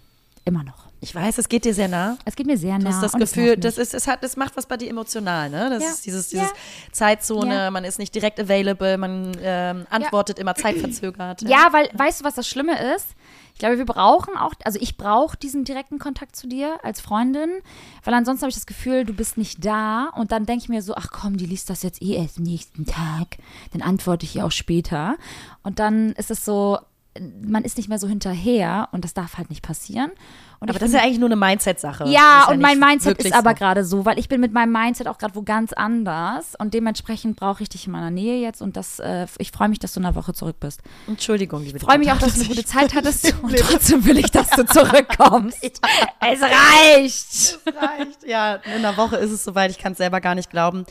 Immer 0.45 0.63
noch. 0.63 0.88
Ich 1.01 1.15
weiß, 1.15 1.37
es 1.37 1.47
geht 1.47 1.63
dir 1.63 1.73
sehr 1.73 1.87
nah. 1.87 2.17
Es 2.25 2.35
geht 2.35 2.45
mir 2.45 2.57
sehr 2.57 2.77
Du 2.77 2.83
nah. 2.83 2.91
hast 2.91 3.01
das 3.01 3.13
und 3.13 3.21
Gefühl, 3.21 3.55
das 3.55 3.77
ist, 3.77 3.93
es 3.93 4.05
hat, 4.07 4.21
das 4.21 4.35
macht 4.35 4.57
was 4.57 4.65
bei 4.65 4.75
dir 4.75 4.89
emotional, 4.89 5.49
ne? 5.49 5.69
Das 5.69 5.81
Ja. 5.83 5.89
ist 5.91 6.05
dieses, 6.05 6.31
Ja. 6.33 6.41
dieses 6.41 6.53
Zeitzone, 6.91 7.53
Ja. 7.53 7.71
man 7.71 7.85
ist 7.85 7.99
nicht 7.99 8.13
direkt 8.13 8.39
available, 8.39 8.97
man 8.97 9.31
ähm, 9.41 9.87
antwortet 9.89 10.39
immer 10.39 10.55
zeitverzögert. 10.55 11.43
Ja, 11.43 11.69
weil, 11.71 11.89
weißt 11.93 12.19
du, 12.21 12.25
was 12.25 12.33
das 12.35 12.47
Schlimme 12.47 12.77
ist? 12.95 13.07
Ich 13.53 13.59
glaube, 13.59 13.77
wir 13.77 13.85
brauchen 13.85 14.37
auch, 14.37 14.53
also 14.63 14.79
ich 14.81 14.95
brauche 14.97 15.35
diesen 15.37 15.65
direkten 15.65 15.99
Kontakt 15.99 16.35
zu 16.35 16.47
dir 16.47 16.79
als 16.83 17.01
Freundin, 17.01 17.49
weil 18.05 18.13
ansonsten 18.13 18.43
habe 18.43 18.49
ich 18.49 18.55
das 18.55 18.65
Gefühl, 18.65 19.03
du 19.05 19.13
bist 19.13 19.37
nicht 19.37 19.65
da 19.65 20.09
und 20.15 20.31
dann 20.31 20.45
denke 20.45 20.63
ich 20.63 20.69
mir 20.69 20.81
so, 20.81 20.95
ach 20.95 21.07
komm, 21.11 21.35
die 21.37 21.45
liest 21.45 21.69
das 21.69 21.83
jetzt 21.83 22.01
eh 22.01 22.15
erst 22.15 22.39
nächsten 22.39 22.85
Tag, 22.85 23.37
dann 23.73 23.81
antworte 23.81 24.25
ich 24.25 24.37
ihr 24.37 24.45
auch 24.45 24.51
später 24.51 25.15
und 25.63 25.79
dann 25.79 26.11
ist 26.13 26.31
es 26.31 26.45
so, 26.45 26.79
man 27.41 27.63
ist 27.63 27.77
nicht 27.77 27.89
mehr 27.89 27.99
so 27.99 28.07
hinterher 28.07 28.89
und 28.91 29.03
das 29.03 29.13
darf 29.13 29.37
halt 29.37 29.49
nicht 29.49 29.61
passieren. 29.61 30.11
Und 30.61 30.69
Aber 30.69 30.77
das 30.77 30.89
ist 30.89 30.95
ja 30.95 31.01
eigentlich 31.01 31.19
nur 31.19 31.29
eine 31.29 31.37
Mindset-Sache. 31.37 32.05
ja, 32.09 32.47
und 32.49 32.59
mein 32.59 32.77
nicht 32.77 32.85
Mindset 32.85 33.23
ist 33.23 33.33
aber 33.33 33.51
so. 33.51 33.55
gerade 33.55 33.85
so, 33.85 34.05
weil 34.05 34.19
ich 34.19 34.27
bin 34.27 34.41
mit 34.41 34.51
meinem 34.51 34.73
Mindset 34.73 35.07
auch 35.07 35.17
gerade 35.17 35.33
wo 35.35 35.41
ganz 35.41 35.71
anders 35.71 36.55
und 36.57 36.73
dementsprechend 36.73 37.37
brauche 37.37 37.63
ich 37.63 37.69
dich 37.69 37.85
in 37.85 37.93
meiner 37.93 38.11
Nähe 38.11 38.41
jetzt 38.41 38.61
und 38.61 38.75
das, 38.75 38.99
äh, 38.99 39.25
ich 39.37 39.51
freue 39.51 39.69
mich, 39.69 39.79
dass 39.79 39.93
du 39.93 40.01
in 40.01 40.05
einer 40.05 40.15
Woche 40.15 40.33
zurück 40.33 40.57
bist. 40.59 40.81
Entschuldigung, 41.07 41.63
liebe 41.63 41.77
Ich 41.77 41.83
freue 41.83 41.97
mich 41.97 42.11
auch, 42.11 42.17
dass 42.17 42.33
du 42.33 42.41
eine 42.41 42.49
gute 42.49 42.65
Zeit 42.65 42.93
hattest 42.93 43.33
und 43.41 43.55
trotzdem 43.57 44.05
will 44.05 44.17
ich, 44.17 44.31
dass 44.31 44.49
du 44.49 44.65
zurückkommst. 44.65 45.63
Es 45.63 46.41
reicht. 46.41 47.59
reicht. 47.65 48.27
Ja, 48.27 48.55
in 48.55 48.85
einer 48.85 48.97
Woche 48.97 49.15
ist 49.15 49.31
es 49.31 49.43
soweit. 49.45 49.71
Ich 49.71 49.77
kann 49.77 49.93
es 49.93 49.97
selber 49.97 50.19
gar 50.19 50.35
nicht 50.35 50.49
glauben. 50.49 50.85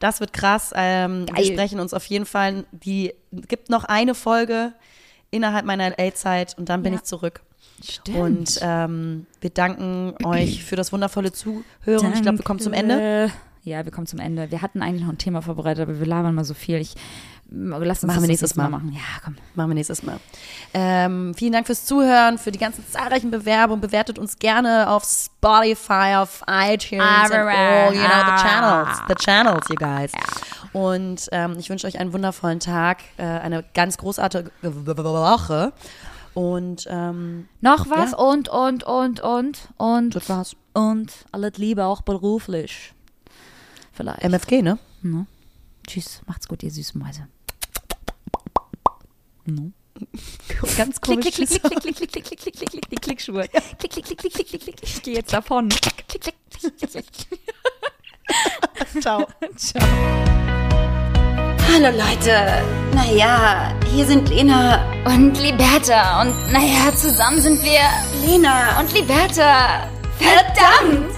Das 0.00 0.18
wird 0.18 0.32
krass. 0.32 0.72
Ähm, 0.74 1.26
wir 1.32 1.44
sprechen 1.44 1.78
uns 1.78 1.94
auf 1.94 2.04
jeden 2.06 2.26
Fall. 2.26 2.64
Die 2.72 3.14
gibt 3.30 3.70
noch 3.70 3.84
eine 3.84 4.14
Folge 4.14 4.72
innerhalb 5.32 5.66
meiner 5.66 5.90
LA-Zeit 5.90 6.56
und 6.56 6.68
dann 6.68 6.84
bin 6.84 6.92
Ja. 6.92 7.00
ich 7.00 7.04
zurück. 7.04 7.40
Stimmt. 7.84 8.16
Und 8.16 8.60
ähm, 8.62 9.26
wir 9.40 9.50
danken 9.50 10.14
euch 10.24 10.62
für 10.62 10.76
das 10.76 10.92
wundervolle 10.92 11.32
Zuhören. 11.32 12.12
Ich 12.14 12.22
glaube, 12.22 12.38
wir 12.38 12.44
kommen 12.44 12.60
zum 12.60 12.72
Ende. 12.72 13.32
Ja, 13.64 13.84
wir 13.84 13.92
kommen 13.92 14.06
zum 14.06 14.18
Ende. 14.18 14.50
Wir 14.50 14.60
hatten 14.62 14.82
eigentlich 14.82 15.02
noch 15.02 15.10
ein 15.10 15.18
Thema 15.18 15.40
vorbereitet, 15.42 15.82
aber 15.88 15.98
wir 15.98 16.06
labern 16.06 16.34
mal 16.34 16.44
so 16.44 16.54
viel. 16.54 16.76
Ich 16.78 16.94
lass 17.54 18.02
uns 18.02 18.08
Machen 18.08 18.14
das 18.16 18.22
wir 18.22 18.28
nächstes 18.28 18.56
Mal. 18.56 18.68
machen. 18.68 18.92
Ja, 18.92 19.00
komm. 19.24 19.36
Machen 19.54 19.70
wir 19.70 19.74
nächstes 19.74 20.02
Mal. 20.02 20.18
Ähm, 20.74 21.34
vielen 21.36 21.52
Dank 21.52 21.66
fürs 21.66 21.84
Zuhören, 21.84 22.38
für 22.38 22.50
die 22.50 22.58
ganzen 22.58 22.84
zahlreichen 22.88 23.30
Bewerbungen. 23.30 23.80
Bewertet 23.80 24.18
uns 24.18 24.38
gerne 24.38 24.88
auf 24.88 25.04
Spotify, 25.04 26.14
auf 26.16 26.42
iTunes, 26.48 27.02
and 27.02 27.32
all, 27.34 27.94
you 27.94 28.00
know, 28.00 28.36
the 28.36 28.42
channels, 28.42 28.98
the 29.08 29.14
channels, 29.14 29.66
you 29.68 29.74
guys. 29.76 30.12
Und 30.72 31.28
ähm, 31.32 31.56
ich 31.58 31.68
wünsche 31.68 31.86
euch 31.86 31.98
einen 31.98 32.12
wundervollen 32.12 32.60
Tag, 32.60 32.98
äh, 33.18 33.22
eine 33.24 33.62
ganz 33.74 33.98
großartige 33.98 34.50
Woche. 34.62 35.72
Und 36.34 36.86
ähm, 36.88 37.48
Noch 37.60 37.90
was 37.90 38.12
Ja. 38.12 38.16
und, 38.16 38.48
und, 38.48 38.84
und, 38.84 39.20
und, 39.20 39.68
und. 39.76 40.16
das 40.16 40.28
war's. 40.30 40.56
Und 40.72 41.12
alles 41.30 41.58
Liebe 41.58 41.84
auch 41.84 42.00
beruflich. 42.00 42.94
Vielleicht. 43.92 44.22
MFG, 44.24 44.62
ne? 44.62 44.78
Tschüss. 45.86 46.22
Macht's 46.26 46.48
gut, 46.48 46.62
ihr 46.62 46.70
süßen 46.70 46.98
Mäuse. 46.98 47.26
Ganz 50.76 51.00
Klick, 51.00 51.20
komisch. 51.20 51.34
klick, 51.34 51.48
klick, 51.48 51.62
klick, 51.62 51.82
klick, 51.82 51.96
klick, 51.96 52.10
klick, 52.10 52.24
klick, 52.24 52.40
klick, 52.40 52.56
klick, 52.56 52.70
klick, 52.70 52.90
die 52.90 52.96
Klickschuhe. 52.96 53.48
Klick, 53.78 53.92
klick, 53.92 54.04
klick, 54.04 54.18
klick, 54.18 54.34
klick, 54.34 54.48
klick, 54.48 54.60
klick. 54.62 54.76
Ich 54.82 55.02
gehe 55.02 55.14
jetzt 55.16 55.32
davon. 55.32 55.68
Klick, 55.68 56.08
klick, 56.08 56.22
klick, 56.22 56.34
klick, 56.78 56.90
klick. 56.90 57.04
Ciao. 59.02 59.26
Ciao. 59.56 59.82
Hallo 61.72 61.90
Leute. 61.96 62.62
Naja, 62.94 63.72
hier 63.92 64.06
sind 64.06 64.28
Lena. 64.28 64.82
Und 65.04 65.38
Liberta. 65.40 66.22
Und 66.22 66.52
naja, 66.52 66.94
zusammen 66.94 67.40
sind 67.40 67.62
wir 67.62 67.80
Lena. 68.26 68.78
und 68.80 68.92
Liberta. 68.92 69.88
Verdammt! 70.18 71.12